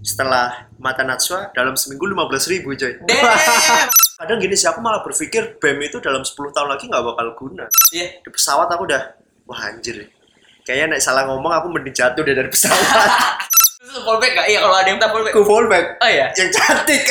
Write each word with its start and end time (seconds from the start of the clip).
setelah 0.00 0.72
mata 0.80 1.04
Natsua 1.04 1.52
dalam 1.52 1.76
seminggu 1.76 2.08
15 2.08 2.52
ribu 2.52 2.72
coy. 2.72 2.92
Kadang 4.20 4.36
gini 4.36 4.52
sih 4.52 4.68
aku 4.68 4.84
malah 4.84 5.00
berpikir 5.00 5.56
BEM 5.56 5.80
itu 5.80 5.96
dalam 6.00 6.20
10 6.20 6.36
tahun 6.52 6.68
lagi 6.68 6.88
nggak 6.88 7.04
bakal 7.04 7.26
guna. 7.36 7.64
Iya. 7.92 8.20
Di 8.20 8.28
pesawat 8.28 8.68
aku 8.68 8.84
udah 8.84 9.16
wah 9.48 9.60
anjir. 9.68 10.12
Kayaknya 10.64 10.96
naik 10.96 11.02
salah 11.04 11.24
ngomong 11.24 11.52
aku 11.52 11.72
mending 11.72 11.96
jatuh 11.96 12.20
deh 12.20 12.36
dari 12.36 12.48
pesawat. 12.52 12.80
Itu 13.80 14.00
fallback 14.04 14.32
gak? 14.36 14.46
Iya 14.52 14.58
kalau 14.60 14.76
ada 14.76 14.88
yang 14.92 15.00
tak 15.00 15.10
fallback. 15.10 15.32
Aku 15.32 15.42
fallback. 15.48 15.84
Oh 16.04 16.10
iya. 16.12 16.26
Yang 16.36 16.50
cantik. 16.60 17.02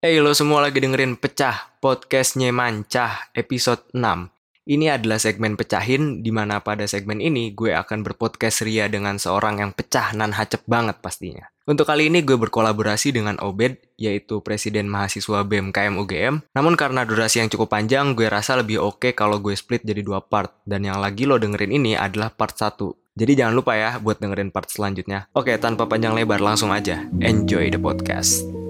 Hey 0.00 0.20
lo 0.20 0.32
semua 0.36 0.60
lagi 0.60 0.80
dengerin 0.80 1.16
Pecah, 1.16 1.76
podcastnya 1.80 2.52
Mancah, 2.52 3.32
episode 3.36 3.84
6. 3.96 4.35
Ini 4.66 4.98
adalah 4.98 5.22
segmen 5.22 5.54
pecahin, 5.54 6.26
di 6.26 6.34
mana 6.34 6.58
pada 6.58 6.90
segmen 6.90 7.22
ini 7.22 7.54
gue 7.54 7.70
akan 7.70 8.02
berpodcast 8.02 8.66
ria 8.66 8.90
dengan 8.90 9.14
seorang 9.14 9.62
yang 9.62 9.70
pecah 9.70 10.10
nan 10.18 10.34
hacep 10.34 10.66
banget 10.66 10.98
pastinya. 10.98 11.46
Untuk 11.70 11.86
kali 11.86 12.10
ini 12.10 12.26
gue 12.26 12.34
berkolaborasi 12.34 13.14
dengan 13.14 13.38
Obed, 13.46 13.78
yaitu 13.94 14.42
Presiden 14.42 14.90
Mahasiswa 14.90 15.46
BMKM 15.46 15.94
UGM. 15.94 16.50
Namun 16.50 16.74
karena 16.74 17.06
durasi 17.06 17.46
yang 17.46 17.50
cukup 17.50 17.78
panjang, 17.78 18.18
gue 18.18 18.26
rasa 18.26 18.58
lebih 18.58 18.82
oke 18.82 19.14
kalau 19.14 19.38
gue 19.38 19.54
split 19.54 19.86
jadi 19.86 20.02
dua 20.02 20.18
part. 20.18 20.50
Dan 20.66 20.82
yang 20.82 20.98
lagi 20.98 21.30
lo 21.30 21.38
dengerin 21.38 21.70
ini 21.70 21.94
adalah 21.94 22.34
part 22.34 22.58
1. 22.58 22.74
Jadi 23.14 23.32
jangan 23.38 23.54
lupa 23.54 23.78
ya 23.78 24.02
buat 24.02 24.18
dengerin 24.18 24.50
part 24.50 24.66
selanjutnya. 24.66 25.30
Oke, 25.30 25.54
tanpa 25.62 25.86
panjang 25.86 26.10
lebar 26.10 26.42
langsung 26.42 26.74
aja. 26.74 27.06
Enjoy 27.22 27.70
the 27.70 27.78
podcast. 27.78 28.65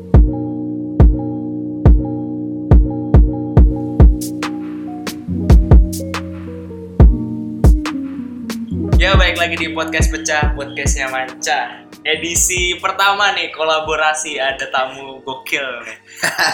Ya 8.97 9.13
baik 9.13 9.37
lagi 9.37 9.61
di 9.61 9.77
podcast 9.77 10.09
pecah, 10.09 10.57
podcastnya 10.57 11.13
manca. 11.13 11.85
Edisi 12.01 12.81
pertama 12.81 13.29
nih 13.37 13.53
kolaborasi 13.53 14.41
ada 14.41 14.73
tamu 14.73 15.21
gokil 15.21 15.85
nih. 15.85 16.01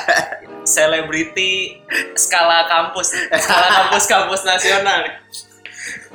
Selebriti 0.75 1.79
skala 2.19 2.67
kampus, 2.67 3.15
skala 3.31 3.69
kampus-kampus 3.87 4.43
nasional 4.43 5.07
nih. 5.07 5.15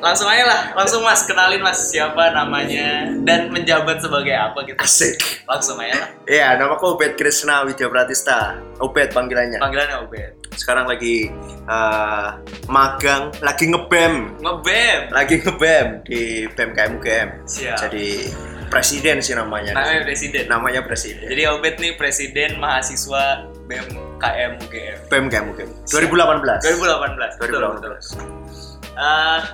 Langsung 0.03 0.27
aja 0.27 0.43
lah, 0.43 0.61
langsung 0.75 0.99
mas 0.99 1.23
kenalin 1.23 1.63
mas 1.63 1.79
siapa 1.95 2.35
namanya 2.35 3.07
dan 3.23 3.47
menjabat 3.47 4.03
sebagai 4.03 4.35
apa 4.35 4.67
gitu. 4.67 4.83
Asik. 4.83 5.47
Langsung 5.47 5.79
aja 5.79 5.95
lah. 5.95 6.09
Iya, 6.27 6.59
namaku 6.59 6.99
Obed 6.99 7.15
Krishna 7.15 7.63
Widya 7.63 7.87
Pratista. 7.87 8.59
Obed 8.83 9.15
panggilannya. 9.15 9.63
Panggilannya 9.63 9.97
Obed. 10.03 10.36
Sekarang 10.57 10.89
lagi 10.89 11.29
eh, 11.63 12.27
magang, 12.65 13.29
lagi 13.39 13.69
ngebem, 13.69 14.41
Ngebem. 14.41 14.99
lagi 15.13 15.35
ngebem 15.39 15.87
di 16.03 16.21
BMKM 16.49 16.91
UGM. 16.97 17.29
Siap. 17.45 17.77
Jadi 17.87 18.33
presiden 18.67 19.21
sih 19.21 19.31
namanya. 19.31 19.71
Namanya 19.71 20.01
presiden. 20.03 20.43
Namanya 20.49 20.81
presiden. 20.83 21.23
Jadi 21.23 21.43
Obed 21.47 21.77
nih 21.77 21.93
presiden 21.95 22.57
mahasiswa 22.57 23.47
BMKM 23.69 24.51
UGM. 24.59 24.97
BMKM 25.07 25.45
UGM. 25.53 25.69
2018. 25.85 26.65
2018. 26.65 27.39
Betul, 27.39 27.61
betul. 27.77 27.95
2018. 27.95 28.97
Ah, 28.97 29.45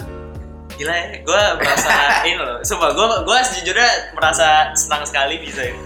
gila 0.73 0.89
ya, 0.89 1.05
gue 1.19 1.43
merasa 1.59 1.93
ini 2.25 2.39
loh. 2.39 2.57
Sumpah, 2.63 2.89
gue 2.89 3.05
gue 3.21 3.37
sejujurnya 3.43 3.89
merasa 4.15 4.71
senang 4.73 5.03
sekali 5.03 5.37
bisa 5.37 5.67
ini. 5.67 5.77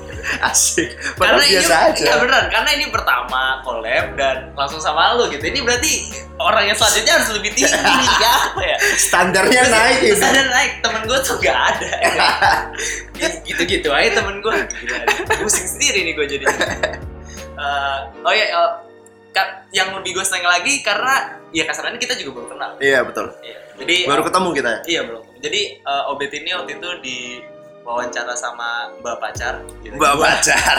Asik. 0.43 0.89
Karena 1.15 1.39
biasa 1.39 1.75
ini, 1.75 1.87
aja. 1.91 2.03
ya 2.03 2.15
beneran, 2.19 2.45
karena 2.51 2.69
ini 2.75 2.85
pertama 2.91 3.63
collab 3.63 4.05
dan 4.19 4.51
langsung 4.53 4.81
sama 4.83 5.15
lu 5.15 5.31
gitu. 5.31 5.41
Ini 5.41 5.59
berarti 5.63 5.91
orang 6.37 6.67
yang 6.67 6.77
selanjutnya 6.77 7.13
harus 7.17 7.29
lebih 7.33 7.51
tinggi, 7.55 7.73
ya 8.23 8.31
apa 8.51 8.61
ya? 8.61 8.77
Standarnya 8.99 9.61
naik 9.71 9.97
gitu. 10.03 10.19
Standar 10.19 10.45
naik, 10.51 10.71
temen 10.83 11.01
gue 11.07 11.19
tuh 11.23 11.35
gak 11.39 11.57
ada. 11.57 11.91
Gitu-gitu 13.47 13.89
aja 13.89 14.09
temen 14.13 14.43
gue. 14.43 14.55
Pusing 15.41 15.67
sendiri 15.67 16.05
nih 16.05 16.13
gue 16.13 16.25
jadi. 16.37 16.45
Eh, 17.57 17.97
oh 18.21 18.33
ya, 18.35 18.45
eh, 18.53 18.71
ka- 19.33 19.65
yang 19.73 19.93
lebih 19.97 20.13
gue 20.17 20.25
seneng 20.25 20.45
lagi 20.45 20.81
karena 20.85 21.41
ya 21.53 21.63
kasarannya 21.65 21.97
kita 21.97 22.13
juga 22.19 22.41
belum 22.41 22.47
kenal. 22.53 22.71
Iya 22.77 23.01
betul. 23.07 23.33
Iya. 23.41 23.57
Jadi 23.77 23.95
Baru 24.09 24.21
ketemu 24.25 24.49
kita. 24.57 24.71
Iya 24.89 25.01
belum. 25.05 25.23
Jadi 25.37 25.61
uh, 25.85 26.11
Obet 26.13 26.31
ini 26.33 26.49
waktu 26.53 26.71
itu 26.81 26.89
di 27.05 27.17
wawancara 27.87 28.35
sama 28.35 28.91
Mbak 28.99 29.15
Pacar. 29.23 29.63
gitu. 29.79 29.95
Mbak 29.95 30.15
Pacar. 30.19 30.77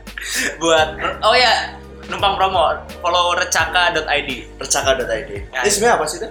Buat 0.64 0.88
oh 1.20 1.36
ya 1.36 1.76
numpang 2.08 2.40
promo 2.40 2.80
follow 3.04 3.36
recaka.id. 3.36 4.30
Percaka.id. 4.56 5.30
Ya. 5.52 5.60
Ini 5.60 5.68
sebenarnya 5.70 5.94
apa 6.00 6.04
sih 6.08 6.16
itu? 6.18 6.28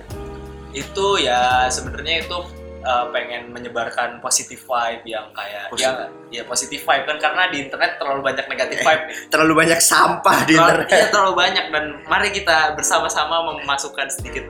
Itu 0.74 1.08
ya 1.22 1.70
sebenarnya 1.70 2.26
itu 2.26 2.38
uh, 2.82 3.06
pengen 3.14 3.54
menyebarkan 3.54 4.18
positive 4.20 4.60
vibe 4.66 5.06
yang 5.06 5.30
kayak 5.38 5.70
Positif. 5.70 5.86
ya 5.86 6.10
ya 6.34 6.44
positive 6.44 6.82
vibe 6.82 7.06
kan 7.08 7.18
karena 7.22 7.44
di 7.54 7.58
internet 7.70 8.02
terlalu 8.02 8.22
banyak 8.26 8.46
negatif 8.50 8.78
vibe. 8.82 9.04
Terlalu 9.32 9.54
banyak 9.54 9.80
sampah 9.80 10.38
di 10.50 10.54
terlalu, 10.58 10.84
internet. 10.84 10.98
iya, 10.98 11.08
terlalu 11.14 11.34
banyak 11.38 11.66
dan 11.70 11.86
mari 12.10 12.30
kita 12.34 12.58
bersama-sama 12.74 13.46
memasukkan 13.54 14.10
sedikit 14.10 14.46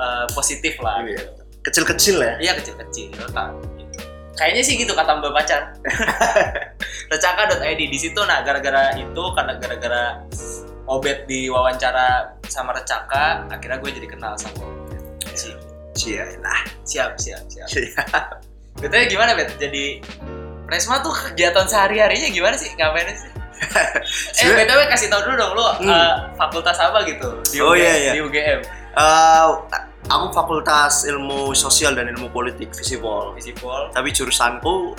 uh, 0.00 0.24
positif 0.32 0.80
lah. 0.80 1.04
Iya. 1.04 1.22
Kecil-kecil 1.64 2.16
ya. 2.20 2.34
Iya 2.40 2.52
kecil-kecil 2.60 3.08
kan. 3.32 3.56
Kayaknya 4.34 4.62
sih 4.62 4.74
gitu 4.76 4.92
kata 4.92 5.14
Mbak 5.14 5.32
Pacar. 5.32 5.62
Recaka.id 7.10 7.80
di 7.80 7.94
situ 7.94 8.18
nah 8.20 8.40
gara-gara 8.40 8.94
itu 8.94 9.22
karena 9.32 9.52
gara-gara 9.56 10.02
Obet 10.84 11.24
di 11.24 11.48
wawancara 11.48 12.34
sama 12.44 12.70
Recaka 12.72 13.48
akhirnya 13.48 13.78
gue 13.78 13.90
jadi 13.94 14.08
kenal 14.08 14.34
sama 14.34 14.60
Obet. 14.60 15.00
Si- 15.32 15.56
Cia 15.94 16.26
lah. 16.38 16.60
Siap 16.82 17.14
siap 17.16 17.46
siap. 17.46 17.68
Siap. 17.70 18.26
Betulnya 18.74 19.06
gimana 19.06 19.32
Bet? 19.32 19.54
Jadi 19.56 20.02
Presma 20.64 20.98
tuh 20.98 21.14
kegiatan 21.14 21.64
sehari-harinya 21.64 22.28
gimana 22.28 22.58
sih? 22.58 22.74
Ngapain 22.74 23.06
sih? 23.08 23.30
eh 24.42 24.50
BTW 24.50 24.80
kasih 24.88 25.06
tau 25.06 25.22
dulu 25.22 25.38
dong 25.38 25.52
lu 25.54 25.62
Hmm. 25.78 25.88
eh, 25.88 26.14
fakultas 26.34 26.74
apa 26.76 27.06
gitu 27.06 27.30
di 27.46 27.62
Oh, 27.62 27.70
UGM, 27.70 27.78
iya, 27.78 27.92
iya. 27.94 28.12
di 28.12 28.20
UGM. 28.20 28.60
Eh, 28.92 29.46
aku 30.04 30.26
fakultas 30.30 31.04
ilmu 31.04 31.52
sosial 31.52 31.94
dan 31.94 32.08
ilmu 32.08 32.28
politik 32.28 32.70
Visipol. 32.70 33.32
Visipol. 33.34 33.90
Tapi 33.90 34.08
jurusanku 34.10 34.94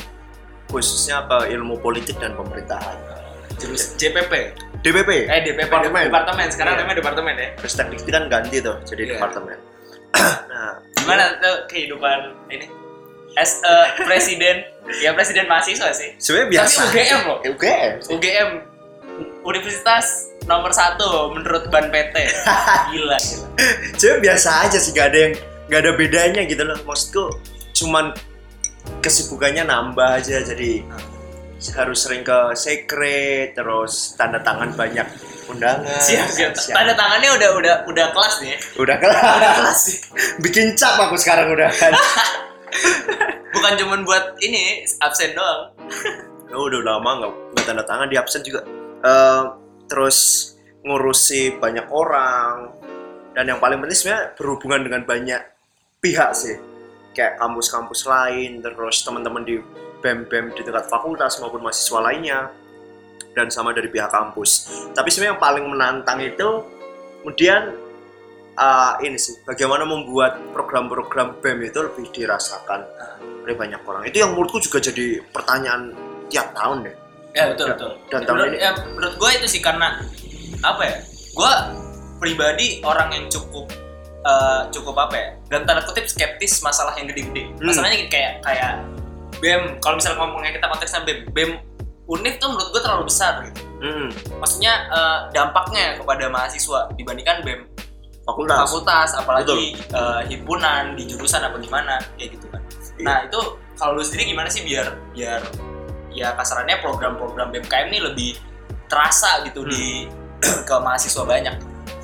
khususnya 0.68 1.24
ke 1.26 1.54
ilmu 1.54 1.78
politik 1.78 2.18
dan 2.18 2.34
pemerintahan. 2.34 2.98
Jurus 3.56 3.96
JPP. 3.96 4.34
DPP. 4.84 5.10
Eh 5.26 5.40
DPP 5.42 5.66
Departemen. 5.66 6.04
departemen. 6.12 6.48
Sekarang 6.52 6.74
namanya 6.76 6.98
departemen 7.00 7.34
ya. 7.34 7.50
Ristek 7.58 7.88
Dikti 7.88 8.10
kan 8.10 8.28
ganti 8.28 8.60
tuh 8.60 8.76
jadi 8.84 9.02
Iya. 9.06 9.12
departemen. 9.16 9.58
nah, 10.52 10.74
Gimana 10.96 11.40
tuh 11.40 11.56
kehidupan 11.68 12.36
ini? 12.50 12.68
As 13.36 13.60
a 13.64 13.92
presiden, 14.00 14.64
ya 15.04 15.12
presiden 15.12 15.44
mahasiswa 15.46 15.92
sih. 15.92 16.16
sebenarnya 16.16 16.48
biasa. 16.56 16.80
Tapi 16.82 16.88
UGM 16.96 17.22
loh. 17.28 17.38
UGM. 17.44 17.92
UGM 18.16 18.50
Universitas 19.46 20.30
nomor 20.46 20.72
satu 20.72 21.32
menurut 21.34 21.70
Ban 21.70 21.90
PT. 21.90 22.16
Gila, 22.94 23.18
gila. 23.18 23.18
Sebenarnya 23.96 24.20
biasa 24.22 24.50
aja 24.68 24.78
sih, 24.78 24.92
gak 24.94 25.14
ada 25.14 25.20
yang 25.30 25.34
gak 25.68 25.80
ada 25.86 25.92
bedanya 25.98 26.42
gitu 26.46 26.62
loh. 26.62 26.78
Maksudku 26.84 27.24
cuman 27.76 28.14
kesibukannya 29.02 29.66
nambah 29.66 30.22
aja 30.22 30.42
jadi 30.46 30.86
harus 31.74 32.06
sering 32.06 32.22
ke 32.22 32.54
sekret 32.54 33.58
terus 33.58 34.14
tanda 34.14 34.38
tangan 34.44 34.70
banyak 34.78 35.08
undangan 35.50 35.98
Siap, 35.98 36.30
siap. 36.30 36.54
Tanda 36.78 36.94
tangannya 36.94 37.30
udah 37.34 37.50
udah 37.58 37.76
udah 37.90 38.06
kelas 38.14 38.36
nih. 38.44 38.54
ya. 38.54 38.58
udah 38.78 38.96
kelar 39.02 39.34
Udah 39.42 39.52
kelas 39.58 39.80
sih. 39.82 39.98
bikin 40.46 40.78
cap 40.78 41.00
aku 41.02 41.18
sekarang 41.18 41.50
udah 41.50 41.70
kan 41.74 41.94
Bukan 43.56 43.74
cuman 43.80 44.00
buat 44.04 44.36
ini 44.44 44.84
absen 45.00 45.32
doang. 45.32 45.72
Oh, 46.52 46.68
udah 46.68 46.82
lama 46.84 47.10
nggak 47.24 47.32
nggak 47.56 47.66
tanda 47.66 47.84
tangan 47.88 48.08
di 48.12 48.20
absen 48.20 48.44
juga 48.44 48.62
Terus 49.86 50.18
ngurusi 50.86 51.58
banyak 51.58 51.90
orang. 51.90 52.74
Dan 53.36 53.52
yang 53.52 53.60
paling 53.60 53.82
penting 53.84 53.98
sebenarnya 53.98 54.32
berhubungan 54.38 54.82
dengan 54.86 55.02
banyak 55.04 55.42
pihak 56.00 56.32
sih. 56.38 56.56
Kayak 57.16 57.42
kampus-kampus 57.42 58.08
lain 58.08 58.60
terus 58.62 59.04
teman-teman 59.04 59.44
di 59.44 59.60
bem-bem 60.00 60.52
di 60.54 60.62
tingkat 60.62 60.88
fakultas 60.88 61.42
maupun 61.42 61.66
mahasiswa 61.66 62.00
lainnya. 62.00 62.40
Dan 63.36 63.52
sama 63.52 63.76
dari 63.76 63.92
pihak 63.92 64.10
kampus. 64.14 64.72
Tapi 64.96 65.12
sebenarnya 65.12 65.36
yang 65.36 65.44
paling 65.44 65.66
menantang 65.68 66.24
itu 66.24 66.64
kemudian 67.20 67.76
eh, 68.56 68.94
ini 69.04 69.20
sih 69.20 69.44
bagaimana 69.44 69.84
membuat 69.84 70.40
program-program 70.56 71.44
BEM 71.44 71.68
itu 71.68 71.84
lebih 71.84 72.06
dirasakan 72.16 72.88
oleh 73.44 73.56
banyak 73.60 73.84
orang. 73.84 74.08
Itu 74.08 74.24
yang 74.24 74.32
menurutku 74.32 74.64
juga 74.64 74.80
jadi 74.80 75.20
pertanyaan 75.36 75.92
tiap 76.32 76.56
tahun 76.56 76.88
deh 76.88 77.05
Ya 77.36 77.52
betul 77.52 77.76
betul. 77.76 77.92
Dan 78.08 78.20
tahun 78.24 78.32
menurut, 78.32 78.52
ini- 78.52 78.62
ya, 78.64 78.72
menurut 78.88 79.16
gue 79.20 79.30
itu 79.36 79.48
sih 79.48 79.62
karena 79.62 80.00
apa 80.64 80.82
ya? 80.82 80.96
Gue 81.36 81.52
pribadi 82.18 82.80
orang 82.82 83.12
yang 83.12 83.26
cukup 83.28 83.68
eh, 84.26 84.62
cukup 84.72 84.96
apa 84.98 85.14
ya? 85.14 85.28
Dan 85.52 85.68
tanda 85.68 85.84
kutip 85.84 86.08
skeptis 86.08 86.58
masalah 86.60 86.96
yang 86.96 87.06
gede-gede. 87.06 87.46
Hmm. 87.54 87.70
Masalahnya 87.70 88.08
kayak 88.10 88.42
kayak 88.42 88.82
BEM. 89.38 89.78
Kalau 89.78 90.00
misalnya 90.00 90.18
ngomongnya 90.18 90.52
kita 90.52 90.66
konteksnya 90.66 91.04
BEM, 91.04 91.20
BEM 91.30 91.52
Unif 92.06 92.38
tuh 92.38 92.50
menurut 92.50 92.70
gue 92.72 92.82
terlalu 92.82 93.06
besar 93.06 93.42
gitu. 93.44 93.62
Hmm, 93.76 94.08
Maksudnya 94.40 94.74
eh, 94.90 95.20
dampaknya 95.30 96.00
kepada 96.00 96.26
mahasiswa 96.26 96.90
dibandingkan 96.96 97.44
BEM 97.44 97.62
fakultas. 98.24 98.58
fakultas, 98.64 99.10
apalagi 99.14 99.76
eh, 99.78 100.22
himpunan 100.26 100.96
di 100.96 101.06
jurusan 101.06 101.44
apa 101.44 101.60
gimana 101.60 102.00
kayak 102.16 102.34
gitu 102.34 102.48
kan. 102.50 102.62
Iya. 102.96 103.06
Nah 103.06 103.18
itu 103.28 103.40
kalau 103.76 103.94
lu 103.94 104.02
sendiri 104.02 104.32
gimana 104.32 104.48
sih 104.48 104.64
biar 104.64 104.88
biar 105.12 105.44
ya 106.16 106.32
kasarannya 106.34 106.80
program-program 106.80 107.52
BMKM 107.52 107.88
ini 107.92 108.00
lebih 108.02 108.32
terasa 108.88 109.44
gitu 109.44 109.68
Hmm. 109.68 109.72
di 109.72 110.08
ke 110.68 110.76
mahasiswa 110.80 111.24
banyak. 111.28 111.56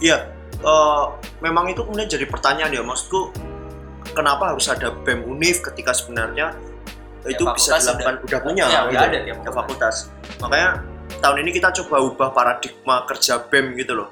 Iya, 0.03 0.27
eh, 0.59 1.03
memang 1.39 1.71
itu 1.71 1.81
kemudian 1.87 2.09
jadi 2.11 2.25
pertanyaan 2.27 2.71
ya, 2.73 2.83
maksudku 2.83 3.31
kenapa 4.11 4.51
harus 4.51 4.67
ada 4.67 4.91
BEM 4.91 5.23
Univ 5.25 5.63
ketika 5.63 5.95
sebenarnya 5.95 6.51
Ya, 7.21 7.37
itu 7.37 7.45
bisa 7.53 7.77
dilakukan 7.77 8.17
udah, 8.25 8.39
punya 8.41 8.65
Iya, 8.65 8.79
gitu, 8.81 8.97
udah 8.97 9.03
ada 9.05 9.19
tiap 9.21 9.37
tiap 9.45 9.53
fakultas. 9.53 9.95
Makanya 10.41 10.69
tahun 11.21 11.37
ini 11.45 11.49
kita 11.53 11.69
coba 11.69 12.01
ubah 12.01 12.29
paradigma 12.33 13.05
kerja 13.05 13.45
BEM 13.45 13.77
gitu 13.77 13.93
loh. 13.93 14.09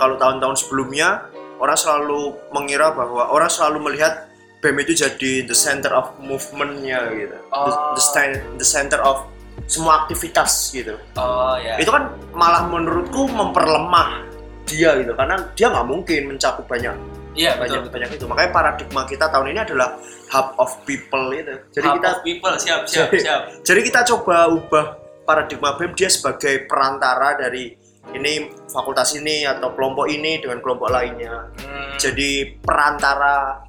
Kalau 0.00 0.16
tahun-tahun 0.16 0.56
sebelumnya 0.56 1.28
orang 1.60 1.76
selalu 1.76 2.40
mengira 2.48 2.88
bahwa 2.96 3.28
orang 3.28 3.52
selalu 3.52 3.84
melihat 3.92 4.27
BEM 4.58 4.76
itu 4.80 4.92
jadi 4.98 5.32
the 5.44 5.54
center 5.54 5.92
of 5.92 6.18
movement-nya 6.18 6.98
gitu. 7.12 7.36
The, 7.36 7.48
Oh. 7.48 7.94
the, 7.94 8.02
stand- 8.02 8.42
the 8.54 8.66
center 8.66 8.98
of 9.00 9.22
semua 9.64 10.02
aktivitas 10.02 10.70
gitu 10.70 10.96
Oh 11.14 11.54
ya. 11.56 11.76
itu 11.76 11.86
kan 11.86 12.08
malah 12.30 12.64
menurutku 12.64 13.26
memperlemah 13.28 14.22
dia 14.64 14.96
gitu 14.96 15.12
karena 15.12 15.34
dia 15.52 15.66
nggak 15.68 15.84
mungkin 15.84 16.20
mencakup 16.28 16.64
banyak 16.64 16.94
Iya 17.34 17.54
banyak 17.54 17.82
betul. 17.82 17.92
banyak 17.92 18.10
itu 18.12 18.24
makanya 18.24 18.50
paradigma 18.50 19.02
kita 19.04 19.28
tahun 19.28 19.52
ini 19.52 19.60
adalah 19.60 19.98
hub 20.28 20.48
of 20.56 20.72
people 20.82 21.30
itu 21.30 21.54
jadi 21.70 21.86
Hub 21.86 21.96
kita 21.96 22.08
of 22.08 22.18
people 22.22 22.54
siap 22.56 22.80
siap 22.84 23.08
Jadi- 23.08 23.20
siap. 23.20 23.40
jadi 23.60 23.80
kita 23.82 24.00
coba 24.06 24.36
ubah 24.48 24.86
paradigma 25.22 25.74
BEM 25.74 25.92
dia 25.92 26.08
sebagai 26.08 26.64
perantara 26.64 27.36
dari 27.36 27.74
ini 28.10 28.32
fakultas 28.66 29.12
ini 29.12 29.44
atau 29.44 29.70
kelompok 29.70 30.06
ini 30.06 30.38
dengan 30.38 30.58
kelompok 30.58 30.88
lainnya 30.88 31.50
Hmm, 31.58 31.92
jadi 31.96 32.30
perantara 32.58 33.62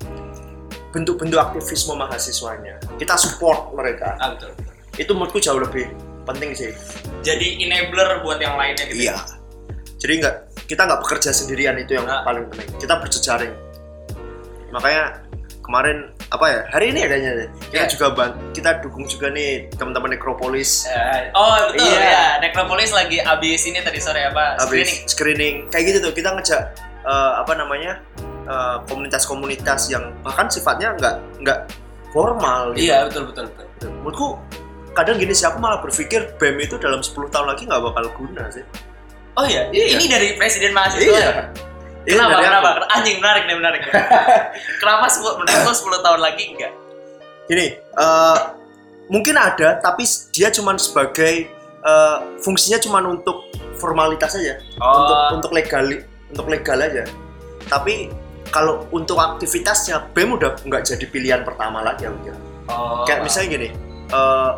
bentuk-bentuk 0.90 1.38
aktivisme 1.38 1.94
mahasiswanya 1.94 2.78
kita 2.98 3.14
support 3.16 3.72
mereka 3.72 4.18
ah, 4.18 4.34
betul. 4.34 4.52
betul. 4.54 4.74
itu 4.98 5.12
menurutku 5.12 5.40
jauh 5.40 5.58
lebih 5.58 5.88
penting 6.26 6.52
sih 6.52 6.72
Jadi 7.20 7.60
enabler 7.60 8.22
buat 8.22 8.38
yang 8.38 8.54
lainnya 8.54 8.86
gitu. 8.86 9.02
Iya. 9.04 9.18
Jadi 9.98 10.14
nggak 10.20 10.36
kita 10.66 10.82
nggak 10.84 11.00
bekerja 11.02 11.30
sendirian 11.30 11.76
itu 11.76 11.94
yang 11.94 12.06
Nah. 12.06 12.22
paling 12.22 12.46
penting. 12.48 12.70
Kita 12.78 12.96
berjejaring. 12.96 13.52
Makanya 14.70 15.26
kemarin 15.60 15.98
apa 16.30 16.46
ya 16.46 16.60
hari 16.70 16.94
ini 16.94 17.00
ya 17.00 17.08
kayaknya 17.08 17.32
deh, 17.36 17.50
kita 17.68 17.84
Iya. 17.84 17.90
juga 17.90 18.06
ban 18.14 18.30
kita 18.54 18.70
dukung 18.80 19.04
juga 19.04 19.28
nih 19.30 19.66
teman-teman 19.74 20.14
Necropolis 20.14 20.86
Eh, 20.86 21.34
oh 21.34 21.58
betul 21.68 21.90
Iya. 21.90 22.02
ya. 22.06 22.26
Necropolis 22.40 22.90
lagi 22.90 23.18
abis 23.18 23.62
ini 23.66 23.82
tadi 23.82 23.98
sore 23.98 24.22
apa? 24.24 24.62
habis 24.62 24.70
Screening. 24.70 25.00
screening 25.08 25.56
kayak 25.68 25.84
gitu 25.88 25.98
tuh 26.00 26.14
kita 26.14 26.30
ngejak 26.32 26.62
eh, 27.02 27.32
apa 27.36 27.54
namanya 27.54 27.98
eh, 28.50 28.78
komunitas-komunitas 28.90 29.94
yang 29.94 30.10
bahkan 30.26 30.50
sifatnya 30.50 30.98
nggak 30.98 31.16
nggak 31.46 31.60
formal 32.10 32.74
gitu. 32.74 32.90
Iya 32.90 33.06
betul 33.06 33.30
betul 33.30 33.46
betul. 33.54 33.90
Menurutku 34.02 34.28
kadang 34.98 35.22
gini 35.22 35.32
sih 35.32 35.46
aku 35.46 35.62
malah 35.62 35.80
berpikir 35.80 36.34
BEM 36.42 36.58
itu 36.60 36.76
dalam 36.82 37.00
10 37.00 37.30
tahun 37.30 37.48
lagi 37.54 37.70
nggak 37.70 37.82
bakal 37.86 38.06
guna 38.18 38.50
sih. 38.50 38.66
Oh 39.38 39.46
iya, 39.48 39.70
Iya. 39.72 39.96
ini 39.96 40.06
dari 40.10 40.28
presiden 40.36 40.74
mahasiswa. 40.76 41.06
Iya. 41.06 41.32
Ini 42.04 42.16
Kenapa? 42.18 42.32
dari 42.34 42.46
Kenapa? 42.50 42.70
aku. 42.74 42.86
Anjing 42.98 43.18
menarik 43.22 43.44
nih 43.46 43.56
menarik. 43.56 43.82
kenapa 44.82 45.06
menurut 45.14 45.62
lo 45.64 45.74
10 45.76 46.06
tahun 46.06 46.20
lagi 46.20 46.44
enggak? 46.52 46.74
Gini, 47.48 47.68
eh, 47.78 48.38
mungkin 49.08 49.36
ada, 49.38 49.78
tapi 49.80 50.04
dia 50.34 50.50
cuman 50.50 50.76
sebagai 50.82 51.48
eh, 51.80 52.18
fungsinya 52.44 52.82
cuman 52.84 53.20
untuk 53.20 53.48
formalitas 53.80 54.36
aja, 54.36 54.60
untuk 54.76 55.18
untuk 55.40 55.52
legal, 55.56 55.86
untuk 56.34 56.46
legal 56.52 56.80
aja. 56.84 57.04
Tapi 57.72 58.12
kalau 58.50 58.86
untuk 58.90 59.18
aktivitasnya 59.18 60.10
BEM 60.14 60.36
udah 60.38 60.58
nggak 60.66 60.84
jadi 60.86 61.06
pilihan 61.10 61.42
pertama 61.46 61.86
lagi 61.86 62.10
aku 62.10 62.18
kira. 62.26 62.38
oh. 62.70 63.06
Kayak 63.06 63.22
misalnya 63.26 63.48
gini, 63.54 63.70
eh, 64.10 64.52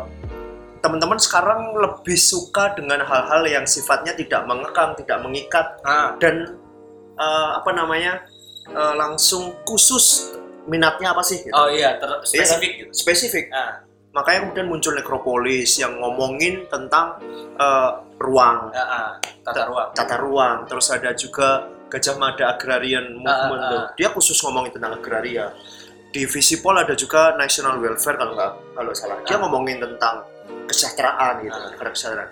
teman-teman 0.82 1.18
sekarang 1.20 1.76
lebih 1.76 2.18
suka 2.18 2.74
dengan 2.74 3.04
hal-hal 3.04 3.42
yang 3.46 3.64
sifatnya 3.68 4.16
tidak 4.16 4.42
mengekang, 4.48 4.96
tidak 4.98 5.18
mengikat, 5.22 5.66
Ah, 5.84 6.16
dan 6.18 6.56
eh, 7.16 7.50
apa 7.56 7.70
namanya 7.70 8.24
eh, 8.66 8.94
langsung 8.96 9.52
khusus 9.68 10.32
minatnya 10.66 11.12
apa 11.12 11.22
sih? 11.22 11.42
Gitu. 11.44 11.52
oh 11.52 11.68
iya, 11.68 11.98
ter- 12.00 12.22
spesifik 12.24 12.70
gitu. 12.86 12.90
Spesifik. 12.96 13.44
Ah, 13.52 13.82
makanya 14.12 14.48
kemudian 14.48 14.68
muncul 14.68 14.92
nekropolis 14.92 15.76
yang 15.80 16.00
ngomongin 16.00 16.64
tentang 16.72 17.20
eh, 17.60 17.90
ruang 18.22 18.70
ah, 18.72 18.78
ah, 18.78 19.10
tata 19.42 19.62
ruang. 19.68 19.88
tata 19.92 20.16
ruang 20.22 20.56
terus 20.70 20.86
ada 20.94 21.10
juga 21.12 21.66
Gajah 21.92 22.16
Mada 22.16 22.56
Agrarian 22.56 23.12
Movement 23.20 23.62
ah, 23.62 23.68
tuh. 23.68 23.80
dia 24.00 24.08
khusus 24.08 24.40
ngomongin 24.40 24.72
tentang 24.72 24.96
agraria. 24.96 25.52
Di 26.08 26.24
Visipol 26.24 26.80
ada 26.80 26.96
juga 26.96 27.36
National 27.36 27.76
Welfare 27.84 28.16
kalau 28.16 28.32
nggak 28.32 28.52
kalau 28.72 28.92
salah. 28.96 29.20
Dia 29.28 29.36
Ah. 29.36 29.40
ngomongin 29.44 29.76
tentang 29.76 30.24
kesejahteraan 30.64 31.44
gitu 31.44 31.58
negara 31.76 31.90
kesejahteraan. 31.92 32.30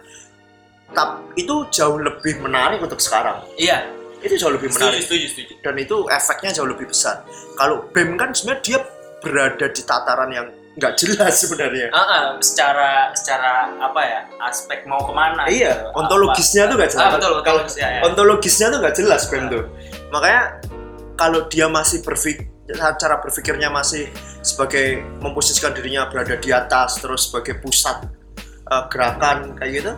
Tapi 0.90 1.44
itu 1.44 1.54
jauh 1.68 2.00
lebih 2.00 2.40
menarik 2.40 2.80
untuk 2.80 2.98
sekarang. 2.98 3.44
Iya, 3.60 3.84
itu 4.24 4.34
jauh 4.40 4.52
lebih 4.56 4.72
setuju, 4.72 4.84
menarik. 4.90 5.00
setuju, 5.04 5.26
setuju. 5.28 5.52
dan 5.60 5.74
itu 5.76 5.96
efeknya 6.08 6.50
jauh 6.56 6.68
lebih 6.68 6.88
besar. 6.88 7.22
Kalau 7.54 7.84
BEM 7.92 8.16
kan 8.16 8.32
sebenarnya 8.32 8.64
dia 8.64 8.78
berada 9.20 9.66
di 9.68 9.82
tataran 9.84 10.30
yang 10.32 10.48
nggak 10.78 10.94
jelas 11.02 11.34
sebenarnya 11.42 11.90
Ah, 11.90 11.98
ah, 11.98 12.24
secara 12.38 13.10
secara 13.18 13.74
apa 13.74 14.00
ya 14.06 14.20
aspek 14.46 14.86
mau 14.86 15.02
ke 15.02 15.10
mana? 15.10 15.50
Iya, 15.50 15.74
gitu. 15.74 15.98
ontologisnya 15.98 16.70
tuh 16.70 16.76
nggak 16.78 16.90
Apa- 16.90 16.94
jelas. 16.94 17.06
Ah, 17.10 17.14
betul, 17.18 17.30
betul. 17.34 17.42
Kalau 17.42 17.62
ya, 17.74 17.88
ya. 17.90 18.00
ontologisnya 18.06 18.66
tuh 18.70 18.78
nggak 18.78 18.94
jelas 18.96 19.22
BEM 19.26 19.44
tuh. 19.50 19.64
Makanya 20.14 20.42
kalau 21.18 21.40
dia 21.50 21.66
masih 21.66 21.98
berpikir 22.06 22.46
cara 22.70 23.18
berpikirnya 23.18 23.66
masih 23.66 24.06
sebagai 24.46 25.02
memposisikan 25.18 25.74
dirinya 25.74 26.06
berada 26.06 26.38
di 26.38 26.54
atas 26.54 27.02
terus 27.02 27.26
sebagai 27.26 27.58
pusat 27.58 28.06
eh, 28.70 28.84
gerakan 28.94 29.58
kayak 29.58 29.72
gitu 29.82 29.92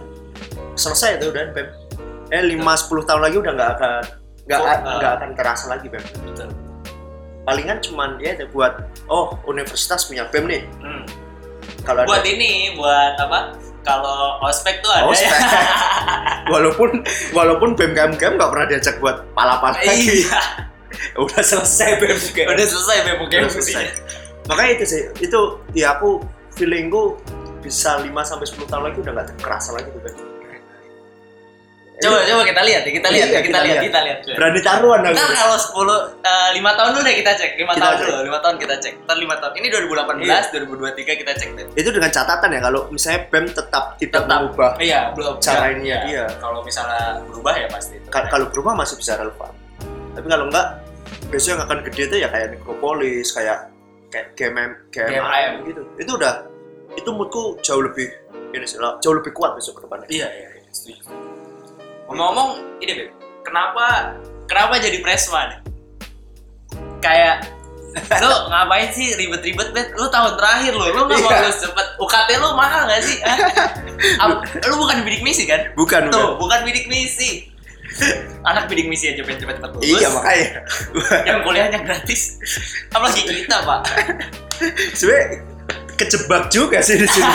selesai 0.73 1.21
itu 1.21 1.29
udah 1.29 1.53
BEM. 1.53 1.69
Eh 2.33 2.43
5 2.49 2.57
10 2.65 3.09
tahun 3.09 3.21
lagi 3.21 3.37
udah 3.37 3.53
nggak 3.53 3.71
akan 3.77 4.03
nggak 4.49 4.61
ah. 4.65 4.97
nggak 4.99 5.13
akan 5.21 5.31
terasa 5.37 5.65
lagi 5.69 5.87
BEM. 5.93 6.05
Betul. 6.33 6.72
Palingan 7.43 7.83
cuman 7.83 8.23
ya 8.23 8.39
buat 8.55 8.87
oh 9.11 9.35
universitas 9.51 10.07
punya 10.07 10.31
BEM 10.31 10.47
nih. 10.47 10.63
Hmm. 10.79 11.05
Kalau 11.83 12.07
Buat 12.07 12.23
ada 12.23 12.31
ini, 12.31 12.79
buat 12.79 13.15
apa? 13.19 13.59
Kalau 13.83 14.39
ospek 14.47 14.79
tuh 14.79 14.91
ada 14.95 15.11
Ospek. 15.11 15.27
ya. 15.27 15.51
walaupun 16.55 17.03
walaupun 17.35 17.75
BEM 17.75 17.99
KMKM 17.99 18.39
nggak 18.39 18.51
pernah 18.55 18.67
diajak 18.71 18.97
buat 19.03 19.27
palapan 19.35 19.75
lagi. 19.75 20.23
iya. 20.23 20.43
udah 21.23 21.43
selesai 21.43 21.99
BEM 21.99 22.19
juga. 22.19 22.43
Udah 22.55 22.67
selesai 22.67 22.97
BEM 23.03 23.19
Udah 23.27 23.51
selesai. 23.51 23.85
Makanya 24.47 24.71
itu 24.79 24.85
sih, 24.87 25.03
itu 25.23 25.41
ya 25.75 25.99
aku 25.99 26.23
feelingku 26.55 27.19
bisa 27.63 27.99
5 28.03 28.11
sampai 28.27 28.47
10 28.47 28.71
tahun 28.71 28.83
lagi 28.91 28.99
udah 29.03 29.13
nggak 29.19 29.29
kerasa 29.43 29.75
lagi 29.75 29.91
tuh 29.91 30.03
BEM. 30.03 30.32
Coba 32.03 32.19
coba 32.21 32.43
kita 32.43 32.63
lihat 32.63 32.83
ya, 32.83 32.93
kita 32.93 33.09
lihat, 33.09 33.23
Iya, 33.23 33.31
ya, 33.31 33.41
kita, 33.41 33.47
kita 33.47 33.59
lihat, 33.63 33.77
lihat. 33.79 33.85
kita 33.87 33.99
lihat. 34.03 34.19
Berani 34.35 34.61
taruhan 34.61 35.01
aku. 35.03 35.15
Ntar 35.15 35.31
kalau 35.33 35.57
10 35.57 35.97
eh, 36.21 36.51
5 36.59 36.77
tahun 36.77 36.91
dulu 36.91 37.03
deh 37.03 37.17
kita 37.17 37.33
cek. 37.33 37.51
5 37.55 37.63
Kita 37.63 37.73
tahun 37.79 37.95
cek. 37.95 38.07
dulu, 38.07 38.21
5 38.27 38.45
tahun 38.45 38.57
kita 38.59 38.75
cek. 38.77 38.95
Ntar 39.03 39.17
5 39.17 39.35
tahun. 39.39 39.53
Ini 39.55 39.67
2018, 39.69 40.23
Iya. 40.23 40.39
2023 40.53 41.13
kita 41.15 41.33
cek 41.33 41.49
deh. 41.55 41.67
Itu 41.75 41.91
dengan 41.91 42.11
catatan 42.11 42.49
ya 42.49 42.61
kalau 42.61 42.81
misalnya 42.89 43.21
BEM 43.27 43.47
tetap 43.49 43.85
tidak 43.97 44.21
Tetap. 44.21 44.29
mengubah 44.29 44.71
Iya, 44.77 45.01
belum 45.13 45.35
Cara 45.39 45.65
ya, 45.65 45.71
ini 45.71 45.83
iya. 45.85 45.99
dia. 46.03 46.25
Kalau 46.37 46.61
misalnya 46.61 47.03
berubah 47.25 47.55
ya 47.55 47.67
pasti 47.69 47.95
itu. 47.97 48.09
Ka- 48.09 48.27
kalau 48.27 48.47
berubah 48.49 48.73
masih 48.75 48.97
bisa 48.97 49.15
relevan. 49.15 49.53
Tapi 50.13 50.27
kalau 50.27 50.45
enggak 50.47 50.67
besok 51.29 51.55
yang 51.55 51.63
akan 51.63 51.79
gede 51.83 52.03
itu 52.05 52.17
ya 52.19 52.29
kayak 52.29 52.47
Necropolis, 52.53 53.31
kayak 53.31 53.59
kayak 54.09 54.27
GMM, 54.35 54.71
GMM, 54.91 55.09
GMM. 55.09 55.53
gitu. 55.65 55.83
Itu 55.97 56.11
udah 56.15 56.35
itu 56.93 57.09
moodku 57.09 57.57
jauh 57.59 57.81
lebih 57.81 58.05
ini 58.51 58.67
sih, 58.67 58.77
jauh 58.77 59.15
lebih 59.15 59.33
kuat 59.33 59.57
besok 59.57 59.81
ke 59.81 59.89
depannya. 59.89 60.05
Iya, 60.07 60.29
iya, 60.29 60.49
iya. 60.53 60.69
Setuju. 60.69 61.32
Ngomong-ngomong, 62.13 62.51
ini 62.85 62.93
Beb, 62.93 63.09
kenapa 63.41 64.13
kenapa 64.45 64.77
jadi 64.77 65.01
presma 65.01 65.49
nih? 65.49 65.59
Kayak 67.01 67.49
lu 67.93 68.31
ngapain 68.49 68.89
sih 68.89 69.13
ribet-ribet 69.17 69.69
bet 69.73 69.93
lu 69.93 70.09
tahun 70.09 70.37
terakhir 70.37 70.73
lu 70.73 70.81
lu 70.81 71.05
nggak 71.05 71.19
mau 71.21 71.29
Iya. 71.29 71.45
lulus 71.45 71.59
cepet 71.61 71.87
UKT 72.01 72.29
lu 72.41 72.49
mahal 72.57 72.89
gak 72.89 73.05
sih 73.05 73.21
lu 74.65 74.75
bukan 74.81 75.05
bidik 75.05 75.21
misi 75.21 75.45
kan 75.45 75.69
Bukan, 75.77 76.09
tuh 76.09 76.41
bukan. 76.41 76.41
bukan 76.41 76.61
bidik 76.65 76.89
misi 76.89 77.53
anak 78.49 78.73
bidik 78.73 78.89
misi 78.89 79.13
aja 79.13 79.21
pengen 79.21 79.45
cepet-cepet 79.45 79.71
lulus 79.77 79.85
Iya 79.85 80.09
makanya. 80.09 80.49
yang 81.29 81.39
kuliahnya 81.45 81.79
gratis 81.85 82.41
apalagi 82.97 83.29
kita 83.29 83.61
pak 83.61 83.81
Sebenarnya 84.97 85.45
kejebak 85.93 86.49
juga 86.49 86.79
sih 86.81 86.97
di 86.97 87.05
sini. 87.05 87.29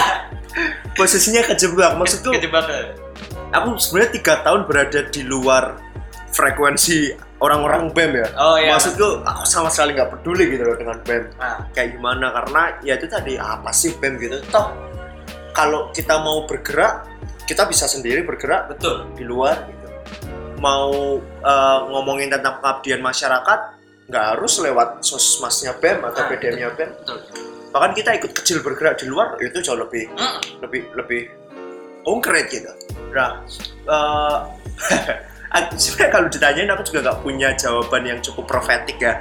Posisinya 0.97 1.43
kejebak. 1.45 1.99
Maksudku, 1.99 2.33
kejebak 2.33 2.65
aku 3.49 3.77
sebenarnya 3.77 4.11
tiga 4.13 4.33
tahun 4.41 4.61
berada 4.65 4.99
di 5.07 5.21
luar 5.23 5.79
frekuensi 6.29 7.13
orang-orang 7.39 7.93
BEM 7.93 8.11
ya. 8.17 8.27
oh 8.35 8.57
iya 8.57 8.73
Maksudku, 8.73 9.23
aku 9.23 9.41
sama 9.45 9.69
sekali 9.69 9.93
nggak 9.93 10.09
peduli 10.19 10.51
gitu 10.51 10.63
loh 10.65 10.75
dengan 10.75 10.97
BEM. 11.01 11.23
nah, 11.35 11.63
Kayak 11.71 11.89
gimana, 11.95 12.27
karena 12.33 12.61
ya 12.81 12.93
itu 12.95 13.07
tadi, 13.07 13.33
apa 13.37 13.69
sih 13.71 13.93
BEM 13.95 14.17
gitu. 14.17 14.37
Toh, 14.49 14.73
kalau 15.51 15.89
kita 15.91 16.19
mau 16.19 16.43
bergerak, 16.43 17.05
kita 17.45 17.65
bisa 17.65 17.85
sendiri 17.85 18.21
bergerak 18.21 18.67
betul 18.67 19.07
di 19.13 19.23
luar 19.23 19.55
gitu. 19.65 19.87
Mau 20.57 21.21
eh, 21.21 21.79
ngomongin 21.87 22.29
tentang 22.29 22.57
pengabdian 22.59 22.99
masyarakat, 22.99 23.59
nggak 24.07 24.25
harus 24.35 24.53
lewat 24.59 25.01
sosmasnya 25.01 25.77
BEM 25.77 26.03
atau 26.03 26.21
Ah, 26.21 26.27
PDM-nya 26.27 26.69
BEM. 26.73 26.91
betul 26.93 27.19
bahkan 27.67 27.91
kita 27.93 28.15
ikut 28.15 28.31
kecil 28.31 28.63
bergerak 28.63 28.95
di 28.97 29.05
luar 29.05 29.35
itu 29.37 29.59
jauh 29.59 29.77
lebih 29.77 30.07
Mm. 30.09 30.63
lebih 30.63 30.81
lebih 30.97 31.21
konkret 32.01 32.47
gitu 32.49 32.71
nah 33.17 33.31
aku- 35.49 35.75
sebenarnya 35.75 36.11
kalau 36.11 36.27
ditanyain 36.27 36.69
aku 36.69 36.83
juga 36.85 36.99
nggak 37.01 37.19
punya 37.21 37.49
jawaban 37.53 38.03
yang 38.03 38.19
cukup 38.19 38.45
profetik 38.45 38.97
ya 38.97 39.17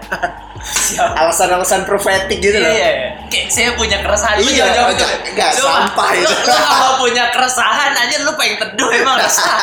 alasan-alasan 1.20 1.84
profetik 1.84 2.38
gitu 2.38 2.52
Iya, 2.52 2.62
loh 2.62 2.72
iya, 2.72 2.90
iya. 2.90 3.08
Kayak 3.26 3.48
saya 3.48 3.70
punya 3.72 3.98
keresahan. 3.98 4.36
Lu 4.36 4.48
Iya, 4.48 4.64
jawab 4.66 4.90
enggak, 4.90 5.10
itu. 5.10 5.28
enggak, 5.28 5.50
sampah 5.54 6.10
itu. 6.14 6.34
Lu 6.36 6.56
kalau 6.56 6.92
punya 6.98 7.24
keresahan 7.30 7.92
aja 7.92 8.16
lu 8.20 8.32
pengen 8.34 8.56
teduh 8.56 8.90
emang 8.92 9.16
resah. 9.22 9.58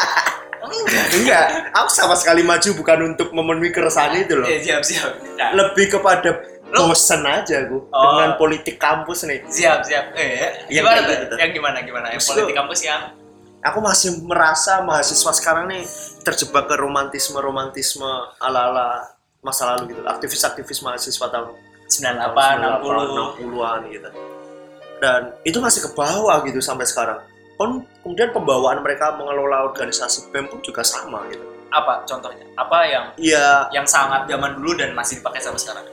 Enggak. 0.64 1.06
enggak 1.14 1.46
aku 1.72 1.90
sama 1.92 2.16
sekali 2.16 2.42
maju 2.42 2.70
bukan 2.74 3.00
untuk 3.06 3.30
memenuhi 3.30 3.70
keresahan 3.70 4.16
itu 4.18 4.34
loh 4.34 4.48
Iya, 4.48 4.60
siap, 4.60 4.82
siap. 4.82 5.12
Nah, 5.36 5.50
lebih 5.54 5.86
kepada 5.92 6.30
Lu- 6.66 6.90
bosen 6.90 7.22
aja 7.22 7.58
gue 7.64 7.82
Oh. 7.86 8.04
dengan 8.16 8.34
politik 8.36 8.76
kampus 8.78 9.24
nih 9.24 9.44
siap, 9.46 9.84
siap. 9.84 10.16
Eh, 10.16 10.66
Yang 10.68 10.82
gimana 10.82 11.00
tuh? 11.04 11.14
gitu. 11.20 11.36
Yang 11.38 11.52
gimana, 11.54 11.78
gimana? 11.82 12.06
Yang 12.10 12.24
politik 12.26 12.56
kampus 12.56 12.80
yang 12.82 13.02
aku 13.64 13.80
masih 13.80 14.22
merasa 14.28 14.84
mahasiswa 14.84 15.32
sekarang 15.34 15.72
nih 15.72 15.84
terjebak 16.22 16.68
ke 16.68 16.76
romantisme 16.76 17.40
romantisme 17.40 18.06
ala 18.38 18.70
ala 18.70 18.88
masa 19.40 19.74
lalu 19.74 19.96
gitu. 19.96 20.02
Aktivis-aktivis 20.04 20.84
mahasiswa 20.84 21.28
tahun 21.28 21.52
98, 21.88 22.84
60. 22.84 23.44
60-an 23.44 23.80
gitu. 23.92 24.10
Dan 25.04 25.22
itu 25.44 25.58
masih 25.60 25.84
ke 25.84 25.90
bawah 25.96 26.40
gitu 26.48 26.64
sampai 26.64 26.88
sekarang. 26.88 27.20
Pun- 27.60 27.84
kemudian 28.02 28.32
pembawaan 28.32 28.80
mereka 28.82 29.14
mengelola 29.16 29.68
organisasi 29.68 30.32
BEM 30.32 30.48
pun 30.48 30.60
juga 30.64 30.84
sama 30.84 31.28
gitu. 31.28 31.44
Apa 31.74 32.06
contohnya? 32.08 32.46
Apa 32.56 32.86
yang 32.88 33.06
Iya, 33.18 33.68
yang 33.74 33.84
sangat 33.84 34.30
zaman 34.30 34.56
dulu 34.58 34.78
dan 34.80 34.96
masih 34.96 35.20
dipakai 35.20 35.40
sampai 35.42 35.60
sekarang? 35.60 35.86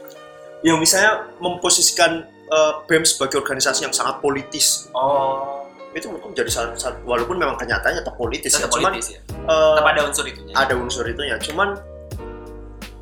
yang 0.61 0.77
misalnya 0.77 1.25
memposisikan 1.41 2.21
eh, 2.51 2.73
BEM 2.85 3.09
sebagai 3.09 3.41
organisasi 3.41 3.89
yang 3.89 3.95
sangat 3.97 4.21
politis. 4.21 4.93
Oh, 4.93 5.60
itu 5.91 6.07
mungkin 6.07 6.31
menjadi 6.31 6.51
salah 6.51 6.75
satu 6.75 7.03
walaupun 7.03 7.35
memang 7.35 7.57
kenyataannya 7.57 8.01
tetap 8.01 8.15
politis 8.15 8.53
tetap 8.53 8.69
ya 8.69 8.73
cuman 8.73 8.93
politis 8.93 9.09
ya. 9.11 9.21
eh, 9.27 9.75
Tetap 9.75 9.89
ada 9.89 10.01
unsur 10.05 10.25
itunya. 10.25 10.55
ada 10.55 10.75
unsur 10.75 11.05
itunya 11.05 11.37
cuman 11.41 11.69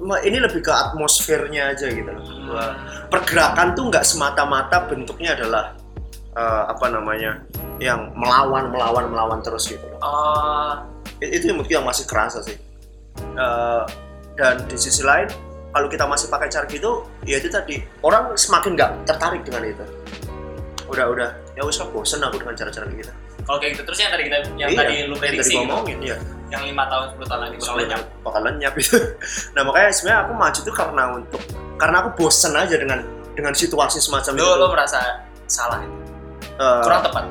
ma- 0.01 0.23
ini 0.23 0.39
lebih 0.39 0.61
ke 0.61 0.71
atmosfernya 0.71 1.63
aja 1.71 1.87
gitu 1.87 2.09
loh 2.09 2.25
Hmm. 2.49 2.73
Pergerakan 3.07 3.73
tuh 3.73 3.85
nggak 3.87 4.01
semata-mata 4.03 4.85
bentuknya 4.85 5.35
adalah 5.35 5.77
eh, 6.31 6.63
apa 6.67 6.87
namanya 6.89 7.45
yang 7.79 8.09
melawan 8.13 8.69
melawan 8.69 9.05
melawan 9.07 9.39
terus 9.41 9.67
gitu 9.67 9.85
loh 9.85 10.01
Oh, 10.01 10.73
I- 11.19 11.33
itu 11.35 11.45
yang 11.47 11.57
mungkin 11.57 11.75
yang 11.75 11.87
masih 11.87 12.05
kerasa 12.05 12.41
sih 12.41 12.57
Eh, 13.19 13.85
dan 14.33 14.63
di 14.65 14.79
sisi 14.79 15.03
lain 15.03 15.27
kalau 15.69 15.87
kita 15.87 16.07
masih 16.07 16.27
pakai 16.29 16.47
cara 16.47 16.65
gitu 16.65 17.03
ya 17.23 17.37
itu 17.37 17.47
tadi 17.47 17.77
orang 18.01 18.33
semakin 18.33 18.73
nggak 18.73 18.91
tertarik 19.05 19.43
dengan 19.43 19.67
itu 19.67 19.85
udah 20.89 21.05
udah 21.07 21.29
ya 21.53 21.63
usah 21.63 21.85
bosen 21.89 22.21
aku 22.21 22.37
dengan 22.37 22.55
cara-cara 22.55 22.85
gitu 22.89 23.13
kalau 23.45 23.59
kayak 23.59 23.77
gitu 23.77 23.83
terus 23.85 23.99
yang 23.99 24.11
tadi 24.11 24.23
kita 24.25 24.37
yang 24.55 24.69
Iya, 24.69 24.79
tadi 24.79 24.93
lu 24.99 25.15
yang 25.15 25.21
prediksi 25.21 25.55
tadi 25.55 25.65
gitu, 25.87 26.03
ya 26.05 26.17
yang 26.49 26.63
lima 26.65 26.85
tahun 26.89 27.05
10 27.15 27.29
tahun 27.29 27.41
lagi 27.43 27.55
bakal 27.59 27.77
lenyap. 27.77 28.01
bakal 28.25 28.41
lenyap 28.43 28.75
itu 28.75 28.97
nah 29.55 29.63
makanya 29.63 29.91
sebenarnya 29.91 30.21
aku 30.25 30.33
maju 30.35 30.59
itu 30.59 30.73
karena 30.73 31.03
untuk 31.13 31.43
karena 31.77 31.97
aku 31.99 32.11
bosen 32.17 32.53
aja 32.53 32.75
dengan 32.75 32.99
dengan 33.33 33.53
situasi 33.53 33.99
semacam 33.99 34.33
Lu 34.33 34.43
itu 34.43 34.55
lu 34.57 34.67
merasa 34.69 34.99
salah 35.47 35.79
itu. 35.79 35.95
Eh, 36.59 36.83
Kurang 36.83 37.01
tepat. 37.01 37.25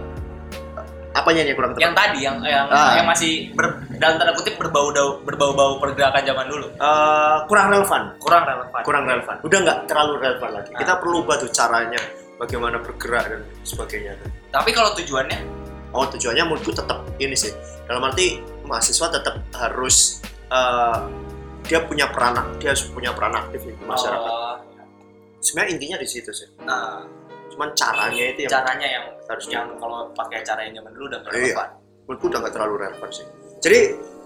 apanya 1.11 1.41
yang 1.43 1.57
kurang 1.57 1.71
tepat 1.73 1.81
Yang 1.81 1.93
tadi 1.97 2.19
yang 2.21 2.35
yang 2.41 2.65
Ah. 2.67 2.93
yang 2.93 3.05
masih 3.05 3.49
ber, 3.51 3.65
dalam 3.97 4.15
tanda 4.15 4.31
kutip 4.31 4.53
berbau 4.55 4.93
berbau-bau 5.19 5.81
pergerakan 5.81 6.21
zaman 6.23 6.45
dulu. 6.45 6.67
Eh, 6.71 7.37
kurang 7.43 7.67
relevan 7.67 8.01
Kurang 8.17 8.43
relevan. 8.45 8.81
kurang 8.81 9.03
relevan 9.03 9.35
udah 9.41 9.57
nggak 9.59 9.77
terlalu 9.83 10.13
relevan 10.21 10.49
lagi 10.53 10.71
Ah. 10.71 10.79
kita 10.79 10.93
perlu 10.95 11.15
ubah 11.21 11.35
tuh 11.37 11.49
caranya 11.49 11.99
bagaimana 12.37 12.77
bergerak 12.81 13.25
dan 13.29 13.41
sebagainya 13.65 14.13
Tapi 14.53 14.69
kalau 14.71 14.93
tujuannya? 14.93 15.37
Oh 15.91 16.05
tujuannya 16.05 16.43
menurutku 16.45 16.71
tetap 16.73 17.03
ini 17.17 17.33
sih. 17.33 17.51
Dalam 17.89 18.05
arti 18.05 18.39
mahasiswa 18.63 19.07
tetap 19.09 19.41
harus 19.57 20.21
eh, 20.51 20.99
dia 21.67 21.83
punya 21.83 22.07
peran 22.13 22.37
dia 22.61 22.71
harus 22.71 22.85
punya 22.93 23.11
peran 23.11 23.33
aktif 23.35 23.65
di 23.65 23.73
masyarakat. 23.83 24.31
Oh, 24.31 24.55
sebenarnya 25.41 25.71
intinya 25.75 25.97
di 25.99 26.07
situ 26.07 26.29
sih. 26.31 26.47
Nah, 26.63 27.03
cuman 27.51 27.73
caranya 27.73 28.23
itu 28.35 28.45
yang 28.45 28.51
caranya 28.51 28.87
yang 28.87 29.05
harus 29.27 29.45
yang 29.51 29.67
kalau 29.79 30.07
pakai 30.15 30.43
cara 30.45 30.63
yang 30.63 30.79
zaman 30.79 30.91
dulu 30.95 31.05
udah 31.11 31.19
nggak 31.25 31.33
Iya. 31.35 31.55
menurutku 32.07 32.25
udah 32.31 32.39
nggak 32.45 32.53
terlalu 32.55 32.73
relevan 32.87 33.09
sih. 33.11 33.25
Jadi 33.63 33.79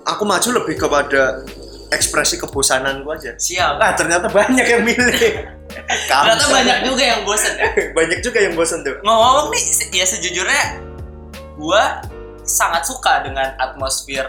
aku 0.05 0.23
maju 0.25 0.49
lebih 0.61 0.75
kepada 0.77 1.21
ekspresi 1.91 2.35
kebosanan 2.41 3.01
gua 3.05 3.17
aja. 3.17 3.33
Siap. 3.37 3.77
nah 3.77 3.91
ternyata 3.93 4.27
banyak 4.29 4.65
yang 4.65 4.81
milih 4.85 5.33
Ternyata 5.71 6.07
Kamsat. 6.37 6.51
banyak 6.51 6.77
juga 6.83 7.03
yang 7.05 7.21
bosen 7.21 7.53
ya. 7.53 7.67
banyak 7.97 8.19
juga 8.19 8.39
yang 8.39 8.53
bosan 8.53 8.79
tuh 8.81 8.95
Ngomong 9.01 9.47
nih, 9.49 9.63
ya 9.93 10.05
sejujurnya 10.05 10.63
gua 11.53 12.01
sangat 12.41 12.83
suka 12.83 13.21
dengan 13.21 13.53
atmosfer 13.57 14.25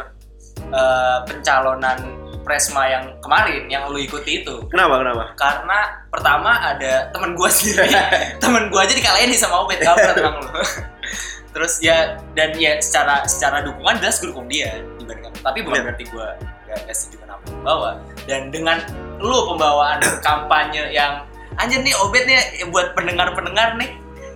eh, 0.61 1.19
pencalonan 1.25 1.99
Presma 2.43 2.83
yang 2.85 3.07
kemarin 3.21 3.71
yang 3.71 3.87
lu 3.87 3.97
ikuti 3.97 4.43
itu. 4.43 4.67
kenapa 4.67 4.99
kenapa 4.99 5.31
Karena 5.37 5.79
pertama 6.09 6.51
ada 6.61 7.07
temen 7.09 7.33
gua 7.33 7.47
sendiri, 7.47 7.87
temen 8.43 8.67
gua 8.67 8.83
aja 8.83 8.93
dikalahin 8.93 9.31
nih 9.31 9.39
sama 9.39 9.63
Obet 9.63 9.79
kampret 9.79 10.19
emang 10.19 10.43
lu. 10.43 10.51
Terus 11.55 11.79
ya 11.79 12.19
dan 12.33 12.51
ya 12.57 12.81
secara 12.81 13.23
secara 13.25 13.61
dukungan 13.61 14.01
jelas 14.01 14.19
gue 14.19 14.27
dukung 14.27 14.49
dia 14.49 14.75
dibandingkan. 14.97 15.39
Tapi 15.39 15.59
bukan 15.61 15.77
Iya. 15.77 15.85
berarti 15.87 16.05
gua 16.09 16.27
gak, 16.67 16.79
gak 16.83 16.95
setuju 16.97 17.17
kenapa 17.23 17.43
lu 17.47 17.59
bawa. 17.63 17.91
Dan 18.25 18.41
dengan 18.49 18.79
lu 19.19 19.39
pembawaan 19.47 20.01
kampanye 20.19 20.83
yang 20.91 21.23
anjir 21.55 21.81
nih 21.81 21.95
Obet 21.99 22.25
nih 22.25 22.39
buat 22.67 22.93
pendengar-pendengar 22.93 23.77
nih 23.77 23.91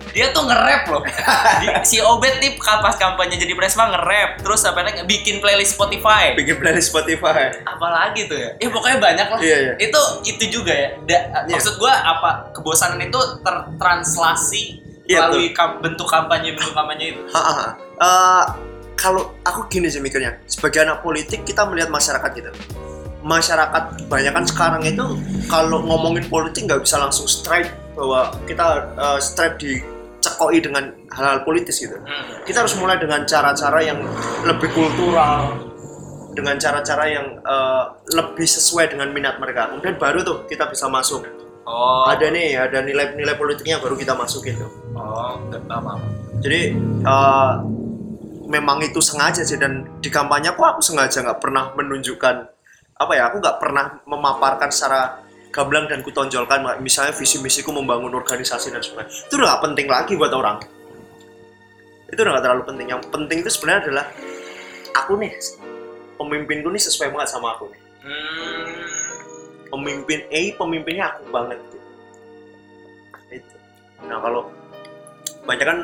dia 0.07 0.31
tuh 0.31 0.39
nge-rap 0.41 0.87
loh. 0.87 1.03
Di- 1.61 1.77
si 1.83 1.97
Obet 1.99 2.39
nih 2.39 2.55
pas 2.57 2.95
kampanye 2.95 3.35
jadi 3.35 3.53
Presma 3.53 3.85
nge-rap 3.87 4.39
terus 4.39 4.63
apa 4.63 4.81
lagi 4.81 5.03
bikin 5.03 5.37
playlist 5.37 5.73
Spotify. 5.73 6.33
bikin 6.33 6.57
playlist 6.57 6.89
Spotify 6.89 7.53
Apalagi 7.61 8.25
tuh 8.25 8.33
ya? 8.35 8.49
Ya 8.57 8.67
pokoknya 8.67 8.97
banyak 8.97 9.27
lah 9.27 9.39
iya 9.39 9.57
iya 9.59 9.73
itu 9.77 9.99
itu 10.25 10.43
juga 10.51 10.71
ya 10.71 10.89
Da- 11.03 11.25
Iya. 11.43 11.53
maksud 11.53 11.77
gua 11.77 11.93
apa 11.93 12.29
kebosanan 12.51 12.97
itu 12.99 13.19
tertranslasi 13.41 14.63
Iya, 15.05 15.23
melalui 15.23 15.51
kam- 15.51 15.79
bentuk 15.79 16.03
kampanye 16.05 16.51
bentuk 16.51 16.73
kampanye 16.73 17.05
itu 17.09 17.21
Ha, 17.29 17.39
ha, 17.39 17.53
ha. 17.53 17.67
Eh, 17.97 18.43
kalau 18.93 19.23
aku 19.41 19.67
gini 19.67 19.87
sih 19.87 19.99
mikirnya 19.99 20.35
sebagai 20.43 20.81
anak 20.81 20.99
politik 20.99 21.43
kita 21.43 21.63
melihat 21.63 21.87
masyarakat 21.87 22.29
gitu 22.33 22.51
masyarakat 23.27 24.07
kebanyakan 24.07 24.43
sekarang 24.47 24.81
itu 24.87 25.05
kalau 25.51 25.83
ngomongin 25.83 26.23
politik 26.31 26.63
nggak 26.63 26.81
bisa 26.87 26.95
langsung 26.97 27.27
straight 27.27 27.67
bahwa 27.93 28.31
kita 28.47 28.87
eh, 28.95 29.19
straight 29.19 29.59
dicekoi 29.59 30.63
dengan 30.63 30.95
hal-hal 31.11 31.43
politis 31.43 31.83
gitu. 31.83 31.99
Hmm. 31.99 32.39
kita 32.47 32.63
harus 32.63 32.73
mulai 32.79 32.95
dengan 32.95 33.27
cara-cara 33.27 33.83
yang 33.83 33.99
lebih 34.47 34.71
kultural 34.71 35.59
dengan 36.31 36.55
cara-cara 36.55 37.03
yang 37.11 37.27
eh, 37.43 37.83
lebih 38.15 38.47
sesuai 38.47 38.95
dengan 38.95 39.11
minat 39.11 39.37
mereka. 39.43 39.67
Kemudian 39.75 39.99
baru 39.99 40.23
tuh 40.23 40.37
kita 40.47 40.71
bisa 40.71 40.87
masuk. 40.87 41.27
Oh. 41.67 42.07
Ada 42.07 42.31
nih 42.31 42.55
ada 42.55 42.79
nilai-nilai 42.79 43.35
politiknya 43.35 43.83
baru 43.83 43.99
kita 43.99 44.15
masukin 44.15 44.55
tuh 44.55 44.71
oh 44.97 45.35
apa 45.51 45.93
jadi 46.41 46.73
eh, 47.03 47.53
memang 48.47 48.79
itu 48.81 49.03
sengaja 49.03 49.43
sih 49.43 49.59
dan 49.59 49.85
di 49.99 50.09
kampanye 50.09 50.53
aku 50.53 50.63
aku 50.63 50.81
sengaja 50.81 51.21
nggak 51.21 51.39
pernah 51.43 51.75
menunjukkan 51.75 52.56
apa 52.97 53.13
ya 53.13 53.29
aku 53.29 53.37
nggak 53.37 53.57
pernah 53.61 53.85
memaparkan 54.09 54.69
secara 54.73 55.21
gamblang 55.53 55.85
dan 55.89 56.01
kutonjolkan 56.01 56.65
misalnya 56.81 57.13
visi 57.13 57.41
misiku 57.41 57.73
membangun 57.73 58.13
organisasi 58.13 58.73
dan 58.73 58.81
sebagainya. 58.81 59.13
Itu 59.29 59.33
udah 59.37 59.47
nggak 59.53 59.63
penting 59.69 59.87
lagi 59.89 60.13
buat 60.17 60.33
orang. 60.33 60.57
Itu 62.09 62.19
udah 62.21 62.31
nggak 62.37 62.45
terlalu 62.45 62.63
penting. 62.69 62.87
Yang 62.93 63.01
penting 63.09 63.37
itu 63.41 63.49
sebenarnya 63.53 63.79
adalah 63.89 64.05
aku 64.97 65.13
nih 65.21 65.33
pemimpinku 66.17 66.67
nih 66.73 66.81
sesuai 66.81 67.13
banget 67.13 67.29
sama 67.33 67.57
aku 67.57 67.69
nih. 67.69 67.81
Hmm. 68.07 68.69
pemimpin 69.67 70.23
A 70.31 70.41
pemimpinnya 70.55 71.11
aku 71.11 71.27
banget 71.27 71.59
gitu. 71.59 71.77
itu. 73.35 73.55
Nah 74.07 74.23
kalau 74.23 74.47
banyak 75.43 75.65
kan 75.67 75.79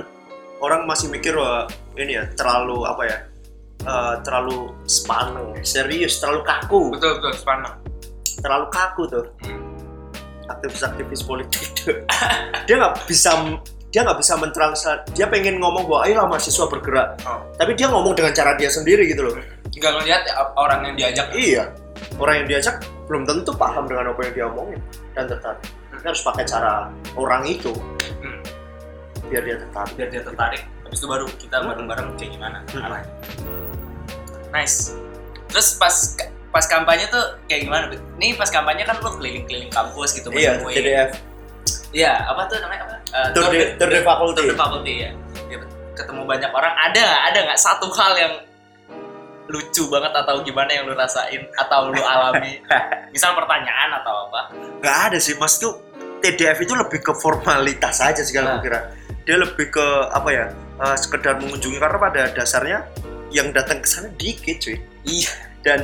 orang 0.64 0.88
masih 0.88 1.12
mikir 1.12 1.36
wah 1.36 1.68
ini 2.00 2.16
ya 2.16 2.24
terlalu 2.40 2.88
apa 2.88 3.04
ya 3.04 3.18
eh, 3.84 4.16
terlalu 4.24 4.72
sepaneng 4.86 5.60
serius 5.62 6.18
terlalu 6.18 6.42
kaku 6.44 6.92
betul 6.96 7.20
betul 7.20 7.32
sepanjang 7.36 7.76
terlalu 8.42 8.66
kaku 8.72 9.04
tuh 9.08 9.26
aktivis-aktivis 10.46 11.22
politik 11.24 11.64
tuh 11.78 11.96
dia 12.68 12.76
nggak 12.76 13.08
bisa 13.08 13.32
dia 13.94 14.02
nggak 14.02 14.20
bisa 14.20 14.34
mentranslate 14.36 15.06
dia 15.14 15.30
pengen 15.30 15.62
ngomong 15.62 15.86
bahwa 15.86 16.02
ayolah 16.04 16.26
mahasiswa 16.28 16.66
bergerak 16.68 17.16
Oh. 17.24 17.40
tapi 17.56 17.78
dia 17.78 17.88
ngomong 17.88 18.12
dengan 18.12 18.34
cara 18.34 18.58
dia 18.58 18.68
sendiri 18.68 19.08
gitu 19.08 19.24
loh 19.24 19.36
nggak 19.70 19.92
ngeliat 19.94 20.22
orang 20.54 20.80
yang 20.86 20.96
diajak 20.98 21.28
Iya, 21.34 21.66
orang 22.22 22.44
yang 22.44 22.48
diajak 22.48 22.76
belum 23.10 23.26
tentu 23.26 23.52
paham 23.54 23.90
dengan 23.90 24.14
apa 24.14 24.20
yang 24.26 24.34
dia 24.34 24.46
omongin 24.48 24.80
dan 25.12 25.26
tertarik. 25.28 25.66
Kita 25.92 26.08
harus 26.14 26.24
pakai 26.24 26.46
cara 26.46 26.74
orang 27.18 27.42
itu 27.44 27.74
Hmm. 28.22 28.40
biar 29.28 29.44
dia 29.44 29.58
tertarik. 29.58 29.94
biar 29.98 30.10
dia 30.14 30.22
tertarik 30.22 30.62
habis 30.86 31.00
itu 31.02 31.08
baru 31.10 31.26
kita 31.26 31.56
Hmm. 31.58 31.68
bareng-bareng 31.74 32.08
kayak 32.16 32.32
gimana 32.38 32.58
Hmm. 32.70 32.86
arahnya 32.86 33.12
nice 34.54 34.94
terus 35.50 35.76
pas 35.76 35.94
pas 36.50 36.64
kampanye 36.64 37.06
tuh 37.08 37.20
kayak 37.44 37.66
gimana 37.66 37.90
Bet? 37.90 38.02
nih 38.16 38.34
pas 38.34 38.48
kampanye 38.48 38.82
kan 38.84 38.96
lu 38.96 39.10
keliling-keliling 39.12 39.70
kampus 39.70 40.14
gitu 40.14 40.30
Iya, 40.30 40.62
menemui- 40.62 40.76
TDF. 40.76 41.10
Iya, 41.92 42.14
apa 42.24 42.46
tuh 42.46 42.58
namanya 42.60 42.82
apa? 42.84 42.96
eh, 43.08 43.30
Tour 43.32 43.46
de, 43.48 43.60
tour 43.76 43.86
de 43.88 44.02
faculty. 44.02 44.38
Tour 44.40 44.48
de 44.48 44.56
faculty 44.56 44.94
ya. 45.00 45.10
Ketemu 45.94 46.22
banyak 46.24 46.50
orang. 46.50 46.74
Ada? 46.76 47.06
Ada 47.28 47.38
nggak 47.44 47.60
satu 47.60 47.86
hal 47.92 48.14
yang 48.16 48.34
lucu 49.46 49.86
banget 49.88 50.14
atau 50.16 50.42
gimana 50.42 50.70
yang 50.72 50.86
lu 50.86 50.94
rasain 50.94 51.46
atau 51.56 51.90
lu 51.90 52.02
alami? 52.02 52.62
Misal 53.14 53.34
pertanyaan 53.34 53.94
atau 53.96 54.26
apa? 54.28 54.42
Nggak 54.80 54.98
ada 55.08 55.18
sih, 55.18 55.34
mas 55.36 55.58
tuh 55.58 55.74
TDF 56.20 56.58
itu 56.60 56.74
lebih 56.74 57.02
ke 57.02 57.14
formalitas 57.14 58.00
aja 58.00 58.20
sih 58.20 58.32
kalau 58.32 58.58
Nah. 58.58 58.62
kira. 58.62 58.80
Dia 59.24 59.38
lebih 59.38 59.70
ke 59.70 59.86
apa 60.10 60.30
ya? 60.30 60.46
eh, 60.76 60.98
sekedar 60.98 61.38
mengunjungi 61.38 61.78
karena 61.78 61.98
pada 62.00 62.22
dasarnya 62.32 62.90
yang 63.34 63.50
datang 63.52 63.82
ke 63.82 63.88
sana 63.90 64.08
dikit 64.16 64.62
cuy. 64.62 64.78
Iya. 65.04 65.32
Dan 65.64 65.80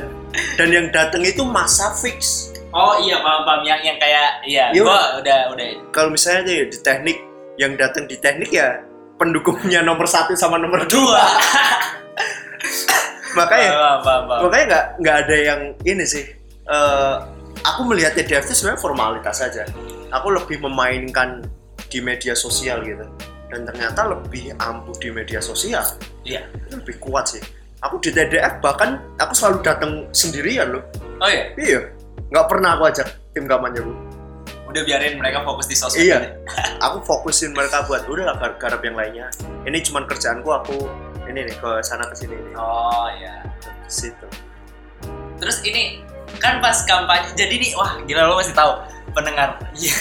dan 0.54 0.68
yang 0.70 0.86
datang 0.88 1.20
itu 1.20 1.42
masa 1.42 1.92
fix. 1.96 2.48
Oh 2.70 2.94
iya 3.02 3.18
paham 3.18 3.42
paham 3.42 3.60
yang 3.66 3.80
yang 3.82 3.98
kayak 3.98 4.40
iya. 4.46 4.64
Iya, 4.70 4.80
Gua 4.80 5.18
udah 5.18 5.38
udah. 5.50 5.66
Kalau 5.90 6.14
misalnya 6.14 6.46
aja 6.46 6.52
ya 6.54 6.64
di 6.70 6.78
teknik 6.78 7.18
yang 7.58 7.72
datang 7.74 8.04
di 8.06 8.16
teknik 8.16 8.50
ya 8.54 8.78
pendukungnya 9.18 9.82
nomor 9.82 10.06
satu 10.06 10.32
sama 10.32 10.56
nomor 10.56 10.86
dua. 10.86 11.20
Makanya 13.30 13.70
Paham 13.70 13.98
paham 14.02 14.22
paham. 14.26 14.40
makanya 14.46 14.64
nggak 14.66 14.84
nggak 15.00 15.16
ada 15.26 15.36
yang 15.38 15.60
ini 15.86 16.04
sih 16.04 16.24
Eh, 16.70 17.16
aku 17.66 17.82
melihat 17.82 18.14
TDF 18.14 18.46
itu 18.46 18.54
sebenarnya 18.54 18.78
formalitas 18.78 19.42
saja 19.42 19.66
aku 20.14 20.30
lebih 20.30 20.62
memainkan 20.62 21.42
di 21.90 21.98
media 21.98 22.38
sosial 22.38 22.78
gitu 22.86 23.02
dan 23.50 23.66
ternyata 23.66 24.00
lebih 24.08 24.54
ampuh 24.56 24.94
di 24.96 25.10
media 25.10 25.38
sosial 25.38 25.82
Iya. 26.22 26.46
itu 26.54 26.78
lebih 26.78 26.96
kuat 26.98 27.26
sih 27.28 27.42
aku 27.80 27.98
di 27.98 28.10
TDF 28.10 28.60
bahkan 28.60 29.02
aku 29.16 29.32
selalu 29.32 29.58
datang 29.60 29.90
sendirian 30.10 30.70
loh 30.70 30.84
Oh 31.18 31.26
iya. 31.26 31.50
iya 31.56 31.80
nggak 32.30 32.46
pernah 32.46 32.74
aku 32.74 32.84
ajak 32.86 33.06
tim 33.30 33.44
kampanye 33.44 33.82
bu 33.82 33.92
Udah 34.70 34.86
biarin 34.86 35.18
mereka 35.18 35.42
fokus 35.42 35.66
di 35.66 35.74
sosmed. 35.74 35.98
Iya. 36.00 36.30
aku 36.86 37.02
fokusin 37.02 37.50
mereka 37.50 37.82
buat 37.84 38.06
udah 38.06 38.22
lah 38.24 38.36
gar- 38.38 38.54
garap 38.56 38.78
yang 38.80 38.94
lainnya 38.94 39.26
ini 39.66 39.82
cuman 39.82 40.06
kerjaanku 40.06 40.46
aku 40.46 40.86
ini 41.26 41.42
nih 41.42 41.56
ke 41.56 41.82
sana 41.82 42.06
ke 42.06 42.14
sini 42.16 42.38
nih 42.38 42.54
Oh 42.54 43.10
iya. 43.12 43.42
ke 43.58 43.90
situ 43.90 44.26
Terus 45.36 45.58
ini 45.64 46.06
kan 46.38 46.62
pas 46.62 46.86
kampanye 46.86 47.34
jadi 47.34 47.50
nih 47.50 47.72
wah 47.74 47.98
gila 48.00 48.22
lo 48.24 48.38
masih 48.38 48.54
tahu 48.54 48.78
pendengar. 49.10 49.58
Iya. 49.74 49.96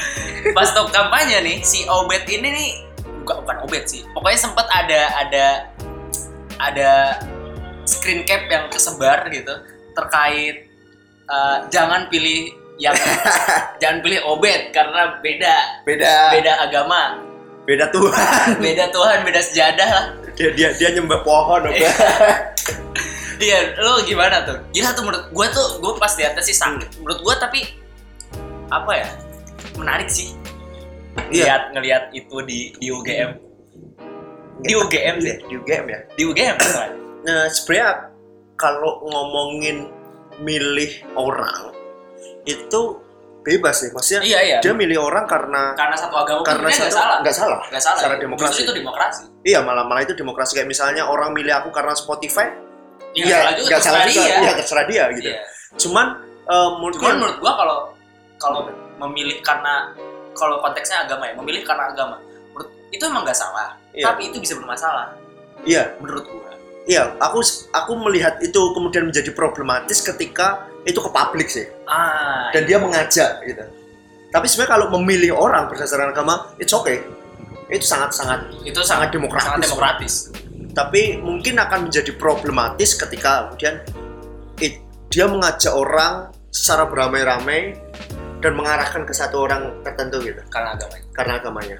pas 0.56 0.68
top 0.68 0.90
kampanye 0.90 1.40
nih 1.40 1.56
si 1.62 1.88
Obet 1.88 2.28
ini 2.28 2.48
nih 2.50 2.68
bukan 3.30 3.46
bukan 3.46 3.56
Obet 3.62 3.84
sih. 3.86 4.02
Pokoknya 4.10 4.38
sempat 4.42 4.66
ada 4.74 5.00
ada 5.22 5.46
ada 6.60 6.90
screen 7.86 8.22
cap 8.26 8.46
yang 8.50 8.66
kesebar 8.68 9.26
gitu 9.30 9.54
terkait 9.96 10.70
eh, 11.26 11.56
jangan 11.72 12.06
pilih 12.12 12.54
yang 12.80 12.96
jangan 13.80 13.98
pilih 14.00 14.20
Obet 14.26 14.72
karena 14.72 15.20
beda 15.20 15.84
beda 15.84 16.12
beda 16.32 16.52
agama, 16.64 17.20
beda 17.68 17.92
Tuhan 17.92 18.56
beda 18.64 18.84
Tuhan, 18.94 19.18
beda 19.26 19.40
sejadah 19.44 19.88
lah. 19.90 20.06
dia 20.38 20.50
dia 20.56 20.68
dia 20.76 20.88
nyembah 20.96 21.20
pohon 21.26 21.68
apa 21.68 21.88
Iya, 23.40 23.72
lo 23.80 24.04
gimana 24.04 24.44
tuh? 24.44 24.60
Gila 24.68 24.92
tuh 24.92 25.00
menurut 25.00 25.32
gue 25.32 25.46
tuh, 25.48 25.80
gue 25.80 25.92
pas 25.96 26.12
liatnya 26.12 26.44
sih 26.44 26.52
sakit. 26.52 27.00
Menurut 27.00 27.24
gue 27.24 27.34
tapi 27.40 27.60
apa 28.68 28.92
ya? 28.92 29.08
Menarik 29.80 30.12
sih. 30.12 30.36
Iya. 31.28 31.44
Lihat 31.44 31.62
ngelihat 31.72 32.04
itu 32.12 32.36
di 32.42 32.58
di 32.74 32.86
UGM. 32.88 33.30
Di 34.60 34.72
UGM 34.74 35.16
sih. 35.18 35.36
di 35.40 35.54
UGM 35.54 35.84
ya 35.86 36.00
Di 36.12 36.22
UGM 36.22 36.56
kan? 36.56 36.90
nah 37.26 37.48
sebenarnya 37.48 38.12
kalau 38.54 39.00
ngomongin 39.02 39.88
milih 40.38 40.88
orang 41.14 41.72
itu 42.42 42.80
bebas 43.40 43.76
sih 43.78 43.88
maksudnya 43.90 44.20
Iya 44.22 44.38
iya. 44.42 44.58
dia 44.58 44.72
milih 44.72 45.00
orang 45.00 45.24
karena 45.24 45.72
Karena 45.72 45.96
satu 45.96 46.12
agama 46.14 46.44
karena 46.44 46.68
satu 46.68 46.92
salah. 46.92 47.18
nggak 47.20 47.32
salah 47.32 47.60
Nggak 47.66 47.82
salah. 47.82 47.98
secara 47.98 48.14
ya. 48.14 48.20
demokrasi. 48.20 48.52
Justru 48.52 48.64
itu 48.66 48.74
demokrasi. 48.76 49.22
iya 49.42 49.58
malah 49.60 49.84
malah 49.84 50.02
itu 50.02 50.12
demokrasi 50.12 50.52
kayak 50.54 50.68
misalnya 50.68 51.02
orang 51.04 51.32
milih 51.32 51.52
aku 51.54 51.68
karena 51.70 51.92
Spotify 51.94 52.52
Iya, 53.10 53.24
iya 53.24 53.36
salah 53.38 53.52
juga 53.54 53.68
nggak 53.70 53.80
salah 53.82 54.00
juga 54.02 54.20
dia. 54.22 54.36
iya 54.38 54.52
terserah 54.54 54.84
dia 54.86 55.04
gitu 55.10 55.28
Iya. 55.30 55.40
cuman 55.78 56.06
eh, 56.44 56.68
menurut 56.76 56.94
Cuman 56.94 57.04
gue 57.06 57.16
menurut 57.16 57.36
gua 57.38 57.52
kalau 57.54 57.78
kalau 58.36 58.60
memilih 58.98 59.40
karena 59.40 59.74
kalau 60.40 60.64
konteksnya 60.64 61.04
agama 61.04 61.28
ya, 61.28 61.36
memilih 61.36 61.62
karena 61.62 61.92
agama. 61.92 62.16
Menurut 62.56 62.68
itu 62.88 63.02
emang 63.04 63.22
nggak 63.28 63.36
salah. 63.36 63.76
Iya. 63.92 64.08
Tapi 64.08 64.32
itu 64.32 64.40
bisa 64.40 64.56
bermasalah 64.56 65.20
iya 65.64 65.92
menurut 66.00 66.24
gua. 66.24 66.52
iya 66.88 67.12
aku 67.20 67.40
aku 67.72 67.92
melihat 68.08 68.40
itu 68.40 68.56
kemudian 68.72 69.08
menjadi 69.08 69.28
problematis 69.36 70.00
ketika 70.00 70.64
itu 70.88 70.96
ke 70.96 71.10
publik 71.12 71.48
sih 71.52 71.68
Ah. 71.84 72.48
dan 72.54 72.64
dia 72.64 72.80
mengajak 72.80 73.44
gitu 73.44 73.64
tapi 74.30 74.46
sebenarnya 74.48 74.72
kalau 74.72 74.86
memilih 74.96 75.36
orang 75.36 75.68
berdasarkan 75.68 76.14
agama 76.14 76.48
it's 76.56 76.72
okay 76.72 77.04
itu 77.68 77.84
sangat 77.84 78.14
sangat 78.14 78.40
itu 78.64 78.78
sangat 78.80 78.86
sangat 78.86 79.08
demokratis. 79.12 79.44
sangat 79.46 79.60
demokratis. 79.68 80.14
tapi 80.72 81.02
mungkin 81.20 81.60
akan 81.60 81.90
menjadi 81.90 82.12
problematis 82.16 82.96
ketika 82.96 83.50
kemudian 83.52 83.84
it- 84.62 84.80
dia 85.10 85.26
mengajak 85.28 85.74
orang 85.74 86.30
secara 86.48 86.86
beramai-ramai 86.88 87.74
dan 88.40 88.52
mengarahkan 88.52 89.04
ke 89.04 89.12
satu 89.12 89.44
orang 89.44 89.80
tertentu 89.80 90.20
gitu 90.20 90.40
karena 90.48 90.72
agamanya. 90.74 91.06
karena 91.12 91.32
agamanya. 91.36 91.78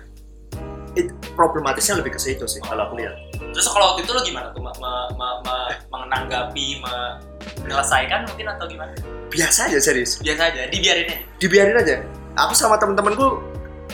It, 0.93 1.07
problematisnya 1.33 1.97
lebih 1.97 2.13
ke 2.13 2.21
situ 2.21 2.43
sih 2.45 2.59
kalau 2.61 2.85
aku 2.85 2.99
lihat. 2.99 3.15
Terus 3.39 3.67
kalau 3.67 3.95
waktu 3.95 4.03
itu 4.03 4.11
lo 4.11 4.21
gimana 4.21 4.51
tuh 4.51 4.59
me, 4.59 4.73
me, 4.77 4.93
me- 5.15 5.39
me- 5.41 5.79
menanggapi, 5.87 6.83
me- 6.83 7.15
menyelesaikan 7.63 8.27
mungkin 8.27 8.47
atau 8.51 8.67
gimana? 8.67 8.91
Biasa 9.31 9.71
aja 9.71 9.79
serius, 9.79 10.19
Biasa 10.19 10.51
aja, 10.51 10.67
dibiarin 10.67 11.07
aja. 11.07 11.23
dibiarin 11.39 11.77
aja. 11.79 11.95
Aku 12.37 12.53
sama 12.53 12.75
teman-temanku 12.75 13.39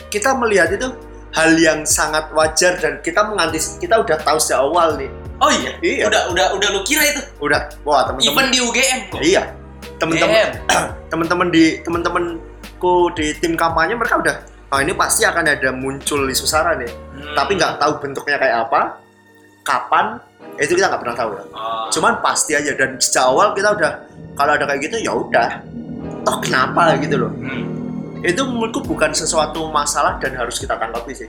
kita 0.08 0.32
melihat 0.34 0.72
itu 0.72 0.88
hal 1.36 1.52
yang 1.54 1.84
sangat 1.84 2.32
wajar 2.32 2.80
dan 2.80 2.96
kita 3.00 3.20
mengantis 3.22 3.76
kita 3.76 4.00
udah 4.00 4.16
tahu 4.18 4.40
sejak 4.40 4.64
awal 4.64 4.96
nih. 4.96 5.12
Oh 5.36 5.52
iya, 5.52 5.76
Iya. 5.84 6.08
udah 6.08 6.32
udah 6.32 6.46
udah 6.56 6.68
lu 6.72 6.80
kira 6.80 7.04
itu. 7.04 7.20
Udah, 7.44 7.68
wah 7.84 8.08
teman-teman. 8.08 8.24
Even 8.24 8.46
di 8.48 8.58
UGM 8.58 8.98
kok. 9.12 9.20
Iya, 9.20 9.42
teman-teman 10.00 10.32
Damn. 10.32 10.88
teman-teman 11.12 11.48
di 11.52 11.64
teman-temanku 12.76 13.16
di 13.16 13.32
tim 13.34 13.56
kampanye 13.56 13.94
mereka 13.94 14.20
udah 14.20 14.36
oh 14.68 14.78
ini 14.78 14.92
pasti 14.92 15.24
akan 15.24 15.44
ada 15.46 15.70
muncul 15.72 16.28
isu 16.28 16.44
sara 16.44 16.76
nih 16.76 16.88
Hmm. 17.16 17.32
tapi 17.32 17.56
nggak 17.56 17.80
tahu 17.80 17.92
bentuknya 17.98 18.36
kayak 18.36 18.68
apa 18.68 19.00
kapan 19.62 20.20
itu 20.58 20.76
kita 20.76 20.86
nggak 20.86 21.00
pernah 21.00 21.16
tahu 21.16 21.30
ya 21.32 21.44
Oh. 21.50 21.88
cuman 21.90 22.20
pasti 22.20 22.52
aja 22.52 22.76
dan 22.76 23.00
sejak 23.00 23.24
awal 23.24 23.50
kita 23.50 23.72
udah 23.72 23.92
kalau 24.36 24.52
ada 24.52 24.64
kayak 24.64 24.84
gitu 24.84 24.96
ya 25.00 25.10
udah 25.10 25.64
toh 26.22 26.36
kenapa 26.38 26.92
gitu 27.00 27.16
loh 27.18 27.32
Hmm. 27.32 27.64
itu 28.20 28.36
menurutku 28.38 28.84
bukan 28.84 29.10
sesuatu 29.10 29.64
masalah 29.66 30.20
dan 30.20 30.36
harus 30.36 30.60
kita 30.60 30.76
tanggapi 30.76 31.16
sih 31.16 31.28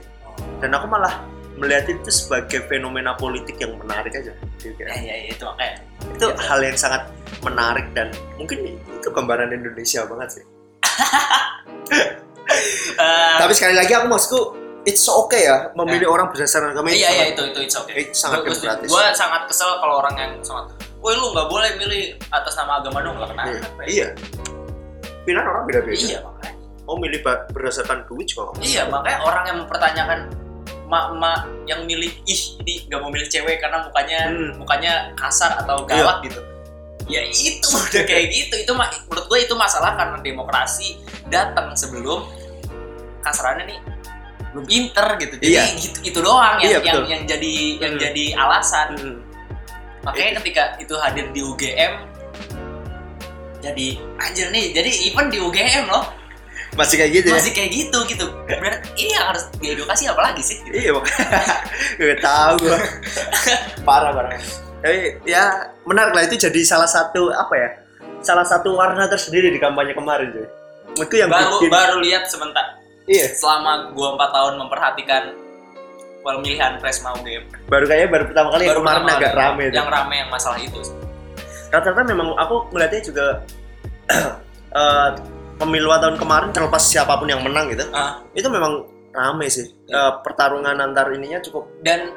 dan 0.60 0.70
aku 0.70 0.84
malah 0.86 1.24
melihat 1.56 1.88
itu 1.88 2.06
sebagai 2.06 2.68
fenomena 2.68 3.16
politik 3.16 3.56
yang 3.56 3.74
menarik 3.76 4.12
aja 4.12 4.30
Gitu 4.60 4.76
Ya, 4.76 4.90
ya. 4.90 4.94
ya, 4.94 5.14
ya, 5.16 5.26
itu 5.32 5.42
makanya. 5.42 5.76
itu 6.12 6.26
hal 6.36 6.58
yang 6.60 6.76
sangat 6.76 7.02
menarik 7.40 7.86
dan 7.90 8.08
mungkin 8.36 8.58
itu 8.76 9.08
gambaran 9.08 9.50
Indonesia 9.50 10.04
banget 10.04 10.28
sih 10.36 10.44
Eh, 12.90 13.36
Tapi 13.36 13.52
sekali 13.52 13.76
lagi 13.76 13.92
aku 13.92 14.08
maksudku 14.08 14.40
it's 14.82 15.04
okay 15.04 15.44
ya 15.44 15.68
memilih 15.74 16.08
orang 16.08 16.32
berdasarkan 16.32 16.72
agama 16.72 16.88
itu 16.88 16.98
iya, 16.98 17.10
iya, 17.12 17.12
sangat- 17.12 17.28
itu, 17.28 17.42
itu, 17.44 17.58
it's 17.60 17.76
okay. 17.76 17.94
itu 18.00 18.10
sangat 18.10 18.38
Gua- 18.38 18.42
gua- 18.42 18.56
demokratis. 18.56 18.88
Gua 18.88 19.04
sangat 19.12 19.42
kesel 19.44 19.70
kalau 19.76 19.94
orang 20.00 20.14
yang 20.16 20.32
sangat, 20.40 20.64
woi 20.98 21.12
lu 21.12 21.26
nggak 21.30 21.44
boleh 21.46 21.70
milih 21.76 22.02
atas 22.30 22.56
nama 22.56 22.80
agama 22.80 22.98
dong, 22.98 23.16
lah 23.16 23.28
kenapa? 23.28 23.52
Iya. 23.52 23.60
Iya. 23.84 24.06
Pilihan 25.22 25.44
orang 25.44 25.62
beda-beda. 25.62 25.92
Iya, 25.94 26.18
makanya. 26.24 26.54
Mau 26.82 26.96
milih 26.96 27.20
berdasarkan 27.52 27.98
duit 28.08 28.26
juga 28.26 28.42
nggak 28.48 28.64
Iya, 28.64 28.82
makanya 28.88 29.18
orang 29.20 29.44
yang 29.44 29.56
mempertanyakan 29.60 30.18
mak-mak 30.88 31.38
yang 31.66 31.80
milih 31.84 32.08
ih 32.24 32.42
ini 32.58 32.88
nggak 32.88 32.96
mau 32.98 33.12
milih 33.12 33.28
cewek 33.28 33.60
karena 33.60 33.84
mukanya 33.84 34.20
Hmm. 34.26 34.56
mukanya 34.56 34.92
kasar 35.14 35.52
atau 35.58 35.84
galak 35.84 36.24
gitu. 36.24 36.40
Ya 37.08 37.24
itu 37.24 37.64
udah 37.88 38.04
kayak 38.04 38.26
gitu. 38.30 38.54
Itu 38.60 38.72
menurut 38.72 39.24
gue 39.26 39.38
itu 39.40 39.54
masalah 39.56 39.96
karena 39.96 40.20
demokrasi 40.20 41.00
datang 41.28 41.72
sebelum 41.72 42.28
kasarannya 43.20 43.64
nih 43.66 43.80
belum 44.52 44.64
pinter 44.64 45.06
gitu. 45.18 45.34
Jadi 45.36 45.52
Iya. 45.52 45.64
gitu 45.76 45.98
itu 46.04 46.18
doang 46.20 46.56
Iya, 46.60 46.80
yang 46.80 46.84
yang, 46.84 46.84
betul. 46.84 47.04
yang 47.12 47.22
jadi 47.24 47.52
yang 47.80 47.92
Hmm. 47.96 48.02
jadi 48.04 48.24
alasan. 48.36 48.88
Hmm. 48.96 49.16
Makanya 50.04 50.40
ketika 50.40 50.62
itu 50.78 50.94
hadir 50.96 51.26
di 51.32 51.40
UGM 51.42 51.92
jadi 53.58 53.86
anjir 54.16 54.46
nih. 54.48 54.72
Jadi 54.72 54.90
even 55.10 55.28
di 55.28 55.38
UGM 55.42 55.88
loh 55.88 56.14
Masih 56.76 56.94
kayak 56.94 57.10
gitu 57.10 57.26
ya? 57.32 57.34
masih 57.34 57.52
kayak 57.56 57.70
gitu 57.74 57.98
gitu. 58.06 58.24
Berarti 58.46 58.86
ini 58.96 59.10
yang 59.10 59.26
harus 59.34 59.44
diedukasi 59.58 60.04
apa 60.06 60.20
lagi 60.30 60.42
sih? 60.44 60.62
Gitu. 60.62 60.78
Iya, 60.78 60.92
gak 61.98 62.20
tahu 62.22 62.54
gua. 62.62 62.78
parah 63.88 64.12
parah. 64.14 64.38
Tapi 64.78 65.18
ya 65.26 65.74
menarik 65.84 66.14
lah 66.14 66.24
itu 66.26 66.38
jadi 66.38 66.60
salah 66.62 66.86
satu 66.86 67.34
apa 67.34 67.54
ya? 67.54 67.68
Salah 68.22 68.46
satu 68.46 68.74
warna 68.74 69.06
tersendiri 69.10 69.50
di 69.50 69.58
kampanye 69.58 69.94
kemarin 69.94 70.30
cuy. 70.34 70.46
Menurutku 70.98 71.16
yang 71.18 71.30
baru 71.30 71.54
bikin 71.62 71.70
baru 71.70 71.96
lihat 72.02 72.24
sebentar 72.26 72.66
iya, 73.06 73.26
selama 73.32 73.92
gua 73.94 74.14
empat 74.18 74.30
tahun 74.34 74.54
memperhatikan 74.60 75.22
pemilihan 76.22 76.72
Presma 76.82 77.14
UGM 77.16 77.44
baru 77.70 77.84
kayaknya 77.88 78.08
baru 78.10 78.24
pertama 78.28 78.48
kali 78.52 78.62
yang 78.66 78.70
baru 78.74 78.80
kemarin 78.82 79.02
pertama 79.06 79.18
agak 79.22 79.32
rame 79.32 79.62
tuh. 79.64 79.76
yang 79.78 79.88
rame 79.88 80.14
yang 80.18 80.30
masalah 80.30 80.58
itu 80.58 80.80
rata-rata 81.70 82.02
memang 82.04 82.26
aku 82.36 82.54
melihatnya 82.74 83.00
juga 83.04 83.26
eh, 84.80 85.08
pemilu 85.56 85.88
tahun 85.88 86.16
kemarin 86.18 86.48
terlepas 86.50 86.82
siapa 86.82 87.12
pun 87.16 87.28
yang 87.30 87.40
menang 87.40 87.70
gitu 87.72 87.84
Ah. 87.94 88.20
itu 88.36 88.48
memang 88.50 88.84
rame 89.08 89.46
sih. 89.50 89.66
Eh, 89.88 90.12
pertarungan 90.22 90.78
antar 90.78 91.10
ininya 91.10 91.40
cukup 91.42 91.66
dan 91.82 92.12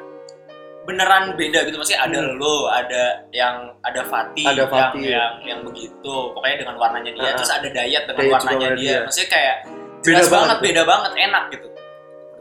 beneran 0.82 1.32
beda 1.32 1.62
gitu 1.62 1.76
maksudnya 1.76 2.02
ada 2.02 2.18
Hmm. 2.18 2.34
lo 2.36 2.66
ada 2.66 3.02
yang 3.30 3.54
ada 3.80 4.02
Fatih, 4.02 4.42
Ada 4.44 4.66
Fatih. 4.66 5.06
yang, 5.06 5.14
yang 5.14 5.32
yang 5.46 5.60
begitu 5.62 6.12
pokoknya 6.34 6.56
dengan 6.58 6.74
warnanya 6.76 7.12
dia 7.12 7.22
Ah, 7.24 7.34
terus 7.34 7.52
ada 7.52 7.68
Dayat 7.68 8.02
dengan 8.04 8.18
Dayat 8.20 8.34
warnanya 8.34 8.68
warna 8.68 8.78
dia. 8.78 8.90
dia. 8.90 8.98
maksudnya 9.02 9.30
kayak 9.30 9.56
Beda 9.62 10.02
jelas 10.02 10.26
banget, 10.26 10.32
banget 10.34 10.56
tuh. 10.56 10.64
beda 10.66 10.82
banget 10.84 11.12
enak 11.20 11.44
gitu 11.48 11.68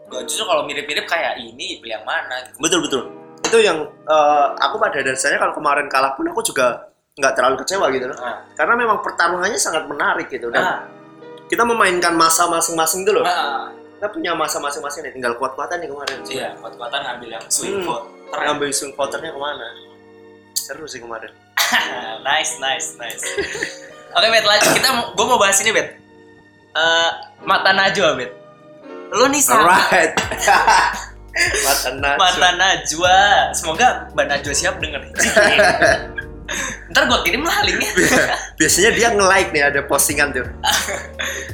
Gua 0.04 0.22
justru 0.22 0.44
kalau 0.44 0.62
mirip-mirip 0.66 1.06
kayak 1.06 1.34
ini 1.40 1.80
pilih 1.80 1.94
yang 1.94 2.04
mana 2.04 2.36
gitu. 2.44 2.58
betul 2.60 2.80
betul. 2.82 3.02
Itu 3.42 3.58
yang 3.60 3.78
eh, 3.86 4.46
aku 4.60 4.76
pada 4.76 5.00
dasarnya 5.00 5.40
kalau 5.40 5.54
kemarin 5.54 5.88
kalah 5.88 6.12
pun 6.14 6.28
aku 6.28 6.44
juga 6.44 6.84
nggak 7.14 7.32
terlalu 7.32 7.56
kecewa 7.60 7.88
gitu 7.90 8.06
loh. 8.08 8.18
Nah, 8.18 8.44
Karena 8.52 8.76
memang 8.76 9.00
pertarungannya 9.00 9.56
sangat 9.56 9.86
menarik 9.86 10.28
gitu 10.28 10.48
dan 10.48 10.60
nah, 10.60 10.78
kita 11.46 11.62
memainkan 11.62 12.12
masa 12.14 12.44
masing-masing 12.46 13.04
dulu. 13.04 13.22
nah, 13.22 13.72
Kita 13.94 14.10
punya 14.10 14.34
masa 14.34 14.58
masing-masing 14.58 15.06
nih, 15.06 15.14
tinggal 15.14 15.38
kuat-kuatan 15.38 15.78
nih 15.78 15.88
kemarin. 15.88 16.18
iya 16.28 16.50
kuat-kuatan 16.56 17.00
ngambil 17.00 17.30
yang 17.32 17.46
swing 17.48 17.78
Hmm. 17.78 17.86
vote 17.86 18.08
Keren. 18.10 18.21
Ngambil 18.32 18.70
swing 18.72 18.96
voternya 18.96 19.36
ke 19.36 19.40
mana? 19.40 19.68
Seru 20.56 20.88
sih 20.88 21.04
kemarin. 21.04 21.32
nice 22.28 22.60
nice 22.60 22.88
nice 23.00 23.24
oke 24.12 24.28
bet 24.28 24.46
lanjut 24.46 24.72
kita 24.76 24.90
gue 25.16 25.26
mau 25.26 25.40
bahas 25.40 25.60
ini 25.64 25.72
bet 25.74 25.90
Eh, 26.72 27.12
mata 27.44 27.76
najwa 27.76 28.16
bet 28.16 28.32
lo 29.12 29.28
nih 29.28 29.44
sama 29.44 29.76
Alright. 29.76 30.16
Mata 31.64 31.96
Najwa. 31.96 32.20
Mata 32.20 32.50
Najwa. 32.60 33.18
Semoga 33.56 33.88
Mbak 34.12 34.26
Najwa 34.28 34.52
siap 34.56 34.76
denger. 34.84 35.00
Ntar 36.92 37.04
gue 37.08 37.20
kirim 37.24 37.44
lah 37.44 37.64
linknya. 37.64 37.92
Biasanya 38.60 38.92
dia 38.92 39.08
nge-like 39.16 39.56
nih 39.56 39.64
ada 39.64 39.80
postingan 39.88 40.36
tuh. 40.36 40.44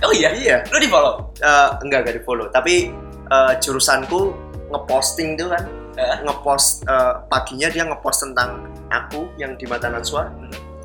Oh 0.01 0.13
iya? 0.13 0.33
Iya. 0.33 0.57
Lu 0.69 0.81
di 0.81 0.89
follow? 0.89 1.29
Eh, 1.37 1.69
enggak 1.85 2.05
enggak 2.05 2.15
di 2.17 2.23
follow 2.25 2.49
tapi 2.49 2.89
eh, 3.25 3.53
jurusanku 3.61 4.33
ngeposting 4.73 5.37
tuh 5.37 5.49
kan 5.53 5.65
Eh. 5.97 6.17
ngepost 6.21 6.85
eh, 6.85 7.13
paginya 7.25 7.67
dia 7.67 7.83
ngepost 7.83 8.21
tentang 8.23 8.61
aku 8.87 9.25
yang 9.35 9.57
di 9.57 9.65
mata 9.65 9.89
Najwa 9.89 10.29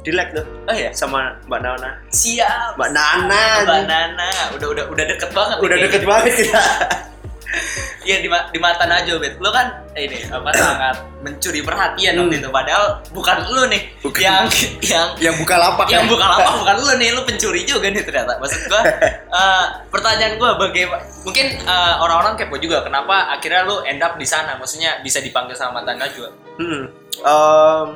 di 0.01 0.11
like 0.11 0.33
tuh 0.33 0.43
Oh 0.67 0.75
iya? 0.75 0.91
sama 0.91 1.37
Mbak 1.47 1.61
Nana 1.63 1.91
Siap. 2.11 2.75
Mbak 2.75 2.91
Nana 2.91 3.43
Mbak. 3.63 3.83
Nana. 3.87 4.31
Udah 4.57 4.69
udah 4.73 4.85
udah 4.91 5.05
deket 5.07 5.31
banget. 5.31 5.57
udah 5.61 5.77
deket 5.79 6.03
banget 6.03 6.33
kita 6.43 6.63
Iya 8.03 8.19
di, 8.19 8.27
ma- 8.27 8.49
di 8.49 8.59
mata 8.59 8.83
Najwa 8.83 9.17
bet. 9.17 9.39
Lu 9.39 9.47
kan 9.49 9.67
ini 9.95 10.19
apa 10.27 10.51
sangat 10.57 10.97
mencuri 11.21 11.61
perhatian 11.61 12.19
waktu 12.19 12.35
Hmm. 12.35 12.41
itu. 12.43 12.49
Padahal 12.51 12.85
bukan 13.11 13.37
lu 13.49 13.63
nih 13.69 13.83
Bukan. 14.01 14.19
yang 14.19 14.43
yang 14.83 15.07
yang 15.31 15.35
buka 15.39 15.55
lapak 15.55 15.87
yang 15.87 16.03
kan? 16.03 16.11
bukan 16.17 16.27
lapak 16.29 16.53
bukan 16.59 16.77
lu 16.79 16.93
nih 16.97 17.09
lu 17.11 17.21
pencuri 17.23 17.63
juga 17.63 17.87
nih 17.87 18.03
ternyata 18.03 18.35
maksud 18.37 18.61
gua 18.67 18.83
eh, 18.83 19.65
pertanyaan 19.89 20.35
gua 20.35 20.57
bagaimana 20.57 21.05
mungkin 21.23 21.47
eh, 21.55 21.95
orang-orang 21.97 22.35
kepo 22.35 22.57
juga 22.57 22.83
kenapa 22.83 23.31
akhirnya 23.31 23.63
lu 23.63 23.85
end 23.85 24.01
up 24.01 24.17
di 24.17 24.25
sana 24.25 24.57
maksudnya 24.57 24.99
bisa 25.01 25.19
dipanggil 25.19 25.55
sama 25.55 25.79
mantan 25.79 25.97
Najwa 25.97 26.29
Hmm. 26.53 26.85
Em, 27.19 27.87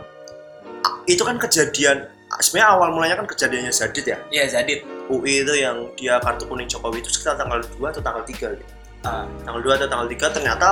itu 1.06 1.20
kan 1.20 1.36
kejadian 1.36 2.08
sebenarnya 2.38 2.68
awal 2.70 2.88
mulanya 2.90 3.16
kan 3.16 3.26
kejadiannya 3.26 3.68
Zadit 3.68 4.04
ya 4.04 4.18
iya 4.28 4.44
Zadit 4.44 4.80
UI 5.06 5.40
itu 5.40 5.54
yang 5.54 5.76
dia 5.92 6.18
kartu 6.18 6.44
kuning 6.44 6.66
Jokowi 6.66 6.98
itu 6.98 7.10
sekitar 7.10 7.36
tanggal 7.36 7.58
2 7.58 7.78
atau 7.86 8.00
tanggal 8.00 8.22
3 8.22 8.32
gitu. 8.32 8.74
Ah. 9.06 9.24
Tanggal 9.46 9.62
2 9.62 9.78
atau 9.78 9.86
tanggal 9.86 10.08
3 10.08 10.26
ternyata 10.34 10.68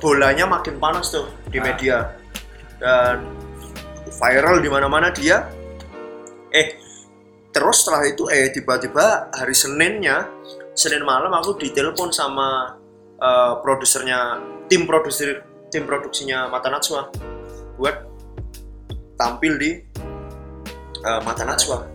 bolanya 0.00 0.44
makin 0.44 0.80
panas 0.80 1.12
tuh 1.12 1.28
di 1.48 1.60
Ah. 1.60 1.64
media. 1.64 1.96
Dan 2.80 3.16
viral 4.10 4.60
di 4.60 4.68
mana-mana 4.68 5.08
dia. 5.10 5.44
Eh, 6.48 6.76
terus 7.50 7.82
setelah 7.82 8.04
itu 8.04 8.28
eh 8.28 8.48
tiba-tiba 8.48 9.28
hari 9.30 9.52
Seninnya, 9.52 10.28
Senin 10.72 11.02
malam 11.02 11.30
aku 11.30 11.54
ditelepon 11.54 12.10
sama 12.10 12.78
eh, 13.14 13.52
produsernya 13.62 14.38
tim 14.66 14.84
produser 14.84 15.42
tim 15.70 15.84
produksinya 15.84 16.46
Mata 16.46 16.68
Najwa 16.68 17.08
buat 17.74 17.96
tampil 19.16 19.54
di 19.56 19.70
eh, 21.00 21.20
Mata 21.22 21.42
Najwa. 21.42 21.90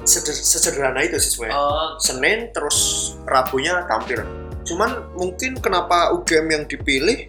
Seder- 0.00 0.32
Sesederhana 0.32 1.04
itu 1.04 1.20
sih 1.20 1.36
sebenarnya. 1.36 1.60
oh 1.60 1.88
Senin 2.00 2.48
terus 2.50 2.78
Rabunya 3.28 3.84
tampil. 3.84 4.24
Cuman 4.70 5.10
mungkin 5.18 5.58
kenapa 5.58 6.14
UGM 6.14 6.46
yang 6.46 6.64
dipilih 6.70 7.26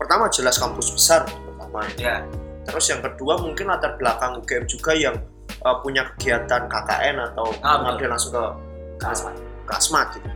pertama 0.00 0.32
jelas 0.32 0.56
kampus 0.56 0.88
besar 0.96 1.28
pertama 1.28 1.84
ya. 2.00 2.24
Terus 2.64 2.88
yang 2.88 3.04
kedua 3.04 3.36
mungkin 3.44 3.68
latar 3.68 4.00
belakang 4.00 4.40
UGM 4.40 4.64
juga 4.64 4.96
yang 4.96 5.16
uh, 5.68 5.76
punya 5.84 6.08
kegiatan 6.16 6.64
KKN 6.64 7.16
atau 7.32 7.52
Ah, 7.60 7.76
mengambil 7.84 8.16
langsung 8.16 8.32
ke 8.32 8.44
Kasmat. 8.96 9.36
ke 9.68 9.72
Asmat 9.76 10.08
gitu. 10.16 10.28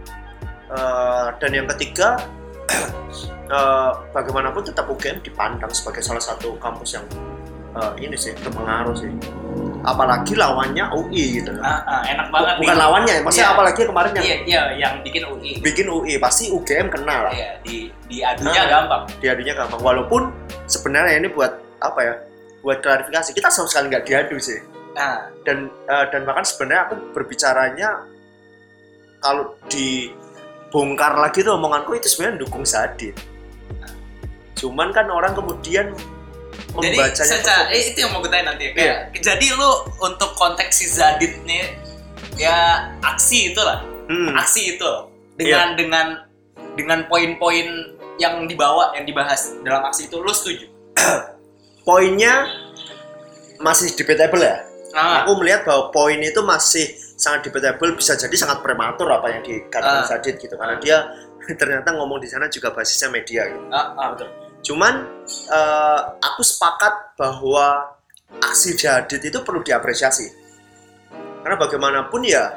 Uh, 0.73 1.33
dan 1.41 1.51
yang 1.57 1.67
ketiga 1.77 2.21
uh, 3.49 3.97
bagaimanapun 4.17 4.61
tetap 4.61 4.85
UGM 4.93 5.25
dipandang 5.25 5.73
sebagai 5.73 6.05
salah 6.05 6.21
satu 6.21 6.57
kampus 6.61 7.01
yang 7.01 7.07
uh, 7.73 7.97
ini 7.97 8.12
sih 8.12 8.37
berpengaruh 8.45 8.93
sih. 8.93 9.09
Apalagi 9.83 10.38
lawannya 10.38 10.85
UI 10.95 11.42
gitu. 11.42 11.51
Ah, 11.59 11.83
ah, 11.83 12.03
enak 12.07 12.31
banget 12.31 12.55
Bukan 12.62 12.71
nih. 12.71 12.79
lawannya, 12.79 13.14
maksudnya 13.21 13.47
Iya. 13.47 13.55
apalagi 13.55 13.81
kemarin 13.83 14.11
yang 14.14 14.25
iya 14.25 14.37
iya 14.42 14.62
yang 14.79 14.95
bikin 15.03 15.23
UI 15.27 15.51
bikin 15.59 15.87
UI 15.87 16.14
pasti 16.16 16.49
UGM 16.49 16.87
kenal 16.87 17.27
lah 17.27 17.35
iya 17.35 17.59
di 17.61 17.90
di 18.07 18.23
adunya 18.23 18.62
Ah. 18.62 18.68
gampang 18.71 19.03
diadunya 19.18 19.53
gampang 19.53 19.81
walaupun 19.81 20.31
sebenarnya 20.64 21.18
ini 21.18 21.29
buat 21.29 21.51
apa 21.79 22.01
ya 22.01 22.14
buat 22.62 22.79
klarifikasi 22.79 23.35
kita 23.35 23.51
sama 23.51 23.66
sekali 23.66 23.90
nggak 23.90 24.07
diadu 24.07 24.38
sih 24.38 24.62
nah 24.95 25.27
dan 25.42 25.66
eh, 25.66 26.05
dan 26.09 26.23
bahkan 26.23 26.47
sebenarnya 26.47 26.83
aku 26.87 26.95
berbicaranya 27.11 27.90
kalau 29.18 29.59
dibongkar 29.66 31.16
lagi 31.16 31.42
tuh 31.42 31.55
omonganku 31.55 31.95
itu 31.95 32.07
sebenarnya 32.07 32.38
dukung 32.38 32.62
Sadit 32.62 33.18
cuman 34.55 34.95
kan 34.95 35.11
orang 35.11 35.35
kemudian 35.35 35.90
jadi 36.81 36.97
secara 37.13 37.69
eh, 37.69 37.93
itu 37.93 38.01
yang 38.01 38.17
mau 38.17 38.25
gue 38.25 38.33
tanya 38.33 38.57
nanti 38.57 38.71
ya. 38.71 38.73
Kayak, 38.73 38.99
jadi 39.21 39.47
lu 39.53 39.71
untuk 40.01 40.33
konteks 40.33 40.73
si 40.73 40.87
Zadit 40.89 41.37
nih 41.45 41.77
ya 42.41 42.89
aksi 43.05 43.53
itulah 43.53 43.85
Hmm, 44.03 44.35
aksi 44.35 44.77
itu. 44.77 44.93
Dengan 45.39 45.79
dengan 45.79 46.07
dengan 46.75 47.07
poin-poin 47.07 47.97
yang 48.21 48.45
dibawa 48.45 48.93
yang 48.97 49.05
dibahas 49.09 49.57
dalam 49.65 49.85
aksi 49.89 50.11
itu 50.11 50.17
lu 50.21 50.33
setuju? 50.33 50.67
Poinnya 51.89 52.47
masih 53.59 53.95
debatable 53.95 54.43
ya? 54.43 54.59
Nah 54.93 55.25
aku 55.25 55.41
melihat 55.41 55.65
bahwa 55.65 55.89
poin 55.89 56.21
itu 56.21 56.41
masih 56.45 56.85
sangat 57.17 57.49
debatable 57.49 57.97
bisa 57.97 58.13
jadi 58.19 58.35
sangat 58.37 58.61
prematur 58.61 59.09
apa 59.09 59.33
yang 59.33 59.41
dikatakan 59.41 60.05
Ah. 60.05 60.09
Sadit 60.09 60.37
gitu. 60.37 60.55
Karena 60.59 60.77
dia 60.83 60.97
ternyata 61.61 61.95
ngomong 61.97 62.21
di 62.21 62.29
sana 62.29 62.47
juga 62.53 62.75
basisnya 62.75 63.09
media 63.09 63.49
gitu. 63.49 63.65
ah, 63.73 63.97
ah, 63.97 64.07
betul 64.15 64.29
Cuman 64.62 64.94
eh, 65.29 66.01
aku 66.22 66.42
sepakat 66.46 67.18
bahwa 67.18 67.98
aksi 68.40 68.79
Jadid 68.79 69.20
itu 69.20 69.38
perlu 69.42 69.61
diapresiasi. 69.61 70.31
Karena 71.42 71.59
bagaimanapun 71.59 72.22
ya, 72.22 72.55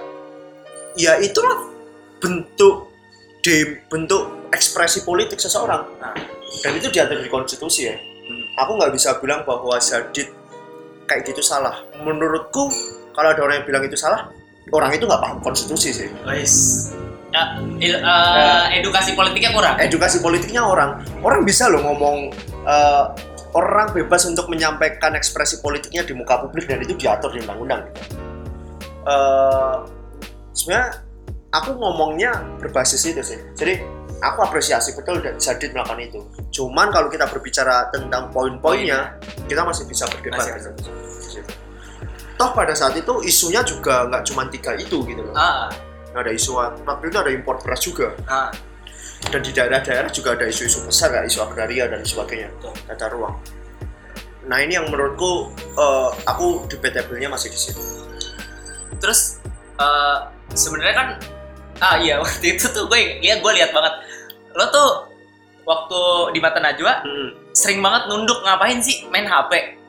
ya 0.94 1.18
itulah 1.18 1.66
bentuk 2.22 2.94
de, 3.42 3.82
bentuk 3.90 4.50
ekspresi 4.54 5.02
politik 5.04 5.42
seseorang. 5.42 5.84
Nah. 5.98 6.16
Dan 6.62 6.78
itu 6.80 6.88
diatur 6.94 7.20
di 7.20 7.28
konstitusi 7.28 7.90
ya. 7.90 7.98
Hmm. 7.98 8.46
Aku 8.64 8.78
nggak 8.80 8.94
bisa 8.96 9.18
bilang 9.20 9.44
bahwa 9.44 9.76
Jadid 9.82 10.30
kayak 11.10 11.26
gitu 11.28 11.42
salah. 11.42 11.84
Menurutku 12.02 12.70
kalau 13.14 13.34
ada 13.34 13.42
orang 13.42 13.62
yang 13.62 13.68
bilang 13.68 13.84
itu 13.86 13.98
salah, 13.98 14.30
orang 14.74 14.92
itu 14.94 15.06
nggak 15.06 15.22
paham 15.22 15.38
konstitusi 15.42 15.90
sih. 15.94 16.10
Guys, 16.26 16.90
ya, 17.36 17.44
il- 17.84 18.00
eh, 18.00 18.80
edukasi 18.80 19.12
politiknya 19.12 19.52
kurang. 19.52 19.76
edukasi 19.76 20.24
politiknya 20.24 20.64
orang. 20.64 21.04
Orang 21.20 21.44
bisa 21.44 21.68
loh 21.68 21.84
ngomong 21.84 22.32
eh, 22.64 23.04
orang 23.52 23.92
bebas 23.92 24.24
untuk 24.26 24.48
menyampaikan 24.48 25.12
ekspresi 25.14 25.60
politiknya 25.60 26.08
di 26.08 26.16
muka 26.16 26.40
publik 26.40 26.66
dan 26.66 26.80
itu 26.80 26.96
diatur 26.96 27.36
di 27.36 27.44
undang-undang. 27.44 27.92
Eh, 29.06 29.76
sebenarnya 30.56 31.04
aku 31.52 31.76
ngomongnya 31.76 32.32
berbasis 32.58 33.04
itu 33.06 33.22
sih. 33.22 33.40
Jadi 33.54 33.84
aku 34.24 34.42
apresiasi 34.42 34.96
betul 34.96 35.22
dan 35.22 35.38
Zadid 35.38 35.76
melakukan 35.76 36.00
itu. 36.02 36.20
Cuman 36.52 36.90
kalau 36.90 37.12
kita 37.12 37.28
berbicara 37.30 37.92
tentang 37.92 38.32
poin-poinnya 38.32 39.20
kita 39.46 39.62
masih 39.62 39.86
bisa 39.86 40.08
berdebat. 40.10 40.40
Masih 40.42 40.72
situ. 40.72 40.92
toh 42.36 42.52
pada 42.52 42.76
saat 42.76 42.92
itu 43.00 43.24
isunya 43.24 43.64
juga 43.64 44.12
nggak 44.12 44.28
cuma 44.28 44.44
tiga 44.52 44.76
itu 44.76 45.00
gitu 45.08 45.24
loh. 45.24 45.32
Ah, 45.32 45.72
ada 46.16 46.32
isu 46.32 46.56
waktu 46.58 47.06
itu 47.12 47.18
ada 47.20 47.32
impor 47.32 47.60
beras 47.60 47.82
juga. 47.84 48.16
Ah, 48.26 48.50
dan 49.30 49.42
di 49.42 49.52
daerah-daerah 49.52 50.10
juga 50.14 50.38
ada 50.38 50.46
isu-isu 50.48 50.86
besar 50.86 51.12
ya 51.12 51.22
isu 51.26 51.44
agraria 51.44 51.90
dan 51.90 52.06
sebagainya. 52.06 52.52
Tata 52.62 53.12
ruang. 53.12 53.36
Nah 54.46 54.62
ini 54.62 54.78
yang 54.78 54.88
menurutku 54.88 55.52
eh, 55.58 56.10
aku 56.30 56.70
debatable-nya 56.70 57.28
masih 57.28 57.50
di 57.50 57.60
situ. 57.60 57.82
Terus 59.02 59.42
eh, 59.82 60.18
sebenarnya 60.54 60.96
kan 60.96 61.08
ah 61.84 61.96
iya 62.00 62.20
waktu 62.24 62.56
itu 62.56 62.72
tuh 62.72 62.88
gue 62.88 63.22
lihat 63.22 63.42
gue 63.42 63.52
lihat 63.56 63.72
banget. 63.74 63.94
Lo 64.56 64.66
tuh 64.72 64.90
waktu 65.66 66.02
di 66.38 66.40
mata 66.40 66.62
Najwa 66.62 67.02
hmm. 67.02 67.56
sering 67.58 67.82
banget 67.82 68.08
nunduk 68.08 68.40
ngapain 68.46 68.80
sih? 68.80 69.10
Main 69.10 69.26
HP 69.26 69.82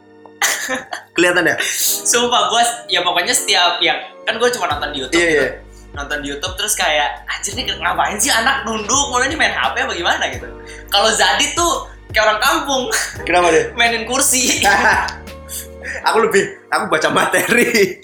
kelihatan 1.17 1.49
ya? 1.49 1.57
Sumpah 2.11 2.53
gue 2.53 2.63
ya 2.93 3.01
pokoknya 3.03 3.35
setiap 3.35 3.79
yang 3.81 3.99
kan 4.27 4.37
gue 4.37 4.49
cuma 4.53 4.67
nonton 4.71 4.91
di 4.93 4.99
YouTube 5.05 5.23
iya. 5.23 5.31
gitu. 5.31 5.47
Nonton 5.97 6.21
di 6.21 6.29
YouTube 6.29 6.55
terus 6.55 6.77
kayak 6.77 7.25
anjir 7.27 7.57
nih 7.57 7.65
ngapain 7.73 8.17
sih 8.17 8.29
anak 8.29 8.63
nunduk 8.63 9.05
mulai 9.09 9.27
ini 9.27 9.35
main 9.35 9.51
HP 9.51 9.75
apa 9.81 9.93
gimana 9.93 10.25
gitu 10.29 10.45
kalau 10.87 11.09
Zadit 11.11 11.53
tuh 11.53 11.89
kayak 12.13 12.29
orang 12.29 12.41
kampung 12.41 12.83
Kenapa 13.25 13.49
deh? 13.49 13.73
mainin 13.79 14.05
kursi 14.05 14.61
aku 16.07 16.19
lebih 16.21 16.43
aku 16.69 16.85
baca 16.87 17.09
materi. 17.11 18.03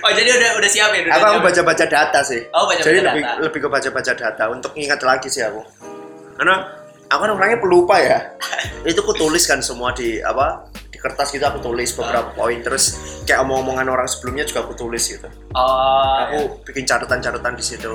oh 0.00 0.10
jadi 0.10 0.30
udah 0.32 0.50
udah 0.56 0.70
siap 0.70 0.90
ya 0.90 1.00
udah 1.02 1.12
Aku 1.12 1.22
aku 1.22 1.34
siap. 1.34 1.44
baca-baca 1.44 1.84
data 1.84 2.20
sih. 2.22 2.40
oh 2.48 2.64
baca 2.64 2.80
Jadi 2.80 2.96
data 2.96 3.10
lebih 3.10 3.22
lebih 3.42 3.60
ke 3.60 3.68
baca-baca 3.68 4.12
data 4.14 4.44
untuk 4.48 4.72
ingat 4.74 5.00
lagi 5.02 5.26
sih 5.26 5.42
aku. 5.42 5.60
Karena 6.36 6.70
aku 7.06 7.20
kan 7.20 7.30
orangnya 7.32 7.58
pelupa 7.58 7.96
ya. 7.98 8.18
Itu 8.88 9.02
aku 9.02 9.12
tulis 9.12 9.42
kan 9.42 9.58
semua 9.58 9.90
di 9.90 10.22
apa 10.22 10.70
kertas 11.06 11.30
gitu 11.30 11.42
aku 11.42 11.62
tulis 11.62 11.94
beberapa 11.94 12.34
poin 12.34 12.58
terus 12.58 12.98
kayak 13.22 13.46
omong-omongan 13.46 13.86
orang 13.86 14.06
sebelumnya 14.06 14.42
juga 14.42 14.66
aku 14.66 14.74
tulis 14.74 15.06
gitu. 15.06 15.30
oh 15.54 16.18
Aku 16.26 16.38
bikin 16.64 16.82
catatan-catatan 16.82 17.54
di 17.54 17.62
situ. 17.62 17.94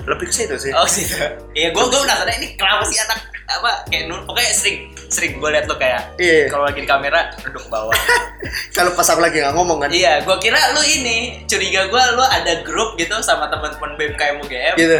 Lebih 0.00 0.26
ke 0.28 0.34
situ 0.34 0.56
sih. 0.56 0.72
Oh 0.72 0.84
sih. 0.84 1.04
Iya, 1.52 1.70
gue 1.70 1.82
gue 1.82 2.00
penasaran 2.00 2.34
ini 2.36 2.56
kenapa 2.56 2.84
sih 2.84 2.98
anak 2.98 3.20
apa 3.46 3.82
kayak 3.88 4.06
nun 4.06 4.22
pokoknya 4.24 4.52
sering 4.52 4.76
sering 5.10 5.32
gue 5.36 5.48
liat 5.50 5.66
lo 5.66 5.74
kayak 5.74 6.14
Iya. 6.16 6.46
kalau 6.48 6.64
lagi 6.64 6.80
di 6.80 6.88
kamera 6.88 7.34
duduk 7.40 7.64
bawah. 7.66 7.92
Kalau 8.76 8.96
pas 8.96 9.04
aku 9.04 9.20
lagi 9.20 9.36
nggak 9.36 9.52
ngomong 9.52 9.84
kan. 9.84 9.90
iya, 9.92 10.24
gue 10.24 10.36
kira 10.40 10.56
lu 10.72 10.80
ini 10.80 11.44
curiga 11.44 11.84
gue 11.86 12.02
lu 12.16 12.24
ada 12.24 12.64
grup 12.64 12.96
gitu 12.96 13.12
sama 13.20 13.50
teman-teman 13.52 13.94
BMKM 13.96 14.36
UGM. 14.40 14.74
Gitu. 14.76 14.98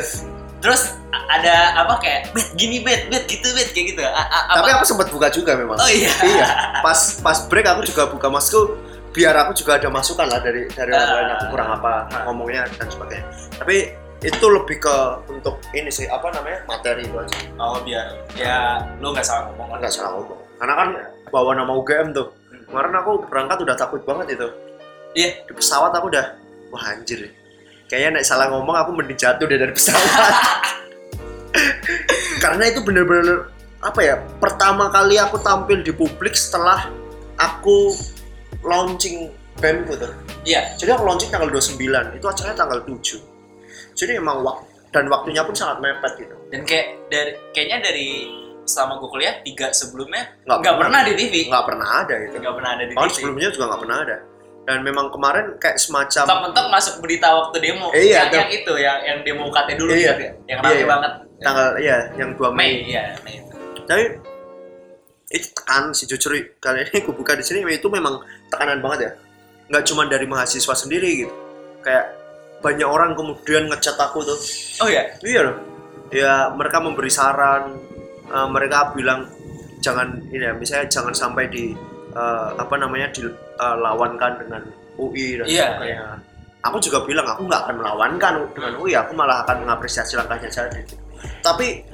Terus 0.61 0.93
ada 1.11 1.55
apa 1.79 1.97
kayak 1.99 2.31
bet 2.31 2.49
gini 2.55 2.81
bet 2.81 3.09
bet 3.09 3.25
gitu 3.25 3.49
bet 3.51 3.73
kayak 3.73 3.87
gitu. 3.93 4.03
A- 4.03 4.13
a- 4.13 4.45
apa? 4.47 4.57
Tapi 4.61 4.71
aku 4.77 4.85
sempat 4.85 5.09
buka 5.09 5.29
juga 5.29 5.57
memang. 5.57 5.77
Oh 5.77 5.89
iya. 5.89 6.13
iya. 6.23 6.47
Pas 6.81 7.19
pas 7.19 7.39
break 7.45 7.67
aku 7.67 7.83
juga 7.85 8.07
buka 8.07 8.29
masku 8.29 8.77
biar 9.11 9.35
aku 9.35 9.57
juga 9.57 9.75
ada 9.75 9.89
masukan 9.89 10.23
lah 10.25 10.39
dari 10.39 10.69
dari 10.69 10.91
orang 10.91 11.11
lain 11.17 11.31
aku 11.35 11.45
kurang 11.51 11.71
apa 11.73 11.93
Ah. 12.09 12.23
ngomongnya 12.25 12.63
dan 12.73 12.87
sebagainya. 12.87 13.27
Tapi 13.57 13.77
itu 14.21 14.47
lebih 14.47 14.79
ke 14.79 14.97
untuk 15.27 15.65
ini 15.73 15.89
sih 15.89 16.05
apa 16.05 16.29
namanya 16.29 16.61
materi 16.69 17.03
itu 17.03 17.17
aja 17.17 17.33
Oh 17.57 17.81
biar 17.81 18.05
ya 18.37 18.77
lu 19.01 19.11
nggak 19.11 19.25
salah 19.25 19.49
ngomong 19.49 19.81
nggak 19.81 19.89
salah 19.89 20.13
ngomong 20.13 20.37
karena 20.61 20.75
kan 20.77 20.89
bawa 21.27 21.57
nama 21.57 21.73
UGM 21.73 22.13
tuh 22.13 22.29
kemarin 22.69 22.93
aku 22.95 23.25
berangkat 23.25 23.65
udah 23.65 23.73
takut 23.75 24.05
banget 24.05 24.37
itu 24.37 24.49
Iya. 25.17 25.41
di 25.43 25.53
pesawat 25.57 25.97
aku 25.97 26.13
udah 26.13 26.37
wah 26.69 26.85
anjir 26.87 27.33
kayaknya 27.91 28.11
naik 28.17 28.25
salah 28.25 28.47
ngomong 28.49 28.73
aku 28.73 28.95
mending 28.95 29.19
jatuh 29.19 29.45
deh 29.45 29.59
dari 29.59 29.75
pesawat 29.75 30.07
karena 32.41 32.65
itu 32.67 32.81
bener-bener 32.81 33.51
apa 33.81 34.01
ya 34.01 34.15
pertama 34.39 34.89
kali 34.89 35.17
aku 35.17 35.41
tampil 35.41 35.81
di 35.81 35.91
publik 35.91 36.33
setelah 36.33 36.89
aku 37.37 37.97
launching 38.63 39.33
BEM 39.59 39.85
gitu 39.87 40.07
Iya. 40.41 40.73
jadi 40.77 40.95
aku 40.95 41.05
launching 41.05 41.29
tanggal 41.29 41.51
29 41.51 41.77
itu 42.15 42.25
acaranya 42.25 42.57
tanggal 42.57 42.79
7 42.81 42.97
jadi 43.93 44.17
emang 44.17 44.41
waktu 44.41 44.65
dan 44.91 45.07
waktunya 45.07 45.43
pun 45.43 45.53
sangat 45.53 45.79
mepet 45.79 46.13
gitu 46.19 46.35
Dan 46.49 46.63
kayak 46.65 46.87
dari 47.07 47.33
kayaknya 47.53 47.79
dari 47.85 48.09
selama 48.65 48.99
gue 48.99 49.09
kuliah 49.09 49.35
tiga 49.41 49.71
sebelumnya 49.71 50.31
Nggak 50.43 50.63
pernah. 50.63 50.79
pernah 50.81 51.01
di 51.03 51.13
TV. 51.17 51.35
nggak 51.47 51.65
pernah 51.65 51.89
ada 52.01 52.15
gitu 52.21 52.37
Nggak 52.39 52.55
pernah 52.55 52.71
ada 52.71 52.85
di 52.85 52.95
TV. 52.95 53.11
sebelumnya 53.13 53.49
juga 53.51 53.65
nggak 53.67 53.81
pernah 53.81 53.97
ada 54.01 54.17
dan 54.71 54.87
memang 54.87 55.11
kemarin 55.11 55.59
kayak 55.59 55.83
semacam 55.83 56.31
mentok-mentok 56.31 56.67
masuk 56.71 56.95
berita 57.03 57.27
waktu 57.35 57.59
demo. 57.59 57.91
Eh, 57.91 58.15
iya, 58.15 58.31
yang, 58.31 58.47
yang 58.47 58.49
itu 58.55 58.73
yang 58.79 58.99
yang 59.03 59.19
demo 59.27 59.51
UKT 59.51 59.69
dulu 59.75 59.91
Iya. 59.91 60.15
gitu 60.15 60.23
ya. 60.23 60.33
Yang 60.47 60.59
rame 60.63 60.71
Iya, 60.71 60.79
iya. 60.79 60.87
banget. 60.87 61.13
Tanggal 61.43 61.69
iya 61.83 61.97
yang 62.15 62.31
2 62.39 62.55
Mei. 62.55 62.55
Mei 62.55 62.71
iya 62.87 63.03
Mei 63.27 63.35
itu. 63.43 63.51
tapi 63.83 64.05
itu 65.31 65.47
tekan 65.51 65.91
sih 65.91 66.07
jujur 66.07 66.31
kali 66.59 66.87
ini 66.87 67.03
aku 67.03 67.11
buka 67.11 67.35
di 67.35 67.43
sini 67.43 67.67
itu 67.67 67.91
memang 67.91 68.23
tekanan 68.47 68.79
banget 68.79 68.99
ya. 69.03 69.11
Nggak 69.75 69.85
cuma 69.91 70.07
dari 70.07 70.27
mahasiswa 70.31 70.75
sendiri 70.79 71.27
gitu. 71.27 71.35
Kayak 71.83 72.15
banyak 72.63 72.87
orang 72.87 73.19
kemudian 73.19 73.67
ngecat 73.67 73.99
aku 73.99 74.23
tuh. 74.23 74.39
Oh 74.79 74.91
ya 74.91 75.03
iya 75.27 75.51
loh. 75.51 75.57
Ya 76.15 76.51
mereka 76.55 76.79
memberi 76.79 77.11
saran 77.11 77.75
eh, 78.31 78.49
mereka 78.51 78.95
bilang 78.95 79.27
jangan 79.83 80.23
ini 80.31 80.47
ya 80.47 80.55
misalnya 80.55 80.87
jangan 80.87 81.15
sampai 81.15 81.51
di 81.51 81.75
eh, 82.15 82.49
apa 82.55 82.75
namanya 82.79 83.11
dilawankan 83.61 84.33
dengan 84.41 84.63
UI 84.97 85.39
dan 85.39 85.47
Iya, 85.47 85.67
sebagainya. 85.77 86.05
Aku 86.61 86.77
juga 86.77 86.99
bilang 87.05 87.25
aku 87.25 87.49
nggak 87.49 87.61
akan 87.65 87.75
melawankan 87.81 88.35
dengan 88.53 88.73
UI 88.77 88.93
aku 88.93 89.17
malah 89.17 89.45
akan 89.45 89.65
mengapresiasi 89.65 90.17
langkahnya 90.17 90.51
saja. 90.51 90.73
Gitu. 90.77 90.97
tapi 91.45 91.85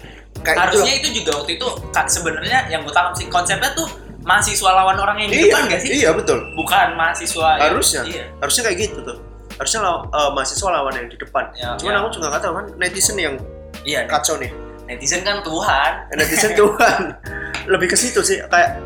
kayak 0.47 0.55
gitu 0.71 0.87
harusnya 0.87 0.95
itu 1.03 1.09
juga 1.19 1.43
waktu 1.43 1.59
itu 1.59 1.67
sebenarnya 2.07 2.71
yang 2.71 2.87
gue 2.87 2.95
tangkap 2.95 3.15
sih 3.19 3.27
konsepnya 3.27 3.75
tuh 3.75 3.91
mahasiswa 4.23 4.71
lawan 4.71 4.95
orang 5.03 5.19
yang 5.19 5.31
di 5.35 5.39
iya, 5.39 5.47
depan 5.51 5.63
gak 5.67 5.81
sih? 5.83 5.91
iya 5.99 6.11
betul. 6.15 6.39
Bukan 6.55 6.95
mahasiswa 6.95 7.49
yang- 7.59 7.75
Harusnya. 7.75 8.01
iya. 8.07 8.25
Harusnya 8.39 8.63
kayak 8.71 8.79
gitu 8.87 8.99
tuh. 9.03 9.19
Harusnya 9.59 9.81
law- 9.83 10.07
eh, 10.07 10.31
mahasiswa 10.31 10.69
lawan 10.71 10.95
yang 10.95 11.09
di 11.11 11.19
depan. 11.19 11.45
Ya, 11.59 11.75
cuman 11.75 11.91
ya. 11.91 11.99
aku 11.99 12.09
juga 12.15 12.27
nggak 12.31 12.43
tahu 12.43 12.55
kan 12.55 12.67
netizen 12.79 13.17
yang 13.19 13.35
iya 13.83 14.07
kacau 14.07 14.39
nih. 14.39 14.51
netizen 14.87 15.27
kan 15.27 15.43
Tuhan. 15.43 15.93
Netizen 16.15 16.53
Tuhan. 16.55 17.01
Lebih 17.75 17.91
ke 17.91 17.97
situ 17.99 18.23
sih 18.23 18.39
kayak 18.47 18.79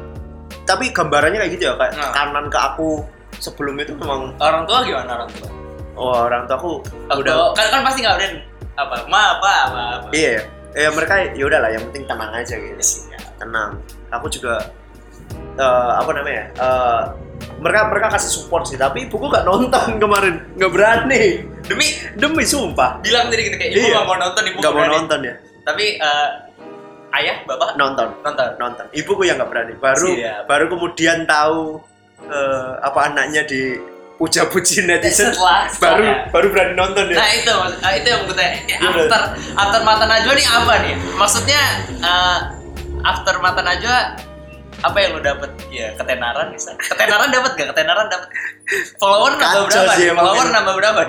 tapi 0.70 0.85
gambarannya 0.88 1.38
kayak 1.38 1.52
gitu 1.52 1.64
ya 1.64 1.74
kayak 1.74 1.92
Nah. 1.92 2.02
tekanan 2.06 2.46
ke 2.46 2.59
aku 2.61 2.90
sebelum 3.37 3.74
itu 3.76 3.92
memang 3.94 4.38
orang 4.38 4.62
tua 4.64 4.78
gimana 4.80 5.11
orang 5.16 5.30
tua? 5.33 5.48
Oh 5.92 6.14
orang 6.22 6.46
tua 6.46 6.56
aku 6.56 6.72
udah 7.12 7.50
kan 7.52 7.66
kan 7.68 7.80
pasti 7.83 7.98
nggak 8.00 8.14
udah 8.14 8.30
apa? 8.76 8.94
Ma 9.06 9.20
apa 9.35 9.50
apa 9.66 9.80
apa. 9.98 10.09
Iya 10.12 10.46
ya 10.70 10.88
mereka 10.88 11.14
ya 11.28 11.44
udahlah 11.44 11.68
yang 11.68 11.83
penting 11.88 12.06
tenang 12.06 12.30
aja 12.30 12.54
gitu. 12.54 12.78
Iya. 12.78 13.18
tenang. 13.37 13.70
Aku 14.11 14.26
juga 14.26 14.54
eh, 15.56 15.90
apa 15.92 16.11
namanya 16.11 16.44
eh, 16.52 17.02
mereka 17.59 17.88
mereka 17.88 18.06
kasih 18.12 18.30
support 18.33 18.64
sih 18.64 18.76
tapi 18.76 19.04
ibuku 19.04 19.26
nggak 19.26 19.42
nonton 19.42 19.96
kemarin. 20.02 20.35
Nggak 20.54 20.70
berani. 20.70 21.22
Demi 21.62 21.87
demi 22.14 22.44
sumpah. 22.44 23.00
Bilang 23.00 23.28
tadi 23.28 23.42
gitu 23.44 23.56
kayak 23.56 23.72
ibu 23.72 23.80
Iya. 23.80 23.92
nggak 23.92 24.06
mau 24.06 24.16
nonton 24.16 24.42
ibu 24.44 24.56
nggak 24.59 24.72
mau 24.72 24.80
berani. 24.80 24.94
nonton 24.96 25.20
ya. 25.22 25.35
Tapi 25.61 25.85
eh, 25.98 26.28
ayah 27.12 27.37
bapak 27.42 27.75
nonton 27.75 28.09
nonton 28.20 28.49
nonton 28.57 28.85
ibuku 28.92 29.23
yang 29.25 29.37
nggak 29.37 29.49
berani 29.49 29.75
baru 29.77 30.11
Siap. 30.11 30.42
baru 30.46 30.64
kemudian 30.68 31.25
tahu 31.25 31.83
eh, 32.23 32.70
apa 32.81 33.01
anaknya 33.07 33.42
di 33.42 33.77
puja-puji 34.14 34.85
netizen 34.85 35.33
setelah 35.33 35.64
baru 35.73 36.03
setelah- 36.05 36.29
baru 36.29 36.46
berani 36.49 36.73
nonton 36.75 37.05
ya 37.07 37.16
Nah 37.16 37.31
itu, 37.33 37.55
nah, 37.81 37.90
itu 37.90 38.07
yang 38.07 38.20
gue 38.23 38.37
tanya. 38.37 38.53
Iya, 38.61 38.77
after 38.85 39.20
after 39.57 39.81
mata 39.81 40.05
najwa 40.05 40.33
nih 40.35 40.46
apa 40.46 40.75
nih? 40.79 40.94
Maksudnya 41.16 41.62
eh, 41.99 42.38
after 43.03 43.35
mata 43.38 43.61
najwa 43.61 43.96
apa 44.81 44.96
yang 44.99 45.11
lo 45.12 45.20
dapet? 45.20 45.51
Ya 45.68 45.92
ketenaran 45.92 46.53
bisa. 46.53 46.73
Ketenaran 46.79 47.29
dapat 47.29 47.51
gak? 47.55 47.68
Ketenaran 47.73 48.07
dapat. 48.07 48.29
Follower 48.96 49.33
nambah 49.35 49.66
Kacau 49.66 49.83
berapa? 49.83 49.92
sih 49.96 50.07
Follower 50.11 50.46
nambah 50.49 50.75
berapa? 50.77 51.01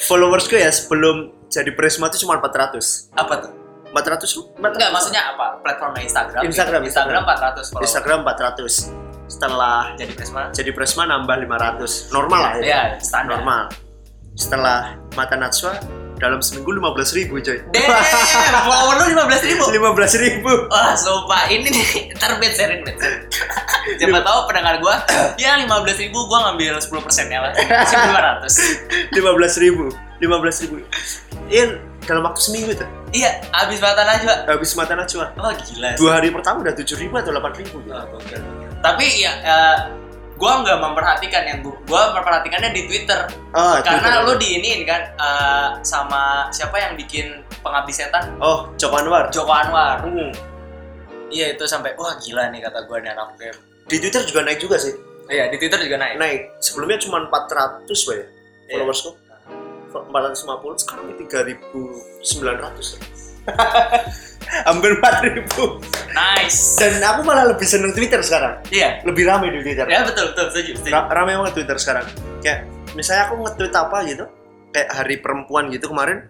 followersku 0.00 0.54
ya 0.54 0.68
sebelum 0.70 1.16
jadi 1.48 1.72
Prisma 1.72 2.08
itu 2.08 2.24
cuma 2.24 2.36
400 2.38 3.12
Apa 3.12 3.34
tuh? 3.40 3.52
400 3.90 3.98
lu? 4.32 4.42
Enggak, 4.56 4.90
maksudnya 4.90 5.22
apa? 5.28 5.58
Platformnya 5.58 6.02
Instagram. 6.02 6.40
Instagram, 6.42 6.80
gitu. 6.80 6.88
Instagram 6.88 7.20
Instagram. 7.20 7.22
400 7.24 7.66
follower. 7.66 7.82
Instagram 7.82 8.18
400 8.22 9.30
setelah 9.30 9.78
Jadi 9.94 10.12
Prisma. 10.12 10.42
jadi 10.50 10.70
Prisma 10.70 11.02
nambah 11.06 11.36
500 11.40 12.10
normal 12.10 12.40
lah 12.40 12.52
ya 12.56 12.62
Ya, 12.62 12.80
standar. 12.98 13.38
normal 13.38 13.70
setelah 14.32 14.78
Mata 15.12 15.34
Najwa 15.34 15.78
dalam 16.16 16.38
seminggu 16.38 16.68
15 16.68 17.14
ribu 17.14 17.38
coy 17.38 17.62
Damn, 17.70 17.94
follower 18.60 18.94
lu 19.00 19.04
15 19.16 19.46
ribu. 19.46 19.64
15 19.70 20.18
ribu 20.20 20.52
Wah, 20.66 20.92
sumpah 20.92 21.46
ini 21.46 21.64
nih 21.64 21.88
ntar 22.18 22.36
bet 22.36 22.52
sharing 22.52 22.82
bet. 22.82 22.98
Siapa 23.96 24.20
tahu 24.20 24.38
pendengar 24.44 24.76
gua, 24.78 24.98
ya 25.36 25.56
15 25.56 25.70
ribu 25.96 26.18
gua 26.26 26.50
ngambil 26.50 26.76
10 26.76 26.90
persennya 27.00 27.38
lah, 27.40 27.52
1500. 27.54 29.14
15 29.14 29.16
ribu 29.64 29.84
15 30.18 30.62
ribu 30.66 30.76
Iya 31.46 31.78
dalam 32.04 32.22
waktu 32.24 32.40
seminggu 32.40 32.72
tuh 32.74 32.88
Iya, 33.10 33.42
abis 33.50 33.82
mata 33.82 34.06
najwa. 34.06 34.34
habis 34.46 34.70
Mata 34.78 34.94
Najwa 34.94 35.34
Oh 35.34 35.50
gila. 35.50 35.90
sih. 35.90 35.98
dua 35.98 36.10
hari 36.14 36.30
pertama 36.30 36.62
udah 36.62 36.70
7 36.72 36.94
ribu 36.94 37.18
atau 37.18 37.34
8 37.34 37.58
ribu 37.58 37.82
gitu. 37.82 37.90
Oh. 37.90 38.22
Tapi 38.78 39.06
ya, 39.18 39.32
eh, 39.42 39.76
gua 40.38 40.62
nggak 40.62 40.78
memperhatikan 40.78 41.42
yang 41.42 41.58
gua, 41.58 41.74
gua 41.84 42.02
memperhatikannya 42.14 42.70
di 42.70 42.86
Twitter. 42.86 43.26
Oh, 43.50 43.74
Karena 43.82 44.22
Twitter. 44.22 44.22
lu 44.24 44.32
di 44.38 44.48
ini 44.56 44.86
kan 44.86 45.02
eh, 45.10 45.68
sama 45.82 46.46
siapa 46.48 46.78
yang 46.78 46.94
bikin 46.94 47.42
pengabdi 47.60 47.90
setan? 47.90 48.30
Oh, 48.38 48.70
Joko 48.78 48.94
Anwar. 48.96 49.26
Joko 49.34 49.50
Anwar. 49.50 50.06
Hmm. 50.06 50.30
Iya 51.28 51.54
itu 51.54 51.66
sampai 51.66 51.94
wah 51.94 52.14
gila 52.16 52.46
nih 52.48 52.62
kata 52.62 52.86
gua 52.86 53.02
nih 53.02 53.10
anak 53.10 53.34
game. 53.36 53.58
Di 53.86 53.98
Twitter 53.98 54.22
juga 54.22 54.46
naik 54.46 54.62
juga 54.62 54.78
sih. 54.78 54.94
Iya 55.26 55.50
di 55.50 55.58
Twitter 55.58 55.82
juga 55.82 55.98
naik. 55.98 56.14
Naik. 56.14 56.40
Sebelumnya 56.62 56.98
cuma 57.02 57.26
400 57.26 57.90
Pak 57.90 58.14
ya. 58.14 58.22
Iya. 58.22 58.22
Followersku. 58.70 59.10
450 59.90 60.78
sekarang 60.78 61.10
3900. 61.18 63.18
Hampir 64.66 64.98
4000. 64.98 65.46
Nice. 66.10 66.74
Dan 66.74 66.98
aku 67.00 67.22
malah 67.22 67.46
lebih 67.46 67.66
seneng 67.66 67.94
Twitter 67.94 68.18
sekarang. 68.18 68.58
Iya. 68.68 68.98
Lebih 69.06 69.24
rame 69.26 69.46
di 69.54 69.62
Twitter. 69.62 69.86
Ya 69.86 70.02
betul 70.02 70.34
betul 70.34 70.50
setuju. 70.50 70.70
setuju. 70.78 70.90
Ra- 70.90 71.08
rame 71.08 71.38
banget 71.38 71.54
Twitter 71.54 71.78
sekarang. 71.78 72.06
Kayak 72.42 72.66
misalnya 72.98 73.30
aku 73.30 73.34
nge-tweet 73.46 73.72
apa 73.72 73.98
gitu, 74.06 74.24
kayak 74.74 74.88
hari 74.90 75.16
perempuan 75.22 75.70
gitu 75.70 75.86
kemarin, 75.86 76.26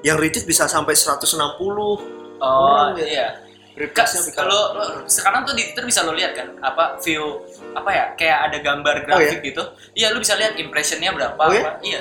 yang 0.00 0.16
retweet 0.16 0.48
bisa 0.48 0.64
sampai 0.64 0.96
160. 0.96 1.36
Oh 1.36 2.00
Orang 2.40 2.96
ya. 2.96 3.04
iya. 3.04 3.28
Bisa- 3.76 4.32
Kalau 4.32 4.76
lo- 4.76 5.04
sekarang 5.04 5.44
tuh 5.44 5.52
di 5.52 5.68
Twitter 5.70 5.84
bisa 5.84 6.00
lo 6.04 6.12
lihat 6.12 6.32
kan 6.32 6.52
apa 6.60 7.00
view 7.00 7.44
apa 7.72 7.90
ya 7.92 8.04
kayak 8.16 8.38
ada 8.48 8.56
gambar 8.60 8.96
grafik 9.04 9.40
gitu. 9.44 9.62
Iya 9.92 10.12
lu 10.12 10.20
bisa 10.20 10.36
lihat 10.36 10.56
impressionnya 10.56 11.12
berapa. 11.12 11.36
Oh, 11.36 11.52
iya? 11.52 11.60
apa. 11.60 11.72
Iya. 11.84 12.00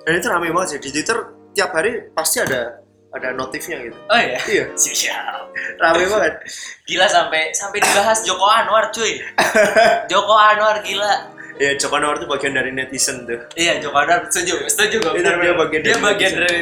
Dan 0.00 0.12
itu 0.14 0.26
rame 0.26 0.48
banget 0.50 0.68
sih 0.70 0.80
di 0.80 0.90
Twitter 0.92 1.18
tiap 1.50 1.70
hari 1.70 2.08
pasti 2.10 2.40
ada 2.40 2.78
ada 3.10 3.34
notifnya 3.34 3.82
gitu 3.82 3.98
Oh 4.06 4.16
iya. 4.16 4.38
iya 4.46 4.64
Siap. 4.78 5.50
rame 5.76 6.04
banget 6.06 6.34
Gila 6.86 7.06
sampai 7.06 7.50
sampai 7.50 7.78
dibahas 7.78 8.22
Joko 8.22 8.46
Anwar 8.46 8.90
cuy. 8.90 9.18
Joko 10.06 10.34
Anwar 10.34 10.78
gila. 10.80 11.12
ya 11.56 11.74
Joko 11.74 11.98
Anwar 11.98 12.16
itu 12.16 12.26
bagian 12.26 12.54
dari 12.54 12.70
netizen 12.70 13.26
tuh 13.26 13.40
Iya 13.54 13.78
Joko 13.78 13.98
Anwar 13.98 14.26
setuju 14.26 14.62
setuju 14.66 14.96
gue. 15.00 15.12
Itu 15.16 15.26
dia 15.28 15.52
bagian 15.52 15.80
dia 15.82 15.92
dari 15.92 16.02
bagian 16.02 16.30
netizen. 16.32 16.40
dari 16.40 16.56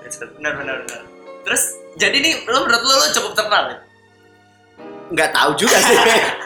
netizen. 0.00 0.28
Benar 0.34 0.52
benar 0.56 0.76
benar. 0.82 1.00
Terus 1.44 1.62
jadi 1.94 2.16
nih 2.16 2.34
lo 2.46 2.64
menurut 2.64 2.82
lo, 2.82 2.94
lo 2.94 3.06
cukup 3.10 3.32
terkenal 3.34 3.64
ya? 3.68 3.78
nggak 5.06 5.30
tahu 5.30 5.50
juga 5.54 5.78
sih 5.78 5.94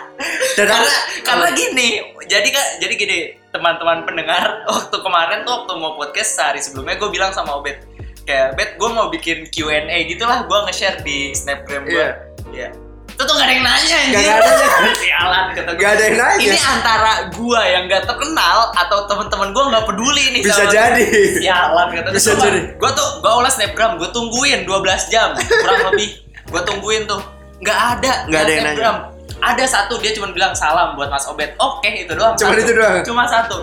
dan 0.61 0.67
karena 0.69 0.91
karena 1.25 1.49
gini 1.51 1.89
jadi 2.29 2.45
kak 2.45 2.67
jadi 2.77 2.95
gini 2.95 3.19
teman-teman 3.51 4.03
pendengar 4.03 4.47
waktu 4.71 4.97
kemarin 4.97 5.43
tuh 5.43 5.53
waktu 5.57 5.73
mau 5.75 5.95
podcast 5.95 6.31
sehari 6.33 6.59
sebelumnya 6.59 6.95
gue 6.97 7.09
bilang 7.09 7.31
sama 7.31 7.55
Obet 7.55 7.83
kayak 8.23 8.55
Bet 8.55 8.71
gue 8.75 8.89
mau 8.89 9.09
bikin 9.09 9.49
Q&A 9.49 9.81
gitulah 10.07 10.45
gue 10.45 10.59
nge-share 10.65 11.01
di 11.01 11.33
snapgram 11.33 11.83
gue 11.83 11.95
Iya. 11.95 12.11
Iya. 12.49 12.69
itu 13.11 13.23
tuh 13.23 13.35
gak 13.35 13.43
ada 13.43 13.53
yang 13.53 13.65
nanya 13.65 13.97
anjir 13.99 14.17
Nggak 14.17 14.33
ada 14.33 14.47
yang 14.47 14.61
nanya. 14.63 14.95
sialan 15.03 15.45
kata 15.51 15.69
gue 15.69 15.77
Nggak 15.77 15.91
ada 15.91 16.03
yang 16.03 16.17
nanya. 16.17 16.45
ini 16.47 16.59
antara 16.63 17.13
gue 17.29 17.61
yang 17.67 17.83
gak 17.87 18.03
terkenal 18.07 18.59
atau 18.73 18.99
teman-teman 19.05 19.49
gue 19.51 19.65
nggak 19.67 19.85
peduli 19.85 20.25
nih 20.31 20.41
bisa 20.41 20.55
sama 20.57 20.71
jadi 20.71 21.05
sialan 21.37 21.87
kata 21.93 22.09
Bisa 22.11 22.31
jadi. 22.35 22.61
gue 22.73 22.91
tuh 22.93 23.09
gue 23.19 23.33
olah 23.35 23.51
snapgram 23.51 23.93
gue 23.97 24.09
tungguin 24.09 24.63
12 24.63 24.73
jam 25.09 25.29
kurang 25.37 25.81
lebih 25.91 26.09
gue 26.47 26.63
tungguin 26.65 27.03
tuh 27.05 27.21
nggak 27.59 27.79
ada 27.93 28.13
Nggak 28.25 28.41
ada 28.41 28.53
yang 28.53 28.65
nanya. 28.65 28.91
Ada 29.41 29.65
satu 29.65 29.97
dia 29.99 30.13
cuma 30.13 30.29
bilang 30.31 30.53
salam 30.53 30.93
buat 30.95 31.09
Mas 31.09 31.25
Obet 31.25 31.57
oke 31.57 31.89
itu 31.89 32.13
doang. 32.13 32.37
Cuman 32.37 32.53
satu. 32.53 32.63
itu 32.63 32.73
doang? 32.73 32.95
cuma 33.03 33.25
satu. 33.25 33.57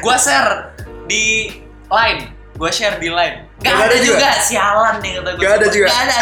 Gue 0.00 0.16
share 0.16 0.50
di 1.06 1.24
line. 1.86 2.20
Gue 2.56 2.70
share 2.70 2.96
di 2.96 3.10
line. 3.10 3.44
Gak, 3.58 3.72
Nggak 3.72 3.86
ada, 3.88 3.96
juga. 4.00 4.16
juga? 4.16 4.30
sialan 4.40 4.94
nih 5.00 5.12
kata 5.18 5.30
gue 5.32 5.40
Nggak 5.42 5.54
ada 5.54 5.66
juga? 5.68 5.86
Gak 5.88 6.00
ada, 6.02 6.16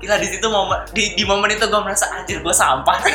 gila 0.00 0.16
di 0.16 0.28
situ 0.28 0.46
momen 0.48 0.80
di, 0.92 1.04
di 1.12 1.24
momen 1.28 1.48
itu 1.52 1.64
gue 1.68 1.80
merasa 1.84 2.08
anjir 2.10 2.40
gue 2.40 2.54
sampah. 2.54 2.96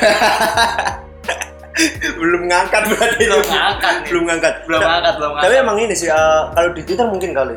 Belum 2.15 2.47
ngangkat 2.47 2.87
berarti. 2.87 3.23
Belum 3.27 3.43
itu. 3.43 3.51
ngangkat 3.51 3.95
belum 4.07 4.23
ngangkat. 4.25 4.53
Belum 4.63 4.79
Ta- 4.79 4.87
ngangkat 4.87 5.13
belum 5.19 5.31
tapi 5.33 5.43
ngangkat. 5.43 5.63
emang 5.67 5.77
ini 5.83 5.93
sih 5.93 6.07
eh, 6.07 6.41
kalau 6.55 6.69
di 6.71 6.81
Twitter 6.87 7.07
mungkin 7.07 7.29
kali. 7.35 7.55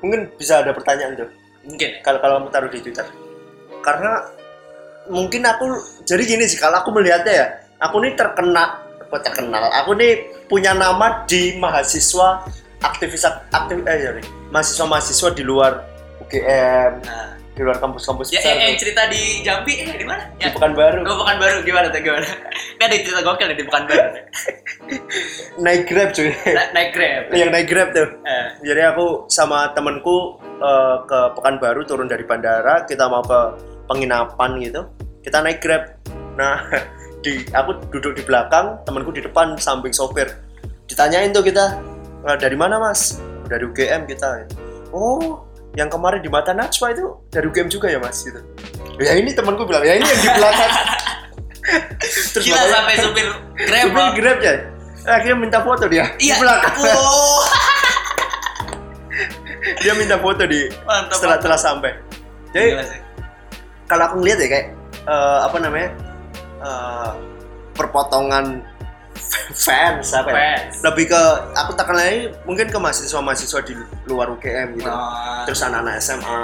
Mungkin 0.00 0.20
bisa 0.40 0.64
ada 0.64 0.72
pertanyaan 0.72 1.12
tuh. 1.12 1.28
Mungkin. 1.68 1.90
Kalau 2.00 2.18
kalau 2.24 2.34
kamu 2.40 2.48
taruh 2.48 2.70
di 2.72 2.80
Twitter. 2.80 3.04
Karena 3.84 4.10
mungkin 5.10 5.42
aku 5.42 5.66
jadi 6.02 6.22
gini 6.22 6.46
sih 6.46 6.56
kalau 6.56 6.78
aku 6.78 6.90
melihatnya 6.90 7.32
ya 7.34 7.46
aku 7.78 7.98
nih 7.98 8.14
terkena 8.14 8.78
apa 9.00 9.16
terkenal 9.20 9.66
aku 9.68 9.92
nih 9.92 10.12
punya 10.46 10.70
nama 10.70 11.26
di 11.26 11.54
mahasiswa 11.54 12.46
aktivis 12.80 13.26
aktif 13.26 13.82
eh 13.82 13.98
sorry 14.00 14.22
mahasiswa 14.48 14.86
mahasiswa 14.86 15.28
di 15.30 15.42
luar 15.42 15.82
UGM 16.20 16.92
nah. 17.02 17.34
di 17.50 17.60
luar 17.60 17.76
kampus-kampus 17.76 18.30
ya 18.30 18.38
besar 18.38 18.46
yang, 18.48 18.60
yang 18.62 18.72
tuh. 18.72 18.80
cerita 18.80 19.02
di 19.06 19.20
Jambi 19.42 19.74
eh 19.76 19.92
di 19.92 20.06
mana 20.06 20.22
di 20.30 20.40
ya 20.40 20.50
Pekanbaru 20.50 21.02
Oh, 21.02 21.16
bukan 21.18 21.36
baru 21.36 21.56
gimana 21.60 21.86
tuh 21.90 22.00
gimana? 22.00 22.24
Ini 22.70 22.82
ada 22.82 22.96
cerita 22.96 23.20
gokil 23.20 23.46
nih 23.46 23.56
di 23.58 23.64
bukan 23.66 23.82
baru. 23.84 24.08
naik 25.64 25.82
grab 25.84 26.08
cuy 26.10 26.30
Na- 26.48 26.70
naik 26.72 26.90
grab. 26.92 27.22
yang 27.32 27.50
naik 27.50 27.66
grab 27.66 27.88
tuh 27.90 28.08
Eh, 28.22 28.46
jadi 28.64 28.94
aku 28.94 29.26
sama 29.26 29.70
temenku 29.72 30.38
eh, 30.40 30.96
ke 31.04 31.20
Pekanbaru 31.34 31.82
turun 31.84 32.06
dari 32.06 32.22
bandara 32.22 32.86
kita 32.86 33.06
mau 33.06 33.20
ke 33.20 33.40
penginapan 33.90 34.50
gitu 34.62 34.86
kita 35.20 35.42
naik 35.42 35.58
grab 35.58 35.98
nah 36.38 36.62
di 37.26 37.42
aku 37.50 37.74
duduk 37.90 38.14
di 38.14 38.22
belakang 38.22 38.78
temanku 38.86 39.10
di 39.10 39.20
depan 39.20 39.58
samping 39.58 39.90
sopir 39.90 40.30
ditanyain 40.86 41.34
tuh 41.34 41.42
kita 41.42 41.76
"Eh, 42.22 42.36
dari 42.38 42.54
mana 42.54 42.78
mas 42.78 43.18
dari 43.44 43.66
UGM 43.66 44.06
kita 44.06 44.46
oh 44.90 45.42
yang 45.74 45.86
kemarin 45.86 46.18
di 46.18 46.26
mata 46.26 46.50
Najwa 46.50 46.86
itu 46.90 47.04
dari 47.28 47.44
UGM 47.44 47.68
juga 47.68 47.86
ya 47.86 47.98
mas 47.98 48.22
gitu 48.22 48.38
ya 48.96 49.12
ini 49.12 49.34
temanku 49.34 49.64
bilang 49.64 49.82
ya 49.82 49.94
ini 49.94 50.02
yang 50.02 50.20
di 50.20 50.30
belakang 50.30 50.72
terus 52.32 52.42
gila 52.42 52.56
bapaknya- 52.56 52.72
sampai 52.72 52.94
supir 52.96 53.26
grab 53.58 53.84
supir 53.84 53.98
loh. 53.98 54.12
grab 54.14 54.38
ya 54.40 54.54
akhirnya 55.02 55.36
minta 55.38 55.58
foto 55.60 55.84
dia 55.86 56.04
Iya. 56.16 56.34
di 56.36 56.40
belakang 56.40 56.74
Wow. 56.78 57.38
dia 59.82 59.92
minta 59.94 60.16
foto 60.16 60.42
di 60.44 60.66
Mantap. 60.82 61.12
setelah 61.12 61.36
mantap. 61.36 61.40
setelah 61.40 61.60
sampai 61.60 61.92
jadi 62.50 62.68
Gila 62.72 62.84
sih. 62.84 63.00
Kalau 63.90 64.06
aku 64.06 64.16
ngeliat 64.16 64.38
ya 64.38 64.48
kayak 64.48 64.66
eh, 65.04 65.38
apa 65.42 65.56
namanya 65.58 65.90
eh, 66.60 67.10
perpotongan 67.74 68.62
fans 69.52 70.14
apa 70.14 70.30
ya 70.30 70.36
Fans. 70.56 70.80
lebih 70.80 71.10
ke 71.10 71.22
aku 71.52 71.74
tak 71.74 71.84
kenalnya 71.84 72.30
mungkin 72.46 72.66
ke 72.66 72.78
mahasiswa-mahasiswa 72.78 73.60
di 73.60 73.74
luar 74.06 74.30
UGM 74.30 74.78
gitu 74.78 74.88
Oh. 74.88 75.42
terus 75.44 75.60
anak-anak 75.60 75.98
SMA 75.98 76.40